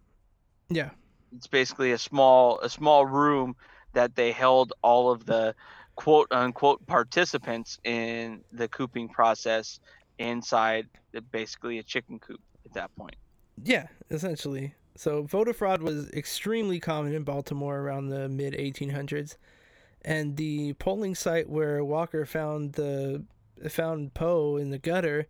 Yeah. 0.70 0.90
It's 1.36 1.48
basically 1.48 1.92
a 1.92 1.98
small 1.98 2.60
a 2.62 2.70
small 2.70 3.06
room 3.06 3.56
that 3.94 4.16
they 4.16 4.32
held 4.32 4.74
all 4.82 5.12
of 5.12 5.26
the 5.26 5.56
quote 5.96 6.28
unquote 6.32 6.86
participants 6.88 7.78
in 7.84 8.42
the 8.52 8.68
cooping 8.68 9.10
process 9.10 9.80
inside 10.20 10.88
the, 11.12 11.22
basically 11.22 11.80
a 11.80 11.84
chicken 11.84 12.20
coop 12.20 12.42
at 12.66 12.74
that 12.74 12.96
point. 12.96 13.16
Yeah, 13.64 13.88
essentially. 14.12 14.76
So 14.96 15.24
voter 15.24 15.54
fraud 15.54 15.82
was 15.82 16.10
extremely 16.12 16.80
common 16.80 17.14
in 17.14 17.24
Baltimore 17.24 17.80
around 17.80 18.10
the 18.10 18.30
mid 18.30 18.54
1800s, 18.54 19.38
and 20.04 20.36
the 20.38 20.74
polling 20.74 21.16
site 21.16 21.50
where 21.50 21.84
Walker 21.84 22.26
found 22.26 22.74
the 22.74 23.24
found 23.70 24.14
Poe 24.14 24.58
in 24.58 24.70
the 24.70 24.78
gutter 24.78 25.28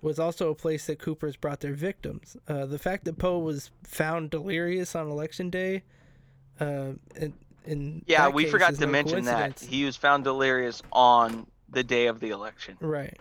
was 0.00 0.18
also 0.18 0.50
a 0.50 0.54
place 0.54 0.86
that 0.86 0.98
Coopers 0.98 1.36
brought 1.36 1.60
their 1.60 1.72
victims. 1.72 2.36
Uh, 2.46 2.66
the 2.66 2.78
fact 2.78 3.04
that 3.06 3.18
Poe 3.18 3.38
was 3.38 3.70
found 3.82 4.30
delirious 4.30 4.94
on 4.94 5.08
election 5.08 5.48
day, 5.48 5.82
uh, 6.60 6.92
in, 7.16 7.32
in 7.64 8.02
Yeah, 8.06 8.28
we 8.28 8.44
case 8.44 8.52
forgot 8.52 8.74
to 8.74 8.80
no 8.80 8.86
mention 8.88 9.24
that 9.24 9.60
he 9.60 9.84
was 9.84 9.96
found 9.96 10.24
delirious 10.24 10.82
on 10.92 11.46
the 11.70 11.82
day 11.82 12.06
of 12.06 12.20
the 12.20 12.30
election. 12.30 12.76
Right. 12.80 13.18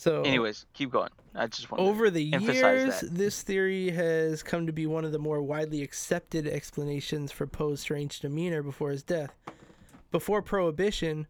So 0.00 0.22
Anyways, 0.22 0.64
keep 0.74 0.92
going. 0.92 1.10
I 1.34 1.48
just 1.48 1.70
want 1.72 1.82
Over 1.82 2.08
the 2.08 2.32
emphasize 2.32 2.54
years, 2.56 3.00
that. 3.00 3.14
this 3.16 3.42
theory 3.42 3.90
has 3.90 4.44
come 4.44 4.64
to 4.68 4.72
be 4.72 4.86
one 4.86 5.04
of 5.04 5.10
the 5.10 5.18
more 5.18 5.42
widely 5.42 5.82
accepted 5.82 6.46
explanations 6.46 7.32
for 7.32 7.48
Poe's 7.48 7.80
strange 7.80 8.20
demeanor 8.20 8.62
before 8.62 8.90
his 8.92 9.02
death. 9.02 9.34
Before 10.12 10.40
Prohibition, 10.40 11.26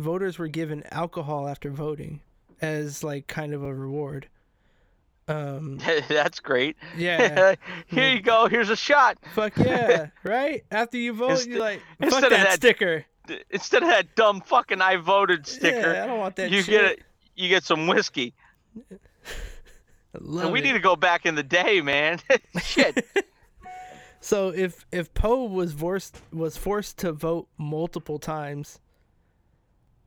voters 0.00 0.36
were 0.36 0.48
given 0.48 0.82
alcohol 0.90 1.46
after 1.46 1.70
voting 1.70 2.20
as 2.60 3.04
like 3.04 3.28
kind 3.28 3.54
of 3.54 3.62
a 3.62 3.72
reward. 3.72 4.28
Um, 5.28 5.78
That's 6.08 6.40
great. 6.40 6.76
yeah, 6.96 7.54
Here 7.86 8.14
you 8.16 8.20
go. 8.20 8.48
Here's 8.48 8.70
a 8.70 8.76
shot. 8.76 9.18
fuck 9.32 9.56
yeah, 9.56 10.08
right? 10.24 10.64
After 10.72 10.96
you 10.98 11.12
vote, 11.12 11.30
Inst- 11.30 11.48
you're 11.50 11.60
like, 11.60 11.82
instead 12.00 12.22
fuck 12.22 12.32
of 12.32 12.36
that, 12.36 12.44
that 12.48 12.54
sticker. 12.56 13.04
Instead 13.50 13.82
of 13.84 13.90
that 13.90 14.16
dumb 14.16 14.40
fucking 14.40 14.80
"I 14.80 14.96
voted" 14.96 15.46
sticker, 15.46 15.92
Yeah, 15.92 16.02
I 16.04 16.06
don't 16.06 16.18
want 16.18 16.36
that 16.36 16.50
you 16.50 16.62
shit. 16.62 16.66
get 16.80 16.84
it. 16.84 17.02
You 17.38 17.48
get 17.48 17.64
some 17.64 17.86
whiskey. 17.86 18.34
And 20.14 20.52
we 20.52 20.58
it. 20.60 20.64
need 20.64 20.72
to 20.72 20.78
go 20.80 20.96
back 20.96 21.26
in 21.26 21.34
the 21.34 21.42
day, 21.42 21.80
man. 21.80 22.18
Shit. 22.62 23.06
So 24.20 24.48
if 24.48 24.84
if 24.90 25.14
Poe 25.14 25.44
was 25.44 25.72
forced 25.72 26.20
was 26.32 26.56
forced 26.56 26.98
to 26.98 27.12
vote 27.12 27.46
multiple 27.56 28.18
times 28.18 28.80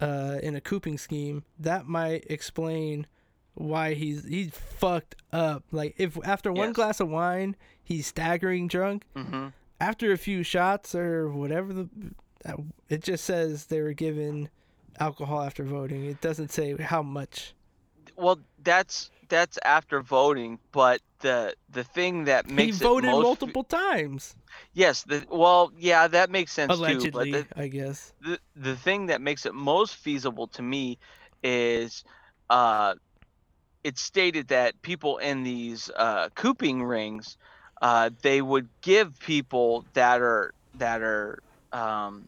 uh, 0.02 0.38
in 0.44 0.54
a 0.58 0.60
cooping 0.62 0.98
scheme, 0.98 1.46
that 1.60 1.86
might 1.88 2.26
explain 2.30 3.08
why 3.54 3.94
he's 3.94 4.26
he's 4.26 4.50
fucked 4.52 5.16
up. 5.32 5.64
Like 5.72 5.96
if 5.98 6.18
after 6.26 6.52
one 6.52 6.70
Yes. 6.70 6.76
glass 6.76 7.00
of 7.00 7.08
wine 7.08 7.56
he's 7.82 8.06
staggering 8.06 8.68
drunk, 8.68 9.06
hmm 9.16 9.48
after 9.80 10.12
a 10.12 10.18
few 10.18 10.44
shots 10.44 10.94
or 10.94 11.30
whatever 11.32 11.72
the 11.72 11.90
it 12.90 13.02
just 13.04 13.24
says 13.24 13.68
they 13.68 13.80
were 13.80 13.94
given 13.94 14.50
alcohol 15.00 15.42
after 15.42 15.64
voting. 15.64 16.06
It 16.06 16.22
doesn't 16.22 16.52
say 16.52 16.76
how 16.78 17.02
much. 17.02 17.54
Well, 18.16 18.40
that's 18.64 19.10
that's 19.30 19.58
after 19.64 20.02
voting, 20.02 20.60
but 20.72 21.02
the 21.20 21.56
the 21.70 21.84
thing 21.84 22.26
that 22.26 22.50
makes 22.50 22.80
he 22.80 22.84
voted 22.84 23.10
multiple 23.10 23.64
times 23.64 24.36
yes, 24.74 25.04
the 25.04 25.26
well, 25.30 25.72
yeah, 25.78 26.08
that 26.08 26.30
makes 26.30 26.52
sense 26.54 26.70
too. 26.70 26.78
But 26.78 26.80
allegedly, 26.80 27.32
the, 27.32 27.46
I 27.56 27.68
guess. 27.68 28.14
the 28.22 28.40
the 28.56 28.76
thing 28.76 29.08
that 29.08 29.22
makes 29.22 29.46
it 29.46 29.54
most 29.54 29.96
feasible 29.96 30.48
to 30.48 30.62
me 30.62 30.98
is 31.44 32.04
uh 32.50 32.96
it's 33.84 34.02
stated 34.02 34.50
that 34.50 34.80
people 34.82 35.18
in 35.18 35.44
these 35.44 35.90
uh 35.96 36.30
cooping 36.36 36.84
rings 36.84 37.38
uh 37.82 38.12
they 38.22 38.42
would 38.42 38.70
give 38.82 39.20
people 39.20 39.86
that 39.94 40.22
are 40.22 40.54
that 40.76 41.02
are 41.02 41.40
um 41.74 42.28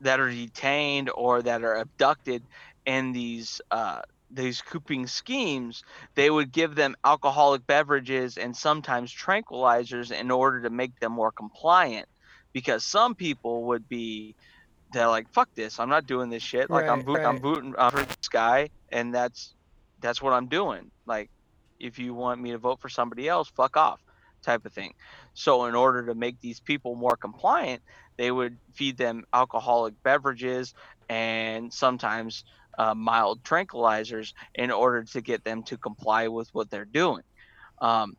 that 0.00 0.20
are 0.20 0.30
detained 0.30 1.10
or 1.14 1.42
that 1.42 1.62
are 1.62 1.76
abducted 1.76 2.42
in 2.86 3.12
these 3.12 3.60
uh 3.70 4.00
these 4.30 4.60
cooping 4.60 5.06
schemes 5.06 5.82
they 6.14 6.30
would 6.30 6.52
give 6.52 6.74
them 6.74 6.94
alcoholic 7.04 7.66
beverages 7.66 8.36
and 8.36 8.56
sometimes 8.56 9.14
tranquilizers 9.14 10.10
in 10.12 10.30
order 10.30 10.62
to 10.62 10.70
make 10.70 10.98
them 11.00 11.12
more 11.12 11.32
compliant. 11.32 12.06
Because 12.52 12.84
some 12.84 13.14
people 13.14 13.64
would 13.64 13.88
be 13.88 14.34
they're 14.92 15.08
like 15.08 15.30
fuck 15.32 15.48
this 15.54 15.78
i'm 15.78 15.88
not 15.88 16.06
doing 16.06 16.30
this 16.30 16.42
shit. 16.42 16.70
Like 16.70 16.88
i'm 16.88 17.04
Right, 17.06 17.24
i'm 17.24 17.34
right. 17.34 17.42
voting 17.42 17.74
uh, 17.76 17.90
for 17.90 18.02
this 18.04 18.28
guy 18.30 18.68
and 18.90 19.14
that's 19.14 19.54
that's 20.00 20.22
what 20.22 20.32
i'm 20.32 20.48
doing. 20.48 20.90
Like 21.06 21.30
if 21.80 21.98
you 21.98 22.14
want 22.14 22.40
me 22.40 22.52
to 22.52 22.58
vote 22.58 22.80
for 22.80 22.88
somebody 22.88 23.28
else 23.28 23.48
fuck 23.56 23.76
off 23.76 24.00
type 24.48 24.64
of 24.64 24.72
thing 24.72 24.92
so 25.34 25.66
in 25.66 25.74
order 25.74 26.06
to 26.06 26.14
make 26.14 26.40
these 26.40 26.60
people 26.60 26.94
more 26.94 27.16
compliant 27.16 27.82
they 28.16 28.30
would 28.30 28.56
feed 28.74 28.96
them 28.96 29.24
alcoholic 29.32 29.94
beverages 30.02 30.72
and 31.08 31.72
sometimes 31.72 32.44
uh, 32.78 32.94
mild 32.94 33.42
tranquilizers 33.42 34.32
in 34.54 34.70
order 34.70 35.04
to 35.04 35.20
get 35.20 35.44
them 35.44 35.62
to 35.62 35.76
comply 35.76 36.28
with 36.28 36.48
what 36.52 36.70
they're 36.70 36.84
doing 37.02 37.22
um, 37.80 38.16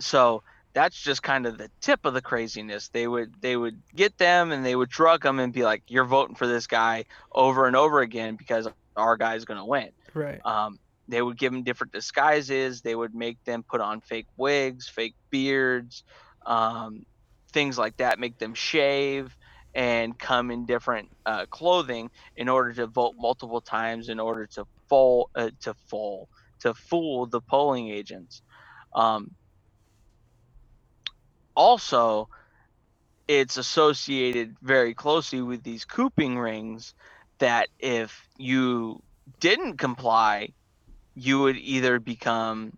so 0.00 0.42
that's 0.74 1.00
just 1.00 1.22
kind 1.22 1.46
of 1.46 1.58
the 1.58 1.70
tip 1.80 2.00
of 2.04 2.14
the 2.14 2.22
craziness. 2.22 2.88
They 2.88 3.06
would 3.06 3.34
they 3.40 3.56
would 3.56 3.80
get 3.94 4.16
them 4.18 4.52
and 4.52 4.64
they 4.64 4.74
would 4.74 4.88
drug 4.88 5.22
them 5.22 5.38
and 5.38 5.52
be 5.52 5.64
like, 5.64 5.82
"You're 5.88 6.04
voting 6.04 6.36
for 6.36 6.46
this 6.46 6.66
guy 6.66 7.04
over 7.32 7.66
and 7.66 7.76
over 7.76 8.00
again 8.00 8.36
because 8.36 8.68
our 8.96 9.16
guy's 9.16 9.44
gonna 9.44 9.66
win." 9.66 9.90
Right. 10.14 10.40
Um, 10.44 10.78
they 11.12 11.20
would 11.20 11.38
give 11.38 11.52
them 11.52 11.62
different 11.62 11.92
disguises. 11.92 12.80
They 12.80 12.94
would 12.94 13.14
make 13.14 13.36
them 13.44 13.64
put 13.68 13.82
on 13.82 14.00
fake 14.00 14.28
wigs, 14.38 14.88
fake 14.88 15.14
beards, 15.30 16.04
um, 16.46 17.04
things 17.52 17.76
like 17.76 17.98
that. 17.98 18.18
Make 18.18 18.38
them 18.38 18.54
shave 18.54 19.36
and 19.74 20.18
come 20.18 20.50
in 20.50 20.64
different 20.64 21.10
uh, 21.26 21.44
clothing 21.50 22.10
in 22.34 22.48
order 22.48 22.72
to 22.72 22.86
vote 22.86 23.14
multiple 23.18 23.60
times 23.60 24.08
in 24.08 24.18
order 24.18 24.46
to 24.54 24.64
fool 24.88 25.28
uh, 25.34 25.50
to 25.60 25.74
fool 25.90 26.30
to 26.60 26.72
fool 26.72 27.26
the 27.26 27.42
polling 27.42 27.90
agents. 27.90 28.40
Um, 28.94 29.32
also, 31.54 32.30
it's 33.28 33.58
associated 33.58 34.56
very 34.62 34.94
closely 34.94 35.42
with 35.42 35.62
these 35.62 35.84
cooping 35.84 36.38
rings 36.38 36.94
that 37.38 37.68
if 37.78 38.26
you 38.38 39.02
didn't 39.40 39.76
comply, 39.76 40.54
you 41.14 41.40
would 41.40 41.56
either 41.56 41.98
become 41.98 42.72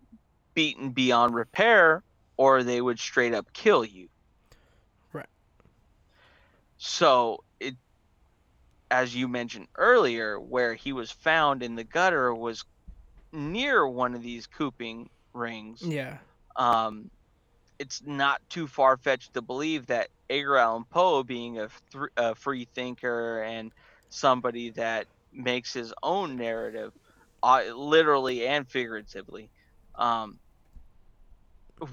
beaten 0.55 0.91
beyond 0.91 1.35
repair 1.35 2.03
or 2.37 2.62
they 2.62 2.80
would 2.80 2.99
straight 2.99 3.35
up 3.35 3.53
kill 3.53 3.85
you. 3.85 4.09
Right. 5.12 5.26
So 6.78 7.45
it 7.61 7.74
as 8.91 9.14
you 9.14 9.28
mentioned 9.28 9.68
earlier, 9.76 10.39
where 10.39 10.74
he 10.74 10.93
was 10.93 11.11
found 11.11 11.62
in 11.62 11.74
the 11.74 11.85
gutter 11.85 12.35
was 12.35 12.64
near 13.32 13.87
one 13.87 14.14
of 14.14 14.22
these 14.22 14.47
cooping 14.47 15.09
rings 15.32 15.82
Yeah. 15.82 16.18
um, 16.57 17.11
it's 17.80 18.03
not 18.07 18.41
too 18.49 18.68
far 18.68 18.97
fetched 18.97 19.35
to 19.35 19.43
believe 19.43 19.87
that 19.87 20.09
Edgar 20.30 20.57
Allan 20.59 20.85
Poe, 20.85 21.24
being 21.24 21.59
a, 21.59 21.68
thr 21.91 22.07
a 22.16 22.35
free 22.37 22.68
thinker 22.74 23.43
and 23.43 23.72
somebody 24.11 24.70
that 24.70 25.07
makes 25.32 25.72
his 25.72 25.93
own 26.03 26.37
narrative, 26.37 26.93
uh, 27.45 27.74
literally 27.74 28.47
and 28.47 28.68
figuratively, 28.68 29.51
um, 29.97 30.38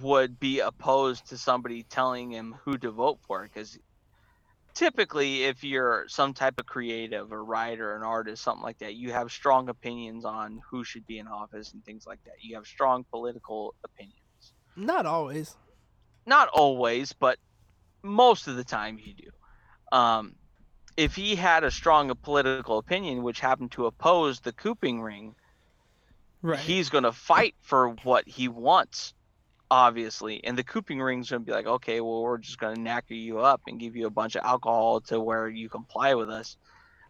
would 0.02 0.40
be 0.40 0.62
opposed 0.62 1.30
to 1.30 1.38
somebody 1.38 1.84
telling 1.84 2.32
him 2.32 2.56
who 2.64 2.78
to 2.78 2.92
vote 2.92 3.20
for. 3.28 3.44
Because 3.44 3.78
typically 4.74 5.44
if 5.44 5.64
you're 5.64 6.06
some 6.08 6.34
type 6.34 6.60
of 6.60 6.66
creative 6.66 7.32
or 7.32 7.44
writer 7.44 7.96
an 7.96 8.04
artist 8.04 8.42
something 8.42 8.64
like 8.64 8.78
that 8.80 8.96
you 8.96 9.12
have 9.12 9.32
strong 9.32 9.70
opinions 9.70 10.24
on 10.24 10.62
who 10.70 10.84
should 10.84 11.06
be 11.06 11.20
in 11.20 11.28
office 11.28 11.74
and 11.74 11.84
things 11.84 12.06
like 12.08 12.20
that. 12.24 12.34
You 12.42 12.56
have 12.56 12.66
strong 12.66 13.06
political 13.12 13.76
opinions. 13.84 14.16
Not 14.76 15.06
always. 15.06 15.58
not 16.26 16.48
always 16.54 17.14
but 17.20 17.38
most 18.04 18.48
of 18.48 18.56
the 18.56 18.64
time 18.64 18.98
you 18.98 19.14
do. 19.14 19.98
Um, 19.98 20.36
if 20.96 21.16
he 21.16 21.36
had 21.36 21.64
a 21.64 21.72
strong 21.72 22.14
political 22.24 22.78
opinion 22.78 23.24
which 23.24 23.42
happened 23.42 23.72
to 23.74 23.88
oppose 23.88 24.40
the 24.40 24.54
cooping 24.54 25.02
ring 25.02 25.36
Right. 26.44 26.60
he's 26.60 26.90
going 26.90 27.04
to 27.04 27.12
fight 27.12 27.56
for 27.62 27.90
what 28.04 28.28
he 28.28 28.48
wants 28.48 29.14
obviously 29.70 30.44
and 30.44 30.58
the 30.58 30.64
cooping 30.64 31.00
ring's 31.00 31.30
going 31.30 31.42
to 31.42 31.46
be 31.46 31.52
like 31.54 31.66
okay 31.68 32.02
well 32.02 32.22
we're 32.24 32.38
just 32.38 32.58
going 32.58 32.76
to 32.76 32.82
knacker 32.82 33.12
you 33.12 33.40
up 33.40 33.62
and 33.68 33.80
give 33.80 33.96
you 33.96 34.06
a 34.06 34.12
bunch 34.12 34.36
of 34.36 34.44
alcohol 34.44 35.00
to 35.02 35.20
where 35.20 35.48
you 35.48 35.70
comply 35.70 36.14
with 36.16 36.30
us 36.30 36.58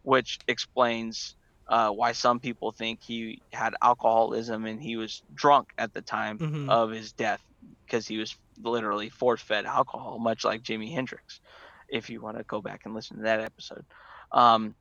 which 0.03 0.37
explains 0.47 1.35
uh, 1.67 1.89
why 1.89 2.11
some 2.11 2.39
people 2.39 2.71
think 2.71 2.99
he 3.01 3.41
had 3.53 3.73
alcoholism 3.81 4.65
and 4.65 4.81
he 4.81 4.97
was 4.97 5.21
drunk 5.33 5.69
at 5.77 5.93
the 5.93 6.01
time 6.01 6.37
Mhm. 6.37 6.69
of 6.69 6.91
his 6.91 7.13
death 7.13 7.41
because 7.85 8.07
he 8.07 8.17
was 8.17 8.35
literally 8.63 9.09
force 9.09 9.41
fed 9.41 9.65
alcohol 9.65 10.19
much 10.19 10.43
like 10.43 10.61
jimi 10.61 10.91
hendrix 10.93 11.39
if 11.89 12.09
you 12.09 12.21
want 12.21 12.37
to 12.37 12.43
go 12.43 12.61
back 12.61 12.81
and 12.85 12.93
listen 12.93 13.17
to 13.17 13.23
that 13.23 13.39
episode 13.39 13.85
um, 14.33 14.75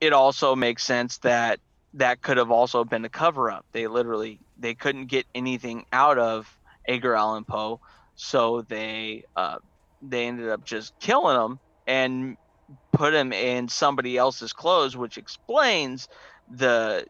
it 0.00 0.12
also 0.12 0.54
makes 0.56 0.82
sense 0.84 1.18
that 1.18 1.58
that 1.96 2.22
could 2.22 2.36
have 2.36 2.50
also 2.50 2.84
been 2.84 3.04
a 3.04 3.10
cover 3.10 3.50
up. 3.50 3.66
They 3.72 3.86
literally 3.86 4.40
they 4.58 4.74
couldn't 4.74 5.06
get 5.06 5.26
anything 5.34 5.84
out 5.92 6.18
of 6.18 6.48
Edgar 6.86 7.14
Allan 7.14 7.44
Poe, 7.44 7.80
so 8.14 8.62
they 8.62 9.24
uh, 9.34 9.58
they 10.02 10.26
ended 10.26 10.48
up 10.50 10.64
just 10.64 10.92
killing 11.00 11.40
him 11.40 11.60
and 11.86 12.36
put 12.92 13.14
him 13.14 13.32
in 13.32 13.68
somebody 13.68 14.16
else's 14.16 14.52
clothes, 14.52 14.96
which 14.96 15.18
explains 15.18 16.08
the 16.48 17.06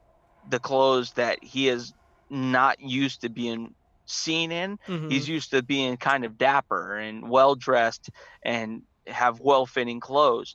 the 0.49 0.61
clothes 0.61 1.13
that 1.15 1.43
he 1.43 1.69
is 1.69 1.93
not 2.31 2.81
used 2.81 3.23
to 3.23 3.29
being 3.29 3.75
seen 4.07 4.53
in. 4.53 4.79
Mhm. 4.89 5.11
He's 5.11 5.29
used 5.29 5.51
to 5.51 5.63
being 5.63 5.97
kind 5.97 6.25
of 6.25 6.39
dapper 6.39 6.97
and 6.97 7.29
well 7.29 7.57
dressed 7.57 8.11
and 8.45 8.83
have 9.07 9.41
well 9.41 9.67
fitting 9.67 10.01
clothes. 10.01 10.55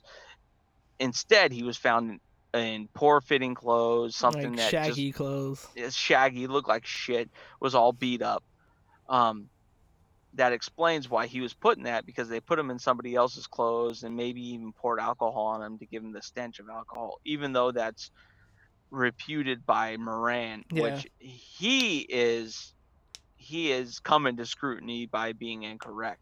Instead, 0.98 1.52
he 1.52 1.62
was 1.62 1.76
found 1.76 2.20
in, 2.54 2.88
poor 2.94 3.20
fitting 3.20 3.54
clothes, 3.54 4.16
something 4.16 4.56
like 4.56 4.56
that 4.56 4.70
shaggy 4.70 5.12
clothes. 5.12 5.66
is 5.74 5.94
shaggy, 5.94 6.46
looked 6.46 6.68
like 6.68 6.86
shit, 6.86 7.30
was 7.60 7.74
all 7.74 7.92
beat 7.92 8.22
up. 8.22 8.44
Um, 9.08 9.48
that 10.34 10.52
explains 10.52 11.10
why 11.10 11.26
he 11.26 11.40
was 11.40 11.54
put 11.54 11.76
in 11.76 11.84
that 11.84 12.06
because 12.06 12.28
they 12.28 12.40
put 12.40 12.58
him 12.58 12.70
in 12.70 12.78
somebody 12.78 13.14
else's 13.14 13.46
clothes 13.46 14.02
and 14.02 14.16
maybe 14.16 14.40
even 14.40 14.72
poured 14.72 14.98
alcohol 15.00 15.46
on 15.48 15.62
him 15.62 15.78
to 15.78 15.86
give 15.86 16.02
him 16.02 16.12
the 16.12 16.22
stench 16.22 16.58
of 16.58 16.68
alcohol, 16.70 17.18
even 17.24 17.52
though 17.52 17.70
that's 17.70 18.10
reputed 18.90 19.64
by 19.66 19.96
Moran, 19.96 20.62
Yeah. 20.72 20.82
which 20.82 21.06
he 21.18 22.00
is 22.08 22.74
he 23.36 23.72
is 23.72 23.98
coming 23.98 24.36
to 24.36 24.46
scrutiny 24.46 25.06
by 25.06 25.32
being 25.32 25.64
incorrect. 25.64 26.20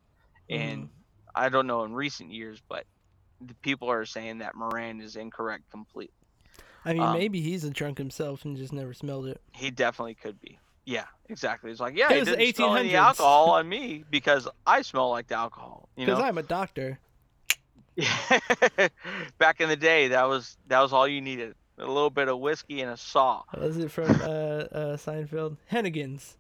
And 0.48 0.84
Mhm. 0.84 0.88
I 1.34 1.48
don't 1.50 1.66
know 1.66 1.84
in 1.84 1.94
recent 1.94 2.32
years, 2.32 2.60
but 2.68 2.84
the 3.40 3.54
people 3.62 3.90
are 3.90 4.04
saying 4.06 4.38
that 4.38 4.54
Moran 4.56 5.00
is 5.00 5.16
incorrect 5.16 5.64
completely. 5.70 6.14
I 6.84 6.92
mean, 6.92 7.02
um, 7.02 7.12
maybe 7.18 7.40
he's 7.40 7.64
a 7.64 7.70
drunk 7.70 7.98
himself 7.98 8.44
and 8.44 8.56
just 8.56 8.72
never 8.72 8.94
smelled 8.94 9.26
it. 9.26 9.40
He 9.52 9.70
definitely 9.70 10.14
could 10.14 10.40
be. 10.40 10.58
Yeah, 10.84 11.04
exactly. 11.28 11.70
It's 11.70 11.80
like, 11.80 11.96
yeah, 11.96 12.12
It 12.12 12.26
he 12.26 12.36
didn't 12.36 12.56
smell 12.56 12.76
any 12.76 12.94
alcohol 12.96 13.50
on 13.50 13.68
me 13.68 14.04
because 14.10 14.48
I 14.66 14.82
smell 14.82 15.10
like 15.10 15.28
the 15.28 15.36
alcohol. 15.36 15.88
You 15.96 16.06
Because 16.06 16.20
I'm 16.22 16.38
a 16.38 16.42
doctor. 16.42 16.98
back 19.38 19.60
in 19.60 19.68
the 19.68 19.76
day, 19.76 20.08
that 20.08 20.26
was 20.28 20.56
that 20.68 20.80
was 20.80 20.92
all 20.92 21.06
you 21.06 21.20
needed. 21.20 21.54
A 21.78 21.86
little 21.86 22.10
bit 22.10 22.28
of 22.28 22.38
whiskey 22.38 22.80
and 22.80 22.90
a 22.90 22.96
saw. 22.96 23.42
Was 23.56 23.78
it 23.78 23.90
from 23.90 24.10
uh, 24.10 24.24
uh, 24.24 24.96
Seinfeld? 24.96 25.56
Hennigan's. 25.70 26.36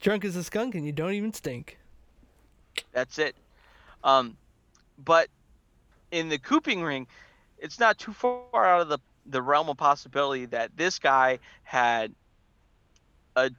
Drunk 0.00 0.24
as 0.24 0.34
a 0.34 0.42
skunk 0.42 0.74
and 0.74 0.84
you 0.84 0.92
don't 0.92 1.12
even 1.14 1.32
stink. 1.32 1.78
That's 2.92 3.18
it. 3.18 3.36
Um, 4.02 4.36
but 4.98 5.28
in 6.10 6.28
the 6.28 6.38
cooping 6.38 6.82
ring, 6.82 7.06
it's 7.62 7.80
not 7.80 7.98
too 7.98 8.14
far 8.14 8.44
out 8.44 8.82
of 8.82 8.88
the 8.88 8.98
the 9.26 9.42
realm 9.42 9.68
of 9.70 9.78
possibility 9.78 10.46
that 10.46 10.76
this 10.76 10.98
guy 10.98 11.40
had 11.64 12.14
a 13.36 13.50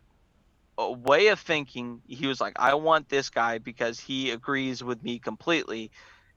a 0.78 0.92
way 0.92 1.28
of 1.28 1.40
thinking. 1.40 2.02
He 2.08 2.28
was 2.28 2.42
like, 2.42 2.54
I 2.58 2.76
want 2.76 3.10
this 3.10 3.30
guy 3.30 3.60
because 3.60 4.00
he 4.00 4.32
agrees 4.32 4.84
with 4.84 5.04
me 5.04 5.20
completely, 5.20 5.92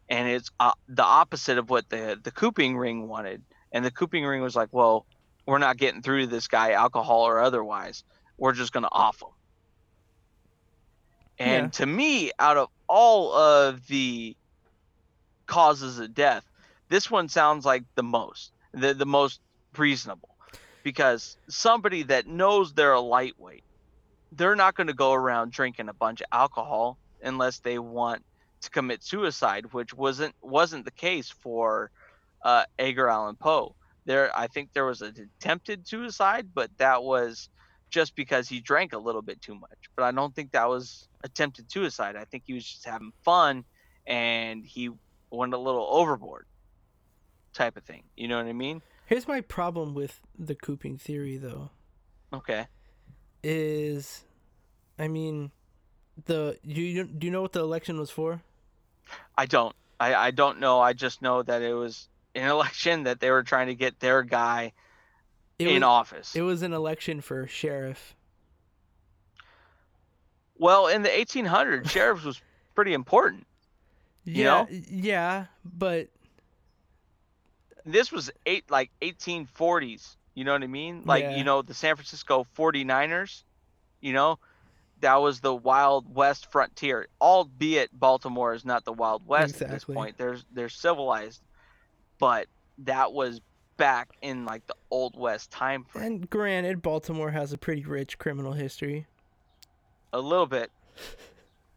and 0.08 0.28
it's 0.28 0.50
uh, 0.60 0.72
the 0.88 1.04
opposite 1.04 1.58
of 1.58 1.70
what 1.70 1.88
the 1.90 2.18
the 2.22 2.32
cooping 2.32 2.76
ring 2.76 3.08
wanted. 3.08 3.44
And 3.72 3.84
the 3.84 3.90
cooping 3.92 4.24
ring 4.24 4.42
was 4.42 4.56
like, 4.56 4.70
well, 4.72 5.06
we're 5.46 5.58
not 5.58 5.78
getting 5.78 6.02
through 6.02 6.22
to 6.22 6.26
this 6.28 6.48
guy, 6.48 6.72
alcohol 6.72 7.22
or 7.28 7.40
otherwise. 7.40 8.04
We're 8.38 8.52
just 8.54 8.72
gonna 8.72 8.88
off 8.92 9.22
him. 9.22 9.28
And 11.38 11.72
Yeah. 11.72 11.72
to 11.74 11.86
me, 11.86 12.32
out 12.38 12.56
of 12.56 12.68
all 12.88 13.32
of 13.34 13.86
the 13.88 14.36
causes 15.46 15.98
of 15.98 16.14
death, 16.14 16.45
this 16.88 17.10
one 17.10 17.28
sounds 17.28 17.64
like 17.64 17.84
the 17.94 18.02
most, 18.02 18.52
the, 18.72 18.94
the 18.94 19.06
most 19.06 19.40
reasonable. 19.76 20.30
Because 20.82 21.36
somebody 21.48 22.04
that 22.04 22.26
knows 22.26 22.72
they're 22.72 22.92
a 22.92 23.00
lightweight, 23.00 23.64
they're 24.32 24.54
not 24.54 24.76
going 24.76 24.86
to 24.86 24.94
go 24.94 25.12
around 25.12 25.50
drinking 25.52 25.88
a 25.88 25.92
bunch 25.92 26.20
of 26.20 26.28
alcohol 26.30 26.98
unless 27.22 27.58
they 27.58 27.78
want 27.78 28.24
to 28.60 28.70
commit 28.70 29.02
suicide, 29.02 29.72
which 29.72 29.92
wasn't 29.94 30.34
wasn't 30.40 30.84
the 30.84 30.90
case 30.90 31.28
for 31.28 31.90
uh, 32.42 32.64
Edgar 32.78 33.08
Allan 33.08 33.36
Poe. 33.36 33.74
There, 34.04 34.30
I 34.36 34.46
think 34.46 34.72
there 34.72 34.84
was 34.84 35.02
an 35.02 35.30
attempted 35.40 35.88
suicide, 35.88 36.50
but 36.54 36.70
that 36.78 37.02
was 37.02 37.48
just 37.90 38.14
because 38.14 38.48
he 38.48 38.60
drank 38.60 38.92
a 38.92 38.98
little 38.98 39.22
bit 39.22 39.40
too 39.42 39.54
much. 39.54 39.90
But 39.96 40.04
I 40.04 40.12
don't 40.12 40.34
think 40.34 40.52
that 40.52 40.68
was 40.68 41.08
attempted 41.24 41.70
suicide. 41.70 42.14
I 42.14 42.24
think 42.24 42.44
he 42.46 42.52
was 42.52 42.64
just 42.64 42.84
having 42.84 43.12
fun 43.24 43.64
and 44.06 44.64
he 44.64 44.90
went 45.30 45.54
a 45.54 45.58
little 45.58 45.88
overboard, 45.90 46.46
type 47.56 47.76
of 47.76 47.82
thing. 47.84 48.04
You 48.16 48.28
know 48.28 48.36
what 48.36 48.46
I 48.46 48.52
mean? 48.52 48.82
Here's 49.06 49.26
my 49.28 49.40
problem 49.40 49.94
with 49.94 50.20
the 50.38 50.54
cooping 50.54 50.98
theory, 50.98 51.36
though. 51.36 51.70
Okay. 52.32 52.66
Is, 53.42 54.24
I 54.98 55.08
mean, 55.08 55.50
the 56.24 56.58
you, 56.64 56.82
you 56.84 57.04
do 57.04 57.26
you 57.26 57.30
know 57.32 57.42
what 57.42 57.52
the 57.52 57.60
election 57.60 57.98
was 57.98 58.10
for? 58.10 58.42
I 59.38 59.46
don't. 59.46 59.74
I, 60.00 60.14
I 60.14 60.30
don't 60.32 60.58
know. 60.60 60.80
I 60.80 60.92
just 60.92 61.22
know 61.22 61.42
that 61.42 61.62
it 61.62 61.72
was 61.74 62.08
an 62.34 62.48
election 62.50 63.04
that 63.04 63.20
they 63.20 63.30
were 63.30 63.42
trying 63.44 63.68
to 63.68 63.74
get 63.74 64.00
their 64.00 64.22
guy 64.22 64.72
It 65.58 65.68
in 65.68 65.74
was, 65.74 65.82
office. 65.84 66.34
It 66.36 66.42
was 66.42 66.62
an 66.62 66.72
election 66.72 67.20
for 67.20 67.46
sheriff. 67.46 68.14
well, 70.58 70.86
in 70.88 71.02
the 71.02 71.08
1800s, 71.08 71.88
sheriffs 71.90 72.24
was 72.24 72.40
pretty 72.74 72.92
important. 72.94 73.46
You 74.24 74.42
Yeah, 74.44 74.50
know? 74.50 74.66
yeah, 74.70 75.44
but 75.64 76.08
This 77.86 78.10
was 78.12 78.30
eight 78.44 78.70
like 78.70 78.90
1840s. 79.00 80.16
You 80.34 80.44
know 80.44 80.52
what 80.52 80.62
I 80.62 80.66
mean? 80.66 81.02
Like 81.06 81.22
Yeah. 81.24 81.36
you 81.36 81.44
know 81.44 81.62
the 81.62 81.72
San 81.74 81.94
Francisco 81.96 82.46
49ers. 82.58 83.42
You 84.00 84.12
know, 84.12 84.38
that 85.00 85.16
was 85.16 85.40
the 85.40 85.54
Wild 85.54 86.14
West 86.14 86.50
frontier. 86.52 87.06
Albeit 87.20 87.90
Baltimore 87.98 88.52
is 88.54 88.64
not 88.64 88.84
the 88.84 88.92
Wild 88.92 89.26
West 89.26 89.54
at 89.62 89.68
this 89.68 89.76
Exactly. 89.84 89.94
point. 89.94 90.18
There's 90.18 90.44
they're 90.52 90.68
civilized, 90.68 91.40
but 92.18 92.48
that 92.78 93.12
was 93.12 93.40
back 93.78 94.08
in 94.22 94.44
like 94.44 94.66
the 94.66 94.74
Old 94.90 95.18
West 95.18 95.50
time 95.50 95.84
frame. 95.84 96.04
and 96.04 96.30
granted, 96.30 96.82
Baltimore 96.82 97.30
has 97.30 97.52
a 97.52 97.58
pretty 97.58 97.84
rich 97.84 98.18
criminal 98.18 98.52
history. 98.52 99.06
A 100.12 100.20
little 100.20 100.46
bit, 100.46 100.70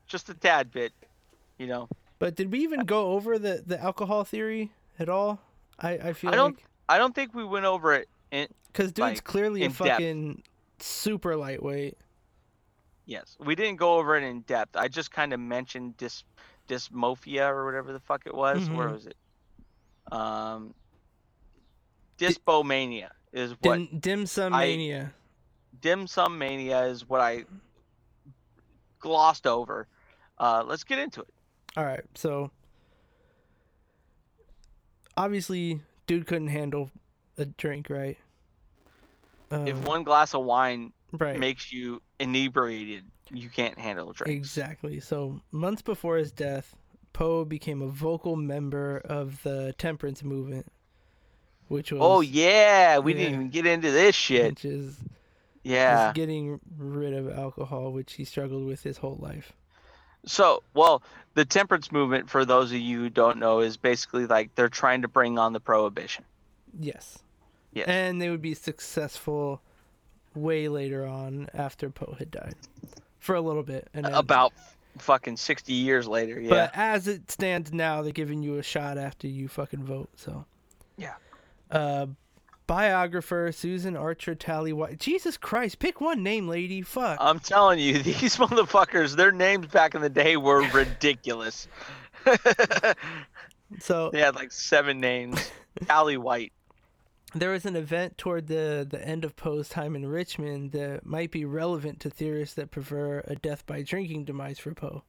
just 0.07 0.29
a 0.29 0.33
tad 0.33 0.71
bit. 0.71 0.91
You 1.57 1.67
know. 1.67 1.89
But 2.19 2.35
did 2.35 2.51
we 2.51 2.59
even 2.59 2.81
go 2.81 3.11
over 3.11 3.37
the, 3.39 3.63
the 3.65 3.79
alcohol 3.81 4.23
theory 4.25 4.71
at 4.97 5.07
all? 5.09 5.39
I, 5.81 5.91
I 6.09 6.13
feel 6.13 6.31
I 6.31 6.35
don't- 6.35 6.55
like 6.55 6.65
I 6.89 6.97
don't 6.97 7.13
think 7.13 7.33
we 7.35 7.43
went 7.45 7.65
over 7.65 7.93
it. 7.93 8.07
In, 8.31 8.47
because 8.67 8.87
dude's 8.91 8.99
like, 8.99 9.23
clearly 9.23 9.61
a 9.61 9.65
in 9.65 9.71
depth. 9.71 9.77
fucking 9.89 10.43
super 10.79 11.35
lightweight. 11.35 11.97
yes, 13.05 13.35
we 13.39 13.55
didn't 13.55 13.77
go 13.77 13.95
over 13.97 14.15
it 14.17 14.23
in 14.23 14.41
depth. 14.41 14.75
I 14.75 14.87
just 14.87 15.11
kind 15.11 15.33
of 15.33 15.39
mentioned 15.39 15.97
dys 15.97 16.23
dysmorphia 16.67 17.49
or 17.49 17.65
whatever 17.65 17.91
the 17.93 17.99
fuck 17.99 18.23
it 18.27 18.33
was. 18.35 18.69
Where 18.69 18.87
Mhm. 18.89 18.93
was 18.93 19.05
it? 19.07 19.17
Um, 20.11 20.73
dyspomania 22.17 23.09
is 23.33 23.51
what 23.61 23.77
Dim, 23.77 23.99
dim 23.99 24.25
sum 24.25 24.53
I- 24.53 24.65
mania. 24.65 25.13
dim 25.81 26.07
sum 26.07 26.37
mania 26.37 26.83
is 26.83 27.07
what 27.07 27.21
I 27.21 27.45
glossed 28.99 29.47
over. 29.47 29.87
Uh, 30.37 30.63
let's 30.65 30.83
get 30.83 30.99
into 30.99 31.21
it. 31.21 31.33
All 31.77 31.85
right, 31.85 32.03
so 32.15 32.51
obviously, 35.19 35.81
dude 36.07 36.25
couldn't 36.25 36.47
handle 36.47 36.89
a 37.37 37.45
drink, 37.45 37.89
right? 37.89 38.17
Um, 39.51 39.67
if 39.67 39.77
one 39.79 40.03
glass 40.03 40.33
of 40.33 40.43
wine 40.45 40.93
right. 41.11 41.39
makes 41.39 41.71
you 41.71 42.01
inebriated. 42.19 43.03
You 43.31 43.49
can't 43.49 43.77
handle 43.77 44.09
a 44.09 44.13
drink. 44.13 44.35
Exactly. 44.35 44.99
So 44.99 45.41
months 45.51 45.81
before 45.81 46.17
his 46.17 46.31
death, 46.31 46.75
Poe 47.13 47.45
became 47.45 47.81
a 47.81 47.87
vocal 47.87 48.35
member 48.35 48.99
of 49.05 49.41
the 49.43 49.73
temperance 49.77 50.23
movement, 50.23 50.67
which 51.67 51.91
was 51.91 52.01
Oh 52.01 52.21
yeah, 52.21 52.99
we 52.99 53.13
Yeah. 53.13 53.19
didn't 53.19 53.33
even 53.33 53.49
get 53.49 53.65
into 53.65 53.91
this 53.91 54.15
shit. 54.15 54.51
which 54.51 54.65
is, 54.65 54.89
is 54.89 54.99
Yeah. 55.63 56.13
getting 56.13 56.59
rid 56.77 57.13
of 57.13 57.29
alcohol, 57.29 57.91
which 57.91 58.13
he 58.13 58.23
struggled 58.23 58.65
with 58.65 58.83
his 58.83 58.97
whole 58.97 59.17
life. 59.19 59.53
So, 60.25 60.63
well, 60.73 61.01
the 61.33 61.45
temperance 61.45 61.91
movement, 61.91 62.29
for 62.29 62.45
those 62.45 62.71
of 62.71 62.77
you 62.77 62.99
who 62.99 63.09
don't 63.09 63.37
know, 63.37 63.59
is 63.59 63.77
basically 63.77 64.25
like 64.25 64.53
they're 64.55 64.69
trying 64.69 65.01
to 65.03 65.07
bring 65.07 65.39
on 65.39 65.53
the 65.53 65.59
prohibition. 65.59 66.25
Yes. 66.79 67.19
Yes. 67.73 67.87
And 67.87 68.21
they 68.21 68.29
would 68.29 68.41
be 68.41 68.53
successful 68.53 69.61
way 70.35 70.67
later 70.67 71.05
on 71.05 71.49
after 71.53 71.89
Poe 71.89 72.15
had 72.17 72.31
died, 72.31 72.55
for 73.19 73.35
a 73.35 73.41
little 73.41 73.63
bit, 73.63 73.87
and 73.93 74.05
then, 74.05 74.13
About 74.13 74.53
fucking 74.97 75.37
sixty 75.37 75.73
years 75.73 76.07
later, 76.07 76.39
yeah. 76.39 76.49
But 76.49 76.71
as 76.75 77.07
it 77.07 77.29
stands 77.31 77.71
now, 77.71 78.01
they're 78.01 78.11
giving 78.11 78.43
you 78.43 78.57
a 78.57 78.63
shot 78.63 78.97
after 78.97 79.27
you 79.27 79.47
fucking 79.47 79.83
vote. 79.83 80.09
So. 80.15 80.45
Yeah. 80.97 81.13
Uh, 81.71 82.07
biographer 82.69 83.51
Susan 83.51 83.97
Archer 83.97 84.35
Talley 84.35 84.71
Weiss. 84.71 84.95
Jesus 84.99 85.37
Christ, 85.37 85.79
pick 85.79 85.99
one 85.99 86.21
name, 86.21 86.47
lady. 86.47 86.83
Fuck. 86.83 87.17
I'm 87.19 87.39
telling 87.39 87.79
you, 87.79 87.97
these 88.03 88.37
motherfuckers, 88.37 89.15
their 89.15 89.31
names 89.31 89.65
back 89.65 89.95
in 89.95 90.03
the 90.03 90.09
day 90.09 90.37
were 90.37 90.61
ridiculous. 90.71 91.67
so 93.79 94.11
they 94.11 94.19
had 94.19 94.35
like 94.35 94.51
seven 94.51 94.99
names. 94.99 95.49
Callie 95.87 96.17
White. 96.17 96.53
there 97.33 97.49
was 97.49 97.65
an 97.65 97.75
event 97.75 98.19
toward 98.19 98.45
the 98.45 98.85
the 98.87 99.03
end 99.03 99.25
of 99.25 99.35
Poe's 99.35 99.67
time 99.67 99.95
in 99.95 100.05
Richmond 100.05 100.71
that 100.73 101.07
might 101.07 101.31
be 101.31 101.45
relevant 101.45 101.99
to 102.01 102.11
theorists 102.11 102.53
that 102.53 102.69
prefer 102.69 103.23
a 103.25 103.35
death 103.35 103.65
by 103.65 103.81
drinking 103.81 104.25
demise 104.25 104.59
for 104.59 104.75
Poe. 104.75 105.01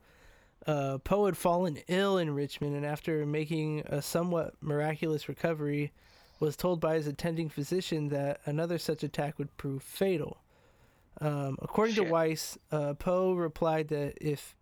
Uh, 0.66 0.96
Poe 0.96 1.26
had 1.26 1.36
fallen 1.36 1.76
ill 1.88 2.16
in 2.16 2.34
Richmond, 2.34 2.74
and 2.74 2.86
after 2.86 3.26
making 3.26 3.80
a 3.80 4.00
somewhat 4.00 4.54
miraculous 4.62 5.28
recovery, 5.28 5.92
was 6.40 6.56
told 6.56 6.80
by 6.80 6.94
his 6.94 7.06
attending 7.06 7.48
physician 7.48 8.08
that 8.08 8.40
another 8.46 8.78
such 8.78 9.04
attack 9.04 9.38
would 9.38 9.56
prove 9.56 9.82
fatal. 9.82 10.38
Um, 11.20 11.58
according 11.60 11.94
Shit. 11.94 12.06
to 12.06 12.10
Weiss, 12.10 12.58
uh, 12.72 12.94
Poe 12.94 13.34
replied 13.34 13.88
that 13.88 14.14
if 14.20 14.56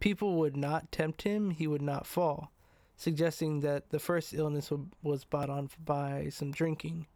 people 0.00 0.34
would 0.34 0.56
not 0.56 0.90
tempt 0.90 1.22
him, 1.22 1.50
he 1.50 1.66
would 1.66 1.80
not 1.80 2.06
fall, 2.06 2.50
suggesting 2.96 3.60
that 3.60 3.90
the 3.90 4.00
first 4.00 4.34
illness 4.34 4.70
wa- 4.70 4.78
was 5.02 5.24
brought 5.24 5.48
on 5.48 5.70
by 5.82 6.28
some 6.30 6.50
drinking. 6.50 7.06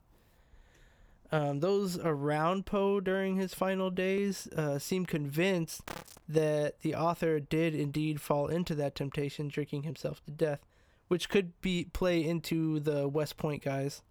Um, 1.31 1.61
those 1.61 1.99
around 1.99 2.65
Poe 2.65 3.01
during 3.01 3.37
his 3.37 3.53
final 3.53 3.91
days 3.91 4.47
uh, 4.57 4.79
seem 4.79 5.05
convinced 5.05 5.83
that 6.29 6.81
the 6.81 6.95
author 6.95 7.41
did 7.41 7.75
indeed 7.75 8.21
fall 8.21 8.47
into 8.47 8.75
that 8.77 8.95
temptation, 8.95 9.49
drinking 9.49 9.83
himself 9.83 10.25
to 10.25 10.31
death, 10.31 10.61
which 11.09 11.29
could 11.29 11.59
be 11.61 11.87
play 11.93 12.25
into 12.25 12.81
the 12.81 13.09
West 13.09 13.37
Point 13.37 13.63
guys. 13.63 14.03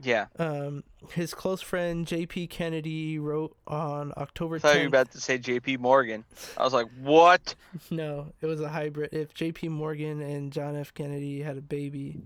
Yeah. 0.00 0.26
Um, 0.38 0.84
his 1.12 1.34
close 1.34 1.60
friend 1.60 2.06
J.P. 2.06 2.48
Kennedy 2.48 3.18
wrote 3.18 3.56
on 3.66 4.12
October 4.16 4.56
I 4.56 4.58
thought 4.58 4.74
you 4.76 4.82
were 4.82 4.88
about 4.88 5.12
to 5.12 5.20
say 5.20 5.38
J.P. 5.38 5.78
Morgan. 5.78 6.24
I 6.58 6.64
was 6.64 6.72
like, 6.72 6.88
what? 7.00 7.54
No, 7.90 8.32
it 8.40 8.46
was 8.46 8.60
a 8.60 8.68
hybrid. 8.68 9.12
If 9.12 9.34
J.P. 9.34 9.68
Morgan 9.68 10.20
and 10.20 10.52
John 10.52 10.76
F. 10.76 10.92
Kennedy 10.94 11.42
had 11.42 11.56
a 11.56 11.62
baby, 11.62 12.20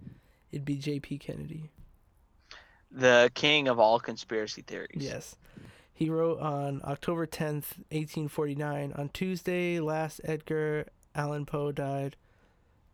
it'd 0.50 0.64
be 0.64 0.76
J.P. 0.76 1.18
Kennedy. 1.18 1.70
The 2.90 3.30
king 3.34 3.68
of 3.68 3.78
all 3.78 4.00
conspiracy 4.00 4.62
theories. 4.62 4.96
Yes. 4.96 5.36
He 5.92 6.08
wrote 6.08 6.38
on 6.40 6.80
October 6.84 7.26
10th, 7.26 7.76
1849, 7.90 8.92
on 8.96 9.08
Tuesday 9.10 9.80
last 9.80 10.20
Edgar 10.24 10.86
Allan 11.14 11.44
Poe 11.44 11.72
died. 11.72 12.16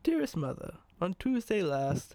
Dearest 0.05 0.37
mother, 0.37 0.75
on 1.01 1.15
Tuesday 1.19 1.63
last, 1.63 2.15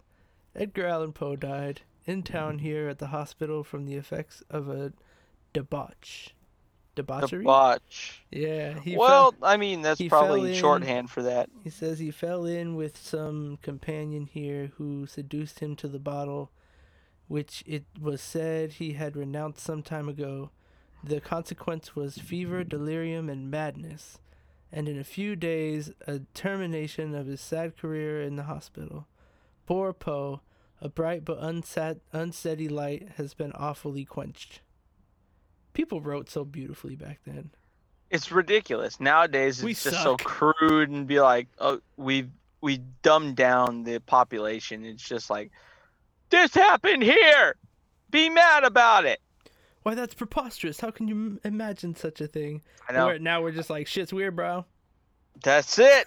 Edgar 0.55 0.85
Allan 0.85 1.11
Poe 1.11 1.35
died 1.35 1.81
in 2.05 2.21
town 2.21 2.59
here 2.59 2.87
at 2.87 2.99
the 2.99 3.07
hospital 3.07 3.63
from 3.63 3.85
the 3.87 3.95
effects 3.95 4.43
of 4.47 4.69
a 4.69 4.93
debauch. 5.53 6.29
Debauchery? 6.93 7.43
Debauch. 7.43 8.19
yeah, 8.29 8.79
he 8.79 8.95
well, 8.95 9.31
fell, 9.31 9.49
I 9.49 9.57
mean, 9.57 9.81
that's 9.81 9.99
probably 10.07 10.51
in- 10.53 10.59
shorthand 10.59 11.09
for 11.09 11.23
that. 11.23 11.49
he 11.63 11.71
says 11.71 11.97
he 11.97 12.11
fell 12.11 12.45
in 12.45 12.75
with 12.75 12.95
some 12.95 13.57
companion 13.63 14.27
here 14.27 14.71
who 14.77 15.07
seduced 15.07 15.57
him 15.59 15.75
to 15.77 15.87
the 15.87 15.97
bottle, 15.97 16.51
which 17.27 17.63
it 17.65 17.85
was 17.99 18.21
said 18.21 18.73
he 18.73 18.93
had 18.93 19.15
renounced 19.15 19.61
some 19.65 19.81
time 19.81 20.07
ago. 20.07 20.51
The 21.03 21.21
consequence 21.21 21.95
was 21.95 22.19
fever, 22.19 22.63
delirium, 22.63 23.29
and 23.29 23.49
madness, 23.49 24.19
and 24.72 24.88
in 24.88 24.99
a 24.99 25.03
few 25.03 25.36
days, 25.36 25.91
a 26.05 26.20
termination 26.34 27.15
of 27.15 27.28
his 27.28 27.41
sad 27.41 27.78
career 27.78 28.22
in 28.22 28.36
the 28.36 28.43
hospital. 28.43 29.07
Poor 29.65 29.93
Poe, 29.93 30.41
a 30.82 30.89
bright 30.89 31.26
but 31.26 31.41
unsat- 31.41 32.01
unsteady 32.13 32.70
light 32.70 33.09
has 33.17 33.34
been 33.34 33.51
awfully 33.53 34.05
quenched. 34.05 34.61
People 35.74 36.01
wrote 36.01 36.30
so 36.30 36.43
beautifully 36.43 36.95
back 36.95 37.20
then. 37.26 37.51
It's 38.09 38.32
ridiculous. 38.32 38.99
Nowadays, 38.99 39.57
it's 39.57 39.63
We 39.63 39.74
just 39.74 40.01
so 40.01 40.17
crude 40.17 40.89
and 40.89 41.07
be 41.07 41.20
like, 41.20 41.47
oh, 41.59 41.80
we 41.97 42.28
we 42.61 42.80
dumbed 43.03 43.36
down 43.36 43.84
the 43.84 43.99
population. 43.99 44.84
It's 44.84 45.07
just 45.07 45.30
like, 45.30 45.51
this 46.30 46.53
happened 46.53 47.03
here. 47.03 47.55
Be 48.09 48.30
mad 48.30 48.63
about 48.63 49.05
it. 49.05 49.20
Why, 49.84 49.95
that's 49.95 50.13
preposterous. 50.13 50.80
How 50.80 50.91
can 50.91 51.07
you 51.07 51.15
m- 51.15 51.39
imagine 51.43 51.95
such 51.95 52.19
a 52.21 52.27
thing? 52.27 52.61
I 52.88 52.93
know. 52.93 53.05
Where 53.07 53.19
now 53.19 53.41
we're 53.41 53.51
just 53.51 53.69
like, 53.69 53.88
shit's 53.88 54.11
weird, 54.13 54.36
bro. 54.36 54.65
That's 55.43 55.80
it. 55.80 56.05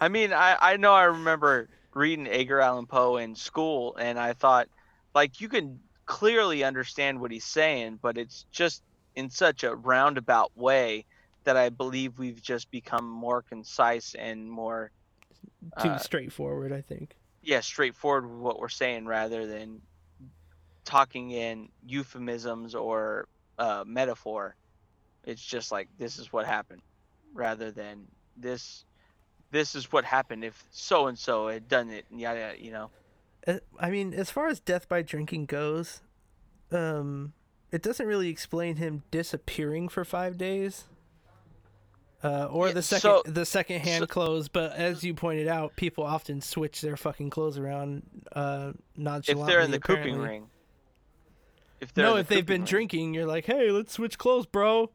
I 0.00 0.08
mean, 0.08 0.32
I, 0.32 0.56
I 0.60 0.76
know 0.78 0.92
I 0.94 1.04
remember 1.04 1.68
reading 1.94 2.26
Edgar 2.26 2.60
Allan 2.60 2.86
Poe 2.86 3.18
in 3.18 3.34
school, 3.34 3.94
and 3.96 4.18
I 4.18 4.32
thought, 4.32 4.68
like, 5.14 5.40
you 5.40 5.48
can 5.48 5.78
clearly 6.06 6.64
understand 6.64 7.20
what 7.20 7.30
he's 7.30 7.44
saying, 7.44 7.98
but 8.00 8.16
it's 8.16 8.46
just 8.50 8.82
in 9.14 9.28
such 9.28 9.62
a 9.62 9.74
roundabout 9.74 10.50
way 10.56 11.04
that 11.44 11.56
I 11.56 11.68
believe 11.68 12.18
we've 12.18 12.40
just 12.40 12.70
become 12.70 13.08
more 13.08 13.42
concise 13.42 14.14
and 14.14 14.50
more, 14.50 14.90
Too 15.82 15.88
Uh, 15.90 15.98
straightforward, 15.98 16.72
I 16.72 16.80
think. 16.80 17.14
yeah, 17.42 17.60
straightforward 17.60 18.26
with 18.26 18.38
what 18.38 18.58
we're 18.58 18.68
saying 18.68 19.04
rather 19.06 19.46
than 19.46 19.82
talking 20.84 21.30
in 21.30 21.68
euphemisms 21.86 22.74
or 22.74 23.26
uh, 23.58 23.84
metaphor. 23.86 24.54
It's 25.24 25.42
just 25.44 25.70
like 25.70 25.88
this 25.98 26.18
is 26.18 26.32
what 26.32 26.46
happened, 26.46 26.82
rather 27.34 27.70
than 27.70 28.06
this. 28.36 28.84
This 29.50 29.74
is 29.74 29.92
what 29.92 30.04
happened 30.04 30.44
if 30.44 30.64
so 30.70 31.06
and 31.08 31.18
so 31.18 31.48
had 31.48 31.68
done 31.68 31.90
it, 31.90 32.06
and 32.10 32.20
yada, 32.20 32.54
you 32.58 32.72
know. 32.72 32.90
Uh, 33.46 33.58
I 33.78 33.90
mean, 33.90 34.14
as 34.14 34.30
far 34.30 34.48
as 34.48 34.60
death 34.60 34.88
by 34.88 35.02
drinking 35.02 35.46
goes, 35.46 36.00
um, 36.70 37.34
it 37.70 37.82
doesn't 37.82 38.06
really 38.06 38.28
explain 38.30 38.76
him 38.76 39.02
disappearing 39.10 39.88
for 39.88 40.04
five 40.04 40.38
days. 40.38 40.84
Uh, 42.24 42.44
or 42.50 42.68
Yeah, 42.68 42.74
the 42.74 42.82
second 42.82 43.00
so- 43.02 43.22
the 43.26 43.44
second 43.44 43.80
hand 43.80 44.02
so- 44.02 44.06
clothes, 44.06 44.48
but 44.48 44.72
as 44.72 45.02
you 45.02 45.12
pointed 45.12 45.48
out, 45.48 45.74
people 45.76 46.04
often 46.04 46.40
switch 46.40 46.80
their 46.80 46.96
fucking 46.96 47.30
clothes 47.30 47.58
around 47.58 48.02
uh, 48.32 48.72
nonchalantly. 48.96 49.42
If 49.42 49.46
they're 49.48 49.60
in 49.64 49.70
the 49.72 49.80
cooping 49.80 50.14
apparently. 50.14 50.28
ring. 50.28 50.46
If 51.82 51.92
they're 51.94 52.06
no, 52.06 52.14
the 52.14 52.20
if 52.20 52.28
they've 52.28 52.46
been 52.46 52.64
drinking, 52.64 53.12
you're 53.12 53.26
like, 53.26 53.44
hey, 53.44 53.72
let's 53.72 53.92
switch 53.92 54.16
clothes, 54.16 54.46
bro. 54.46 54.90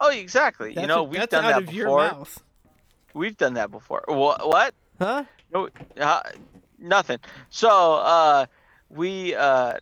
Oh, 0.00 0.10
exactly. 0.10 0.72
That's 0.72 0.82
you 0.82 0.86
know, 0.86 1.00
a- 1.00 1.02
we've 1.02 1.18
that's 1.18 1.32
done 1.32 1.44
out 1.44 1.48
that 1.48 1.62
of 1.68 1.72
your 1.74 1.86
before. 1.86 1.98
mouth, 1.98 2.42
We've 3.12 3.36
done 3.36 3.54
that 3.54 3.72
before. 3.72 4.04
What? 4.06 4.46
What? 4.46 4.74
huh? 5.00 5.24
No, 5.52 5.68
uh, 6.00 6.22
nothing. 6.78 7.18
So, 7.50 7.94
uh, 7.94 8.46
we 8.88 9.34
uh, 9.34 9.78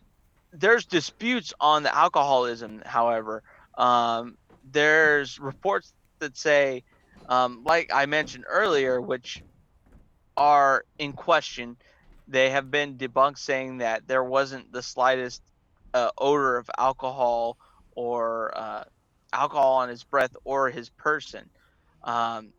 there's 0.51 0.85
disputes 0.85 1.53
on 1.59 1.83
the 1.83 1.95
alcoholism. 1.95 2.81
However, 2.83 3.43
um, 3.77 4.35
there's 4.71 5.39
reports 5.39 5.93
that 6.17 6.35
say, 6.35 6.83
um, 7.29 7.61
like 7.63 7.91
I 7.93 8.07
mentioned 8.07 8.45
earlier, 8.49 8.99
which 8.99 9.43
are 10.35 10.85
in 10.97 11.13
question. 11.13 11.77
They 12.27 12.49
have 12.49 12.71
been 12.71 12.97
debunked, 12.97 13.37
saying 13.37 13.77
that 13.77 14.07
there 14.07 14.23
wasn't 14.23 14.71
the 14.71 14.81
slightest 14.81 15.43
uh, 15.93 16.11
odor 16.17 16.57
of 16.57 16.69
alcohol 16.77 17.57
or 17.91 18.57
uh, 18.57 18.83
alcohol 19.33 19.75
on 19.77 19.89
his 19.89 20.03
breath 20.03 20.35
or 20.45 20.69
his 20.69 20.89
person. 20.91 21.49
Um, 22.03 22.53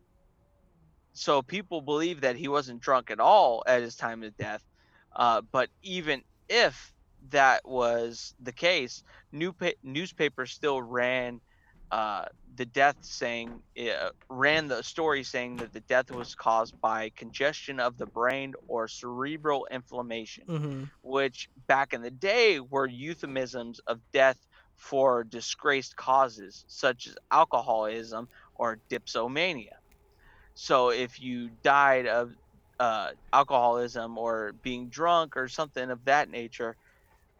so 1.13 1.43
people 1.43 1.81
believe 1.81 2.21
that 2.21 2.37
he 2.37 2.49
wasn't 2.49 2.81
drunk 2.81 3.11
at 3.11 3.21
all 3.21 3.63
at 3.67 3.83
his 3.83 3.97
time 3.97 4.23
of 4.23 4.37
death. 4.37 4.63
Uh, 5.15 5.43
but 5.53 5.69
even 5.83 6.23
if 6.49 6.93
that 7.31 7.63
was 7.65 8.35
the 8.41 8.53
case, 8.53 9.03
new 9.33 9.53
pa- 9.53 9.73
newspapers 9.83 10.53
still 10.53 10.81
ran 10.81 11.41
uh, 11.91 12.25
the 12.55 12.67
death 12.67 12.97
saying 13.01 13.63
uh, 13.79 14.11
ran 14.29 14.69
the 14.69 14.83
story 14.83 15.23
saying 15.23 15.59
that 15.59 15.73
the 15.73 15.81
death 15.81 16.11
was 16.11 16.35
caused 16.35 16.75
by 16.81 17.11
congestion 17.17 17.81
of 17.81 17.97
the 17.99 18.07
brain 18.07 18.55
or 18.67 18.89
cerebral 18.89 19.67
inflammation, 19.71 20.45
Mm-hmm. 20.49 20.85
which 21.03 21.49
back 21.67 21.93
in 21.93 22.03
the 22.03 22.11
day 22.11 22.61
were 22.61 22.87
euphemisms 22.87 23.81
of 23.87 24.01
death 24.13 24.39
for 24.77 25.25
disgraced 25.25 25.97
causes 25.97 26.65
such 26.69 27.07
as 27.07 27.17
alcoholism 27.31 28.29
or 28.55 28.81
dipsomania. 28.91 29.77
So 30.55 30.91
if 30.91 31.21
you 31.21 31.51
died 31.63 32.07
of 32.07 32.33
uh, 32.79 33.13
alcoholism 33.33 34.19
or 34.19 34.53
being 34.63 34.89
drunk 34.91 35.37
or 35.37 35.49
something 35.49 35.91
of 35.91 36.05
that 36.05 36.29
nature, 36.31 36.77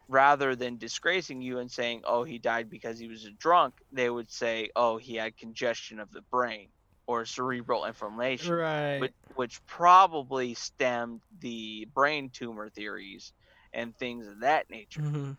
rather 0.09 0.57
than 0.57 0.77
disgracing 0.77 1.41
you 1.41 1.59
and 1.59 1.71
saying, 1.71 2.03
"Oh, 2.05 2.25
he 2.25 2.39
died 2.39 2.69
because 2.69 2.99
he 2.99 3.07
was 3.07 3.25
a 3.25 3.31
drunk," 3.31 3.75
they 3.91 4.09
would 4.09 4.29
say, 4.31 4.69
"Oh, 4.75 4.97
he 4.97 5.15
had 5.15 5.37
congestion 5.37 5.99
of 6.01 6.11
the 6.11 6.23
brain 6.23 6.73
or 7.07 7.25
cerebral 7.25 7.85
inflammation," 7.85 8.59
Right. 8.59 8.93
which, 8.97 9.13
which 9.35 9.65
probably 9.67 10.55
stemmed 10.55 11.23
the 11.31 11.85
brain 11.93 12.31
tumor 12.31 12.69
theories 12.69 13.33
and 13.73 13.97
things 13.97 14.27
of 14.27 14.41
that 14.41 14.69
nature. 14.69 15.01
hmm 15.01 15.31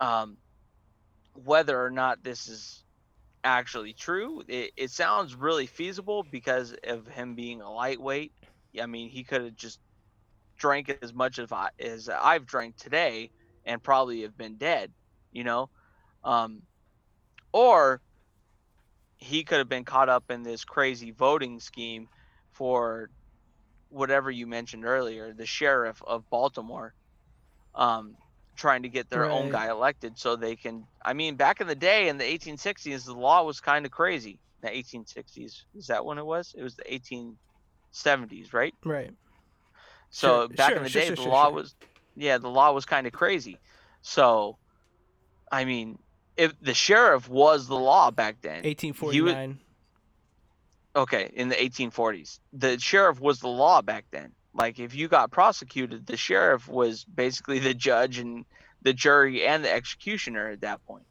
Um, 0.00 0.38
whether 1.34 1.82
or 1.82 1.90
not 1.90 2.22
this 2.22 2.48
is 2.48 2.84
actually 3.44 3.94
true, 3.94 4.42
it, 4.48 4.72
it 4.76 4.90
sounds 4.92 5.34
really 5.36 5.66
feasible 5.66 6.24
because 6.24 6.74
of 6.84 7.06
him 7.08 7.36
being 7.36 7.60
a 7.62 7.70
lightweight. 7.72 8.34
I 8.80 8.86
mean, 8.86 9.10
he 9.10 9.24
could 9.24 9.42
have 9.44 9.56
just 9.56 9.80
drank 10.58 10.90
as 11.02 11.14
much 11.14 11.38
as, 11.38 11.52
I, 11.52 11.70
as 11.78 12.08
I've 12.08 12.46
drank 12.46 12.76
today 12.76 13.32
and 13.68 13.84
probably 13.84 14.22
have 14.22 14.36
been 14.36 14.56
dead, 14.56 14.92
you 15.32 15.44
know? 15.44 15.70
Um, 16.24 16.62
or 17.52 18.02
he 19.18 19.44
could 19.44 19.58
have 19.58 19.68
been 19.68 19.84
caught 19.84 20.08
up 20.08 20.30
in 20.30 20.42
this 20.42 20.64
crazy 20.64 21.12
voting 21.12 21.60
scheme 21.60 22.08
for 22.52 23.10
whatever 23.90 24.30
you 24.30 24.46
mentioned 24.46 24.84
earlier, 24.84 25.34
the 25.34 25.46
sheriff 25.46 26.02
of 26.06 26.28
Baltimore, 26.30 26.94
um, 27.74 28.16
trying 28.56 28.82
to 28.84 28.88
get 28.90 29.10
their 29.10 29.30
own 29.30 29.50
guy 29.50 29.68
elected 29.70 30.18
so 30.18 30.36
they 30.36 30.56
can. 30.56 30.86
I 31.04 31.14
mean, 31.14 31.36
back 31.36 31.60
in 31.60 31.66
the 31.66 31.76
day 31.76 32.08
in 32.08 32.18
the 32.18 32.24
1860s, 32.24 33.06
the 33.06 33.14
law 33.14 33.44
was 33.44 33.60
kind 33.60 33.86
of 33.86 33.92
crazy. 33.92 34.40
The 34.62 34.68
1860s 34.68 35.64
is 35.74 35.86
that 35.88 36.04
when 36.04 36.18
it 36.18 36.26
was? 36.26 36.54
It 36.56 36.62
was 36.62 36.76
the 36.76 36.84
1870s, 36.84 38.52
right? 38.52 38.74
Right. 38.84 39.12
So 40.10 40.48
Sure, 40.48 40.56
back 40.56 40.70
sure, 40.70 40.76
in 40.78 40.82
the 40.84 40.88
sure, 40.88 41.02
day, 41.02 41.10
the 41.10 41.22
law 41.22 41.50
was, 41.50 41.76
yeah, 42.18 42.38
the 42.38 42.48
law 42.48 42.72
was 42.72 42.84
kind 42.84 43.06
of 43.06 43.12
crazy. 43.12 43.58
So, 44.02 44.58
I 45.50 45.64
mean, 45.64 45.98
if 46.36 46.52
the 46.60 46.74
sheriff 46.74 47.28
was 47.28 47.66
the 47.66 47.76
law 47.76 48.10
back 48.10 48.40
then, 48.42 48.64
1849. 48.64 49.58
okay, 50.96 51.30
in 51.34 51.48
the 51.48 51.54
1840s, 51.54 52.40
the 52.52 52.78
sheriff 52.78 53.20
was 53.20 53.40
the 53.40 53.48
law 53.48 53.82
back 53.82 54.06
then. 54.10 54.32
Like, 54.54 54.78
if 54.78 54.94
you 54.94 55.08
got 55.08 55.30
prosecuted, 55.30 56.06
the 56.06 56.16
sheriff 56.16 56.68
was 56.68 57.04
basically 57.04 57.60
the 57.60 57.74
judge 57.74 58.18
and 58.18 58.44
the 58.82 58.92
jury 58.92 59.46
and 59.46 59.64
the 59.64 59.72
executioner 59.72 60.50
at 60.50 60.62
that 60.62 60.84
point. 60.86 61.06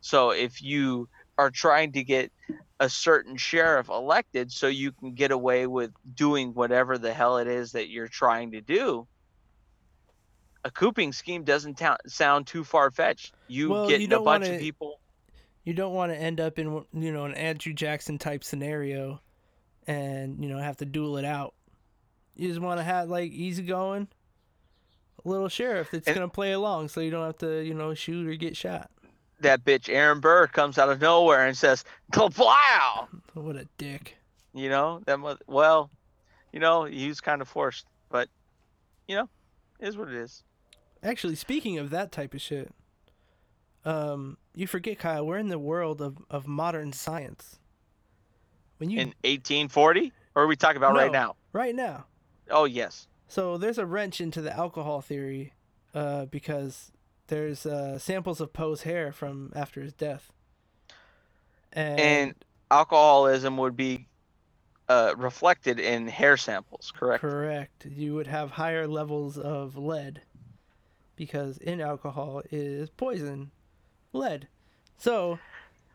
So, 0.00 0.30
if 0.30 0.62
you 0.62 1.08
are 1.38 1.50
trying 1.50 1.92
to 1.92 2.04
get 2.04 2.32
a 2.78 2.88
certain 2.88 3.36
sheriff 3.36 3.88
elected 3.88 4.52
so 4.52 4.66
you 4.66 4.92
can 4.92 5.14
get 5.14 5.30
away 5.30 5.66
with 5.66 5.92
doing 6.14 6.52
whatever 6.54 6.98
the 6.98 7.12
hell 7.12 7.38
it 7.38 7.46
is 7.46 7.72
that 7.72 7.88
you're 7.88 8.08
trying 8.08 8.52
to 8.52 8.60
do, 8.60 9.06
a 10.64 10.70
cooping 10.70 11.12
scheme 11.12 11.42
doesn't 11.44 11.78
ta- 11.78 11.96
sound 12.06 12.46
too 12.46 12.64
far 12.64 12.90
fetched. 12.90 13.34
You 13.48 13.70
Well, 13.70 13.88
get 13.88 14.00
you 14.00 14.06
a 14.06 14.10
bunch 14.10 14.24
wanna- 14.44 14.54
of 14.54 14.60
people. 14.60 15.00
you 15.64 15.72
don't 15.74 15.94
want 15.94 16.12
to 16.12 16.16
end 16.18 16.40
up 16.40 16.58
in 16.58 16.84
you 16.92 17.12
know 17.12 17.24
an 17.24 17.34
Andrew 17.34 17.72
Jackson 17.72 18.18
type 18.18 18.44
scenario, 18.44 19.20
and 19.86 20.42
you 20.42 20.48
know 20.50 20.58
have 20.58 20.76
to 20.78 20.84
duel 20.84 21.16
it 21.16 21.24
out. 21.24 21.54
You 22.36 22.48
just 22.48 22.60
want 22.60 22.78
to 22.78 22.84
have 22.84 23.08
like 23.08 23.30
easygoing, 23.32 24.08
little 25.24 25.48
sheriff 25.48 25.90
that's 25.90 26.06
And- 26.06 26.14
gonna 26.14 26.28
play 26.28 26.52
along, 26.52 26.88
so 26.88 27.00
you 27.00 27.10
don't 27.10 27.24
have 27.26 27.38
to 27.38 27.62
you 27.64 27.74
know 27.74 27.94
shoot 27.94 28.26
or 28.26 28.34
get 28.34 28.56
shot. 28.56 28.90
That 29.40 29.64
bitch 29.64 29.88
Aaron 29.88 30.20
Burr 30.20 30.46
comes 30.48 30.76
out 30.78 30.90
of 30.90 31.00
nowhere 31.00 31.46
and 31.46 31.56
says, 31.56 31.84
"Wow!" 32.16 33.08
What 33.34 33.56
a 33.56 33.66
dick. 33.78 34.16
You 34.52 34.68
know 34.68 35.00
that. 35.06 35.18
mo- 35.18 35.38
Well, 35.46 35.90
you 36.52 36.60
know 36.60 36.84
he 36.84 37.08
was 37.08 37.20
kind 37.22 37.40
of 37.40 37.48
forced, 37.48 37.86
but 38.10 38.28
you 39.08 39.16
know, 39.16 39.28
it 39.78 39.88
is 39.88 39.96
what 39.96 40.08
it 40.08 40.14
is. 40.14 40.42
Actually, 41.02 41.34
speaking 41.34 41.78
of 41.78 41.90
that 41.90 42.12
type 42.12 42.34
of 42.34 42.40
shit, 42.40 42.72
um, 43.84 44.36
you 44.54 44.66
forget 44.66 44.98
Kyle, 44.98 45.26
we're 45.26 45.38
in 45.38 45.48
the 45.48 45.58
world 45.58 46.00
of, 46.02 46.18
of 46.28 46.46
modern 46.46 46.92
science. 46.92 47.58
When 48.78 48.90
you 48.90 48.98
In 48.98 49.08
1840, 49.24 50.12
or 50.34 50.44
are 50.44 50.46
we 50.46 50.56
talking 50.56 50.76
about 50.76 50.94
right 50.94 51.12
now? 51.12 51.36
right 51.52 51.74
now, 51.74 52.06
Oh 52.50 52.64
yes. 52.64 53.06
So 53.28 53.56
there's 53.56 53.78
a 53.78 53.86
wrench 53.86 54.20
into 54.20 54.40
the 54.42 54.52
alcohol 54.54 55.00
theory, 55.00 55.52
uh, 55.94 56.26
because 56.26 56.90
there's 57.28 57.64
uh, 57.64 57.98
samples 57.98 58.40
of 58.40 58.52
Poe's 58.52 58.82
hair 58.82 59.12
from 59.12 59.52
after 59.54 59.80
his 59.80 59.92
death. 59.92 60.32
And, 61.72 62.00
And 62.00 62.34
alcoholism 62.70 63.56
would 63.58 63.76
be 63.76 64.08
uh, 64.88 65.14
reflected 65.16 65.78
in 65.78 66.08
hair 66.08 66.36
samples, 66.36 66.92
correct? 66.94 67.20
correct, 67.20 67.86
you 67.86 68.14
would 68.14 68.26
have 68.26 68.50
higher 68.50 68.88
levels 68.88 69.38
of 69.38 69.76
lead, 69.76 70.22
because 71.20 71.58
in 71.58 71.82
alcohol 71.82 72.40
is 72.50 72.88
poison, 72.88 73.50
lead. 74.14 74.48
So 74.96 75.38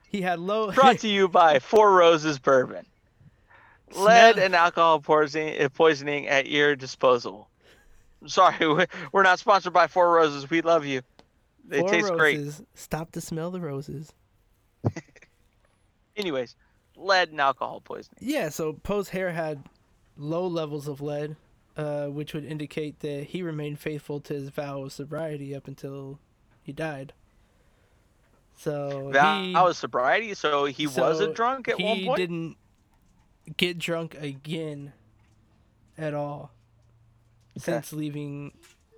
he 0.07 0.21
had 0.21 0.37
low. 0.39 0.71
Brought 0.71 0.99
to 0.99 1.07
you 1.07 1.27
by 1.27 1.57
Four 1.57 1.95
Roses 1.95 2.37
Bourbon. 2.37 2.85
Lead 3.95 4.37
and 4.37 4.53
alcohol 4.53 4.99
poisoning, 4.99 6.27
uh, 6.27 6.31
at 6.31 6.45
your 6.47 6.75
disposal. 6.75 7.49
Sorry, 8.27 8.67
we- 8.71 8.85
we're 9.11 9.23
not 9.23 9.39
sponsored 9.39 9.73
by 9.73 9.87
Four 9.87 10.13
Roses. 10.13 10.47
We 10.47 10.61
love 10.61 10.85
you. 10.85 11.01
They 11.67 11.79
Four 11.79 11.89
taste 11.89 12.13
great. 12.13 12.37
roses. 12.37 12.61
Stop 12.75 13.11
to 13.13 13.21
smell 13.21 13.49
the 13.49 13.59
roses. 13.61 14.13
Anyways, 16.15 16.55
lead 16.95 17.29
and 17.29 17.41
alcohol 17.41 17.81
poisoning. 17.83 18.19
Yeah, 18.21 18.49
so 18.49 18.73
Poe's 18.73 19.09
hair 19.09 19.31
had 19.31 19.63
low 20.17 20.45
levels 20.45 20.87
of 20.87 21.01
lead, 21.01 21.35
uh, 21.77 22.07
which 22.07 22.33
would 22.33 22.45
indicate 22.45 22.99
that 23.01 23.25
he 23.25 23.41
remained 23.41 23.79
faithful 23.79 24.19
to 24.21 24.33
his 24.33 24.49
vow 24.49 24.83
of 24.83 24.93
sobriety 24.93 25.53
up 25.55 25.67
until 25.67 26.19
he 26.63 26.71
died. 26.71 27.13
So 28.57 29.09
That 29.11 29.43
he, 29.43 29.53
was 29.53 29.77
sobriety, 29.77 30.33
so 30.33 30.65
he 30.65 30.87
wasn't 30.87 31.35
drunk 31.35 31.67
at 31.67 31.77
one 31.79 31.87
point. 31.87 31.99
He 31.99 32.15
didn't 32.15 32.57
get 33.57 33.77
drunk 33.77 34.15
again 34.15 34.93
at 35.97 36.13
all 36.13 36.51
since 37.57 37.91
leaving 37.93 38.53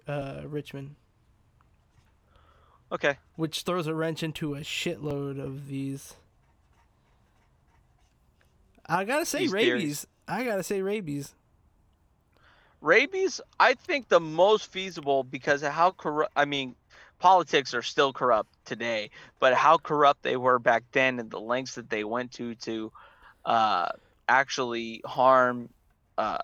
uh, 0.07 0.41
Richmond, 0.45 0.95
Okay. 2.91 3.17
which 3.35 3.63
throws 3.63 3.87
a 3.87 3.93
wrench 3.95 4.21
into 4.23 4.53
a 4.55 4.59
shitload 4.61 5.39
of 5.43 5.67
these. 5.67 6.13
I 8.85 9.03
gotta 9.03 9.25
say 9.25 9.39
These 9.39 9.51
rabies. 9.51 9.67
theories. 9.67 10.07
I 10.27 10.43
gotta 10.43 10.63
say 10.63 10.81
rabies. 10.81 11.33
Rabies, 12.81 13.41
I 13.59 13.73
think 13.73 14.07
the 14.07 14.19
most 14.19 14.71
feasible 14.71 15.23
because 15.23 15.63
of 15.63 15.71
how 15.71 15.91
corrupt. 15.91 16.31
I 16.35 16.45
mean, 16.45 16.75
politics 17.19 17.73
are 17.73 17.81
still 17.81 18.13
corrupt 18.13 18.49
today, 18.65 19.09
but 19.39 19.53
how 19.53 19.77
corrupt 19.77 20.23
they 20.23 20.37
were 20.37 20.59
back 20.59 20.83
then 20.91 21.19
and 21.19 21.31
the 21.31 21.39
lengths 21.39 21.75
that 21.75 21.89
they 21.89 22.03
went 22.03 22.31
to 22.33 22.55
to 22.55 22.91
uh, 23.45 23.89
actually 24.29 25.01
harm. 25.05 25.69
Uh, 26.17 26.37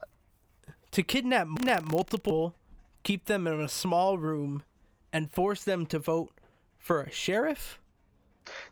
to 0.91 1.03
kidnap 1.03 1.47
kidnap 1.57 1.83
multiple, 1.83 2.55
keep 3.03 3.25
them 3.25 3.47
in 3.47 3.61
a 3.61 3.69
small 3.69 4.17
room, 4.17 4.63
and 5.11 5.31
force 5.31 5.63
them 5.63 5.85
to 5.87 5.99
vote 5.99 6.31
for 6.79 7.01
a 7.01 7.11
sheriff. 7.11 7.79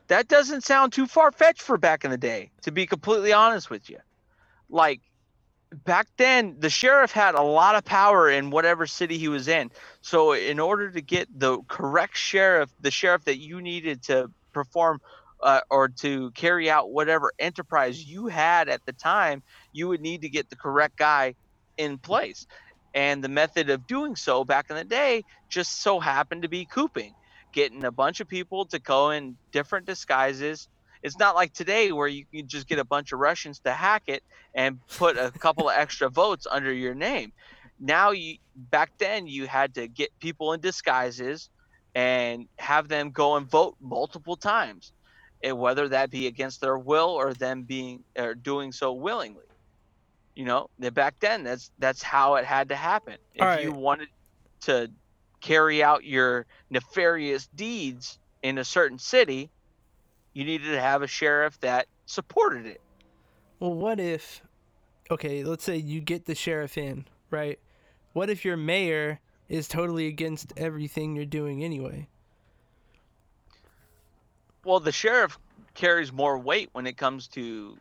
that 0.08 0.28
doesn't 0.28 0.64
sound 0.64 0.94
too 0.94 1.08
far 1.08 1.32
fetched 1.32 1.62
for 1.62 1.78
back 1.78 2.04
in 2.04 2.12
the 2.12 2.18
day, 2.18 2.50
to 2.62 2.72
be 2.72 2.86
completely 2.86 3.34
honest 3.34 3.70
with 3.70 3.90
you. 3.90 3.98
Like 4.70 5.02
back 5.72 6.08
then, 6.18 6.58
the 6.60 6.70
sheriff 6.70 7.12
had 7.12 7.36
a 7.36 7.42
lot 7.42 7.76
of 7.76 7.86
power 7.86 8.30
in 8.30 8.50
whatever 8.52 8.88
city 8.88 9.18
he 9.18 9.28
was 9.28 9.48
in. 9.48 9.70
So, 10.02 10.34
in 10.34 10.60
order 10.60 10.92
to 10.92 11.02
get 11.02 11.28
the 11.38 11.60
correct 11.68 12.18
sheriff, 12.18 12.70
the 12.80 12.92
sheriff 12.92 13.26
that 13.26 13.40
you 13.40 13.62
needed 13.62 14.04
to 14.04 14.30
perform 14.54 15.00
uh, 15.42 15.62
or 15.70 15.90
to 15.90 16.32
carry 16.32 16.70
out 16.70 16.92
whatever 16.92 17.32
enterprise 17.40 18.04
you 18.04 18.28
had 18.28 18.70
at 18.70 18.86
the 18.86 18.94
time, 18.94 19.44
you 19.72 19.88
would 19.88 20.02
need 20.02 20.22
to 20.22 20.30
get 20.30 20.50
the 20.50 20.56
correct 20.56 20.98
guy 20.98 21.36
in 21.78 21.98
place. 21.98 22.48
And 22.94 23.24
the 23.24 23.30
method 23.30 23.70
of 23.70 23.88
doing 23.88 24.16
so 24.18 24.44
back 24.44 24.70
in 24.70 24.76
the 24.76 24.84
day 24.84 25.24
just 25.50 25.82
so 25.82 26.00
happened 26.00 26.44
to 26.44 26.50
be 26.50 26.66
cooping 26.66 27.14
getting 27.54 27.84
a 27.84 27.92
bunch 27.92 28.20
of 28.20 28.28
people 28.28 28.66
to 28.66 28.80
go 28.80 29.12
in 29.12 29.38
different 29.52 29.86
disguises. 29.86 30.68
It's 31.04 31.18
not 31.18 31.36
like 31.36 31.54
today 31.54 31.92
where 31.92 32.08
you 32.08 32.26
can 32.26 32.48
just 32.48 32.68
get 32.68 32.80
a 32.80 32.84
bunch 32.84 33.12
of 33.12 33.20
Russians 33.20 33.60
to 33.60 33.72
hack 33.72 34.04
it 34.08 34.24
and 34.54 34.80
put 34.88 35.18
a 35.18 35.32
couple 35.32 35.70
of 35.70 35.76
extra 35.78 36.10
votes 36.10 36.48
under 36.50 36.72
your 36.72 36.94
name. 36.94 37.32
Now 37.80 38.12
you 38.12 38.38
back 38.56 38.92
then 38.98 39.28
you 39.28 39.48
had 39.48 39.74
to 39.76 39.88
get 39.88 40.12
people 40.20 40.54
in 40.54 40.60
disguises 40.60 41.50
and 41.96 42.48
have 42.58 42.88
them 42.88 43.12
go 43.12 43.36
and 43.36 43.50
vote 43.50 43.76
multiple 43.82 44.36
times. 44.36 44.94
And 45.44 45.58
whether 45.58 45.90
that 45.90 46.12
be 46.12 46.28
against 46.28 46.62
their 46.62 46.78
will 46.78 47.10
or 47.10 47.34
them 47.34 47.64
being 47.64 48.04
or 48.16 48.36
doing 48.36 48.72
so 48.72 48.94
willingly. 48.94 49.46
You 50.36 50.46
know, 50.46 50.70
back 50.80 51.16
then 51.20 51.44
that's 51.44 51.72
that's 51.80 52.04
how 52.04 52.36
it 52.36 52.46
had 52.46 52.70
to 52.70 52.76
happen. 52.76 53.16
If 53.34 53.42
All 53.42 53.60
you 53.60 53.72
wanted 53.72 54.10
to 54.62 54.92
carry 55.42 55.84
out 55.84 56.04
your 56.04 56.46
nefarious 56.70 57.48
deeds, 57.48 58.20
in 58.44 58.58
a 58.58 58.64
certain 58.64 59.00
city, 59.00 59.50
you 60.34 60.46
needed 60.46 60.72
to 60.72 60.82
have 60.82 61.02
a 61.02 61.08
sheriff 61.08 61.60
that 61.62 61.88
supported 62.06 62.66
it. 62.66 62.82
Well, 63.60 63.74
what 63.74 64.00
if, 64.00 64.42
okay, 65.10 65.44
let's 65.44 65.64
say 65.64 65.78
you 65.78 66.02
get 66.02 66.26
the 66.26 66.36
sheriff 66.36 66.78
in, 66.78 67.06
right? 67.30 67.60
What 68.14 68.30
if 68.30 68.44
your 68.44 68.58
mayor 68.58 69.20
is 69.50 69.68
totally 69.68 70.08
against 70.08 70.54
everything 70.58 71.16
you're 71.16 71.26
doing 71.26 71.64
anyway? 71.64 72.08
Well, 74.64 74.80
the 74.80 74.92
sheriff 74.92 75.38
carries 75.74 76.12
more 76.12 76.38
weight 76.38 76.70
when 76.74 76.88
it 76.88 76.98
comes 76.98 77.28
to 77.30 77.78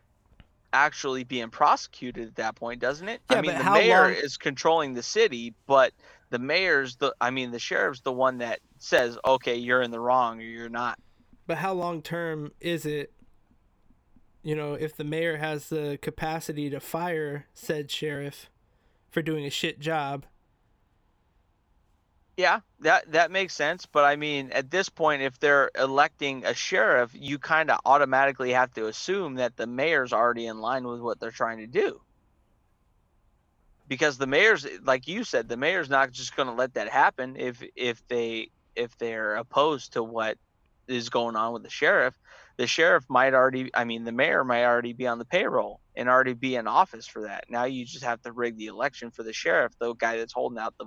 actually 0.73 1.25
being 1.25 1.51
prosecuted 1.51 2.29
at 2.29 2.37
that 2.37 2.55
point, 2.55 2.81
doesn't 2.81 3.09
it? 3.09 3.21
Yeah, 3.31 3.39
I 3.39 3.41
mean, 3.43 3.59
the 3.59 3.71
mayor 3.71 4.03
long- 4.03 4.13
is 4.13 4.37
controlling 4.37 4.95
the 4.95 5.03
city, 5.03 5.55
but 5.67 5.93
the 6.31 6.39
mayor's 6.39 6.97
the 6.97 7.15
I 7.21 7.31
mean, 7.31 7.51
the 7.51 7.59
sheriff's 7.59 8.01
the 8.01 8.13
one 8.13 8.39
that 8.39 8.61
says, 8.79 9.19
"Okay, 9.25 9.57
you're 9.57 9.83
in 9.83 9.91
the 9.91 10.01
wrong 10.01 10.39
or 10.39 10.45
you're 10.45 10.69
not." 10.69 10.99
But 11.51 11.59
how 11.59 11.73
long 11.73 12.01
term 12.01 12.53
is 12.61 12.87
it? 12.87 13.13
You 14.45 14.55
know, 14.55 14.75
if 14.75 14.97
the 14.97 15.03
mayor 15.03 15.39
has 15.39 15.69
the 15.69 15.99
capacity 16.01 16.71
to 16.71 16.79
fire 16.79 17.49
said 17.55 17.91
sheriff 17.91 18.49
for 19.11 19.21
doing 19.21 19.45
a 19.45 19.51
shit 19.51 19.81
job, 19.81 20.27
Yeah, 22.37 22.61
that 22.81 23.11
that 23.13 23.33
makes 23.33 23.55
sense, 23.55 23.85
but 23.85 24.05
I 24.05 24.17
mean, 24.17 24.53
at 24.53 24.71
this 24.71 24.89
point 24.89 25.23
if 25.23 25.41
they're 25.41 25.71
electing 25.75 26.45
a 26.45 26.55
sheriff, 26.55 27.11
you 27.15 27.39
kind 27.41 27.71
of 27.71 27.81
automatically 27.85 28.53
have 28.53 28.73
to 28.75 28.87
assume 28.87 29.35
that 29.35 29.57
the 29.57 29.67
mayor's 29.67 30.13
already 30.13 30.47
in 30.47 30.61
line 30.61 30.87
with 30.87 31.01
what 31.01 31.21
they're 31.21 31.33
trying 31.33 31.59
to 31.59 31.67
do. 31.67 32.01
Because 33.89 34.19
the 34.19 34.27
mayor's 34.27 34.67
like 34.85 35.09
you 35.09 35.25
said, 35.25 35.49
the 35.49 35.57
mayor's 35.57 35.91
not 35.91 36.13
just 36.13 36.37
going 36.37 36.49
to 36.49 36.55
let 36.55 36.75
that 36.75 36.89
happen 36.89 37.37
if 37.37 37.63
if 37.77 38.07
they 38.09 38.51
if 38.77 38.97
they're 38.99 39.35
opposed 39.35 39.95
to 39.95 40.03
what 40.03 40.39
is 40.91 41.09
going 41.09 41.37
on 41.37 41.53
with 41.53 41.63
the 41.63 41.71
sheriff. 41.71 42.15
The 42.57 42.67
sheriff 42.67 43.05
might 43.09 43.35
already 43.35 43.71
I 43.75 43.85
mean, 43.85 44.05
the 44.05 44.13
mayor 44.13 44.45
might 44.45 44.65
already 44.65 44.93
be 44.93 45.07
on 45.07 45.19
the 45.19 45.25
payroll 45.25 45.81
and 45.97 46.09
already 46.09 46.35
be 46.35 46.57
in 46.57 46.67
office 46.67 47.07
for 47.07 47.23
that. 47.23 47.45
Now 47.49 47.65
you 47.65 47.85
just 47.85 48.05
have 48.05 48.21
to 48.23 48.33
rig 48.33 48.57
the 48.57 48.67
election 48.67 49.11
for 49.11 49.23
the 49.23 49.33
sheriff, 49.33 49.73
the 49.79 49.95
guy 49.95 50.17
that's 50.17 50.33
holding 50.33 50.59
out 50.59 50.75
the 50.79 50.87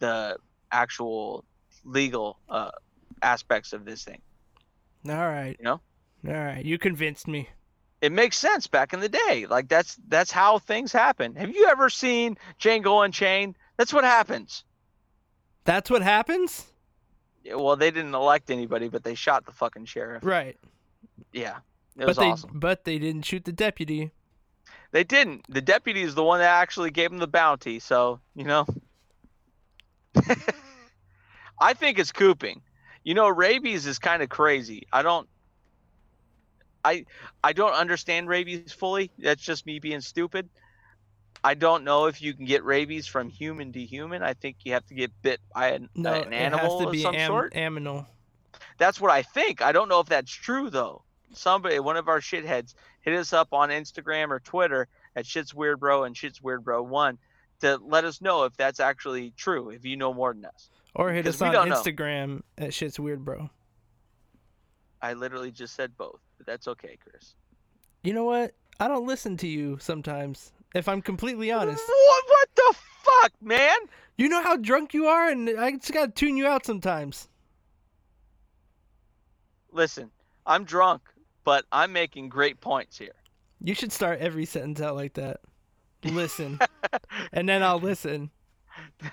the 0.00 0.36
actual 0.70 1.44
legal 1.84 2.38
uh, 2.48 2.70
aspects 3.22 3.72
of 3.72 3.84
this 3.84 4.04
thing. 4.04 4.20
all 5.08 5.14
right. 5.16 5.56
You 5.58 5.64
know? 5.64 5.80
All 6.26 6.32
right, 6.32 6.64
you 6.64 6.78
convinced 6.78 7.28
me. 7.28 7.50
It 8.00 8.12
makes 8.12 8.38
sense 8.38 8.66
back 8.66 8.92
in 8.92 9.00
the 9.00 9.08
day. 9.08 9.46
Like 9.48 9.68
that's 9.68 9.98
that's 10.08 10.30
how 10.30 10.58
things 10.58 10.92
happen. 10.92 11.36
Have 11.36 11.54
you 11.54 11.66
ever 11.66 11.90
seen 11.90 12.36
Django 12.60 13.04
Unchained? 13.04 13.56
That's 13.76 13.92
what 13.92 14.04
happens. 14.04 14.64
That's 15.64 15.90
what 15.90 16.02
happens? 16.02 16.66
Well, 17.52 17.76
they 17.76 17.90
didn't 17.90 18.14
elect 18.14 18.50
anybody, 18.50 18.88
but 18.88 19.04
they 19.04 19.14
shot 19.14 19.44
the 19.44 19.52
fucking 19.52 19.84
sheriff. 19.86 20.24
Right. 20.24 20.58
Yeah, 21.32 21.58
it 21.96 21.98
but 21.98 22.06
was 22.08 22.16
they 22.16 22.30
awesome. 22.30 22.50
but 22.54 22.84
they 22.84 22.98
didn't 22.98 23.22
shoot 23.22 23.44
the 23.44 23.52
deputy. 23.52 24.12
They 24.92 25.04
didn't. 25.04 25.44
The 25.48 25.60
deputy 25.60 26.02
is 26.02 26.14
the 26.14 26.22
one 26.22 26.38
that 26.38 26.60
actually 26.60 26.90
gave 26.90 27.10
him 27.10 27.18
the 27.18 27.26
bounty. 27.26 27.80
So 27.80 28.20
you 28.34 28.44
know, 28.44 28.66
I 31.60 31.74
think 31.74 31.98
it's 31.98 32.12
cooping. 32.12 32.62
You 33.02 33.14
know, 33.14 33.28
rabies 33.28 33.86
is 33.86 33.98
kind 33.98 34.22
of 34.22 34.28
crazy. 34.28 34.86
I 34.92 35.02
don't. 35.02 35.28
I 36.84 37.04
I 37.42 37.52
don't 37.52 37.74
understand 37.74 38.28
rabies 38.28 38.72
fully. 38.72 39.10
That's 39.18 39.42
just 39.42 39.66
me 39.66 39.78
being 39.78 40.00
stupid. 40.00 40.48
I 41.44 41.52
don't 41.54 41.84
know 41.84 42.06
if 42.06 42.22
you 42.22 42.32
can 42.34 42.46
get 42.46 42.64
rabies 42.64 43.06
from 43.06 43.28
human 43.28 43.70
to 43.74 43.84
human. 43.84 44.22
I 44.22 44.32
think 44.32 44.56
you 44.64 44.72
have 44.72 44.86
to 44.86 44.94
get 44.94 45.12
bit 45.22 45.40
by 45.54 45.68
an, 45.72 45.90
No, 45.94 46.12
an 46.14 46.32
it 46.32 46.36
animal 46.36 46.78
has 46.78 46.86
to 46.86 46.90
be 46.90 47.02
some 47.02 47.14
am- 47.14 47.28
sort. 47.28 47.52
aminal. 47.54 48.06
That's 48.78 48.98
what 49.00 49.10
I 49.10 49.22
think. 49.22 49.60
I 49.62 49.70
don't 49.72 49.88
know 49.88 50.00
if 50.00 50.06
that's 50.08 50.32
true 50.32 50.70
though. 50.70 51.02
Somebody, 51.34 51.78
one 51.80 51.96
of 51.96 52.08
our 52.08 52.20
shitheads, 52.20 52.74
hit 53.02 53.14
us 53.14 53.32
up 53.32 53.52
on 53.52 53.68
Instagram 53.68 54.30
or 54.30 54.40
Twitter 54.40 54.88
at 55.16 55.24
Shits 55.26 55.52
Weird 55.52 55.80
Bro 55.80 56.04
and 56.04 56.14
Shits 56.16 56.40
Weird 56.42 56.64
Bro 56.64 56.84
One 56.84 57.18
to 57.60 57.78
let 57.84 58.04
us 58.04 58.20
know 58.20 58.44
if 58.44 58.56
that's 58.56 58.80
actually 58.80 59.32
true. 59.36 59.70
If 59.70 59.84
you 59.84 59.96
know 59.96 60.14
more 60.14 60.32
than 60.32 60.44
us, 60.46 60.70
Or 60.94 61.12
hit 61.12 61.26
us 61.26 61.40
on 61.42 61.52
don't 61.52 61.68
know. 61.68 61.76
Instagram 61.76 62.42
at 62.58 62.72
shit's 62.72 62.98
weird, 62.98 63.24
bro. 63.24 63.50
I 65.02 65.12
literally 65.12 65.50
just 65.50 65.74
said 65.74 65.96
both, 65.96 66.20
but 66.38 66.46
that's 66.46 66.66
okay, 66.68 66.96
Chris. 67.02 67.34
You 68.02 68.12
know 68.14 68.24
what? 68.24 68.54
I 68.80 68.88
don't 68.88 69.06
listen 69.06 69.36
to 69.38 69.46
you 69.46 69.78
sometimes. 69.80 70.52
If 70.74 70.88
I'm 70.88 71.00
completely 71.02 71.52
honest, 71.52 71.82
What, 71.86 72.24
what 72.26 72.48
the 72.56 72.74
fuck, 73.02 73.32
man? 73.40 73.76
you 74.16 74.28
know 74.28 74.42
how 74.42 74.56
drunk 74.56 74.92
you 74.94 75.06
are, 75.06 75.28
and 75.30 75.48
I 75.50 75.72
just 75.72 75.92
gotta 75.92 76.10
tune 76.10 76.36
you 76.36 76.46
out 76.46 76.66
sometimes. 76.66 77.28
Listen, 79.72 80.10
I'm 80.46 80.64
drunk, 80.64 81.02
but 81.44 81.64
I'm 81.72 81.92
making 81.92 82.28
great 82.28 82.60
points 82.60 82.98
here. 82.98 83.14
You 83.60 83.74
should 83.74 83.92
start 83.92 84.20
every 84.20 84.44
sentence 84.44 84.80
out 84.80 84.94
like 84.94 85.14
that. 85.14 85.40
Listen, 86.04 86.58
and 87.32 87.48
then 87.48 87.62
I'll 87.62 87.80
listen. 87.80 88.30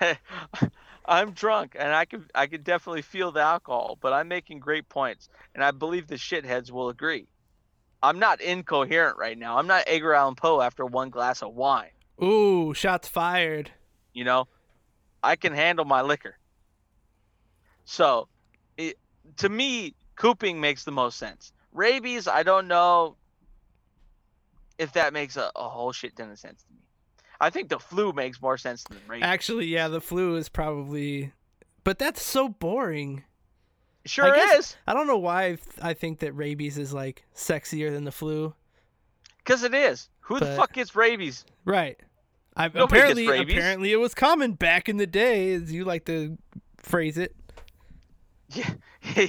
I'm 1.06 1.32
drunk 1.32 1.76
and 1.78 1.92
I 1.92 2.04
can 2.04 2.26
I 2.34 2.46
can 2.46 2.62
definitely 2.62 3.02
feel 3.02 3.32
the 3.32 3.40
alcohol, 3.40 3.98
but 4.00 4.12
I'm 4.12 4.28
making 4.28 4.58
great 4.60 4.88
points, 4.88 5.28
and 5.54 5.64
I 5.64 5.70
believe 5.70 6.06
the 6.06 6.16
shitheads 6.16 6.70
will 6.70 6.88
agree. 6.90 7.26
I'm 8.02 8.18
not 8.18 8.40
incoherent 8.40 9.16
right 9.16 9.38
now. 9.38 9.58
I'm 9.58 9.66
not 9.66 9.84
Edgar 9.86 10.14
Allan 10.14 10.34
Poe 10.34 10.60
after 10.60 10.84
one 10.84 11.10
glass 11.10 11.42
of 11.42 11.54
wine. 11.54 11.90
Ooh, 12.22 12.74
shots 12.74 13.08
fired. 13.08 13.70
You 14.12 14.24
know, 14.24 14.48
I 15.22 15.36
can 15.36 15.52
handle 15.52 15.84
my 15.84 16.02
liquor. 16.02 16.36
So, 17.84 18.28
it, 18.76 18.98
to 19.38 19.48
me, 19.48 19.94
cooping 20.16 20.60
makes 20.60 20.84
the 20.84 20.92
most 20.92 21.18
sense. 21.18 21.52
Rabies, 21.72 22.28
I 22.28 22.42
don't 22.42 22.68
know 22.68 23.16
if 24.78 24.92
that 24.94 25.12
makes 25.12 25.36
a, 25.36 25.50
a 25.56 25.68
whole 25.68 25.92
shit 25.92 26.16
ton 26.16 26.30
of 26.30 26.38
sense 26.38 26.62
to 26.64 26.72
me. 26.72 26.80
I 27.40 27.50
think 27.50 27.68
the 27.70 27.78
flu 27.78 28.12
makes 28.12 28.40
more 28.40 28.56
sense 28.58 28.84
than 28.84 28.98
rabies. 29.08 29.24
Actually, 29.24 29.66
yeah, 29.66 29.88
the 29.88 30.00
flu 30.00 30.36
is 30.36 30.48
probably, 30.48 31.32
but 31.82 31.98
that's 31.98 32.22
so 32.22 32.48
boring. 32.48 33.24
Sure 34.04 34.32
I 34.32 34.36
guess- 34.36 34.58
is. 34.58 34.76
I 34.86 34.94
don't 34.94 35.06
know 35.06 35.18
why 35.18 35.58
I 35.80 35.94
think 35.94 36.20
that 36.20 36.32
rabies 36.32 36.78
is 36.78 36.92
like 36.92 37.24
sexier 37.34 37.90
than 37.92 38.04
the 38.04 38.12
flu. 38.12 38.54
Because 39.38 39.62
it 39.64 39.74
is. 39.74 40.08
Who 40.20 40.38
the 40.38 40.54
fuck 40.56 40.72
gets 40.72 40.94
rabies? 40.94 41.44
Right. 41.64 41.98
I, 42.56 42.66
apparently, 42.66 43.26
rabies. 43.28 43.56
apparently, 43.56 43.92
it 43.92 43.96
was 43.96 44.14
common 44.14 44.52
back 44.52 44.88
in 44.88 44.98
the 44.98 45.06
day, 45.06 45.54
as 45.54 45.72
you 45.72 45.84
like 45.84 46.04
to 46.04 46.36
phrase 46.78 47.16
it. 47.18 47.34
Yeah, 48.50 48.70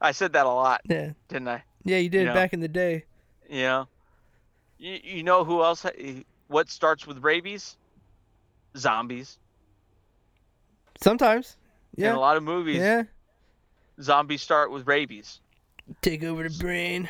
I 0.00 0.12
said 0.12 0.34
that 0.34 0.44
a 0.46 0.50
lot, 0.50 0.82
Yeah, 0.84 1.12
didn't 1.28 1.48
I? 1.48 1.64
yeah, 1.84 1.96
you 1.96 2.08
did 2.10 2.26
know. 2.26 2.34
back 2.34 2.52
in 2.52 2.60
the 2.60 2.68
day. 2.68 3.04
Yeah. 3.48 3.84
You, 4.78 4.98
you 5.02 5.22
know 5.22 5.42
who 5.44 5.62
else? 5.62 5.86
What 6.48 6.68
starts 6.70 7.06
with 7.06 7.24
rabies? 7.24 7.76
Zombies. 8.76 9.38
Sometimes, 11.00 11.56
Yeah. 11.96 12.10
In 12.10 12.16
a 12.16 12.20
lot 12.20 12.36
of 12.36 12.42
movies, 12.42 12.76
yeah. 12.78 13.04
Zombies 14.00 14.42
start 14.42 14.70
with 14.70 14.86
rabies. 14.86 15.40
Take 16.02 16.24
over 16.24 16.48
the 16.48 16.58
brain. 16.58 17.08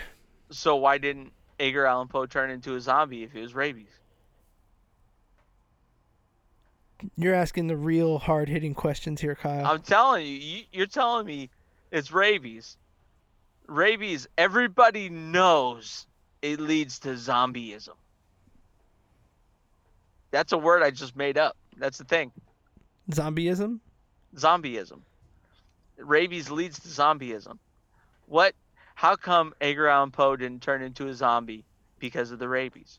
So 0.50 0.76
why 0.76 0.98
didn't 0.98 1.32
Edgar 1.58 1.86
Allan 1.86 2.08
Poe 2.08 2.26
turn 2.26 2.50
into 2.50 2.76
a 2.76 2.80
zombie 2.80 3.24
if 3.24 3.34
it 3.34 3.40
was 3.40 3.54
rabies? 3.54 3.88
You're 7.16 7.34
asking 7.34 7.66
the 7.66 7.76
real 7.76 8.18
hard 8.18 8.48
hitting 8.48 8.74
questions 8.74 9.20
here, 9.20 9.34
Kyle. 9.34 9.66
I'm 9.66 9.82
telling 9.82 10.26
you, 10.26 10.32
you, 10.32 10.62
you're 10.72 10.86
telling 10.86 11.26
me 11.26 11.50
it's 11.90 12.10
rabies. 12.10 12.76
Rabies, 13.66 14.28
everybody 14.38 15.08
knows 15.08 16.06
it 16.42 16.60
leads 16.60 17.00
to 17.00 17.10
zombieism. 17.10 17.96
That's 20.30 20.52
a 20.52 20.58
word 20.58 20.82
I 20.82 20.90
just 20.90 21.16
made 21.16 21.38
up. 21.38 21.56
That's 21.76 21.98
the 21.98 22.04
thing. 22.04 22.32
Zombieism. 23.10 23.80
Zombieism. 24.34 25.00
Rabies 25.98 26.50
leads 26.50 26.78
to 26.80 26.88
zombieism. 26.88 27.58
What? 28.26 28.54
How 28.94 29.16
come 29.16 29.54
Edgar 29.60 29.88
Allan 29.88 30.10
Poe 30.10 30.36
didn't 30.36 30.62
turn 30.62 30.82
into 30.82 31.08
a 31.08 31.14
zombie 31.14 31.64
because 31.98 32.30
of 32.30 32.38
the 32.38 32.48
rabies? 32.48 32.98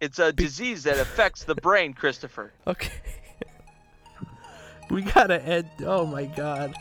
It's 0.00 0.18
a 0.18 0.32
Be- 0.32 0.44
disease 0.44 0.84
that 0.84 0.98
affects 0.98 1.44
the 1.44 1.54
brain, 1.54 1.94
Christopher. 1.94 2.52
Okay. 2.66 2.92
we 4.90 5.02
gotta 5.02 5.42
end. 5.42 5.68
Oh 5.84 6.06
my 6.06 6.24
god. 6.26 6.74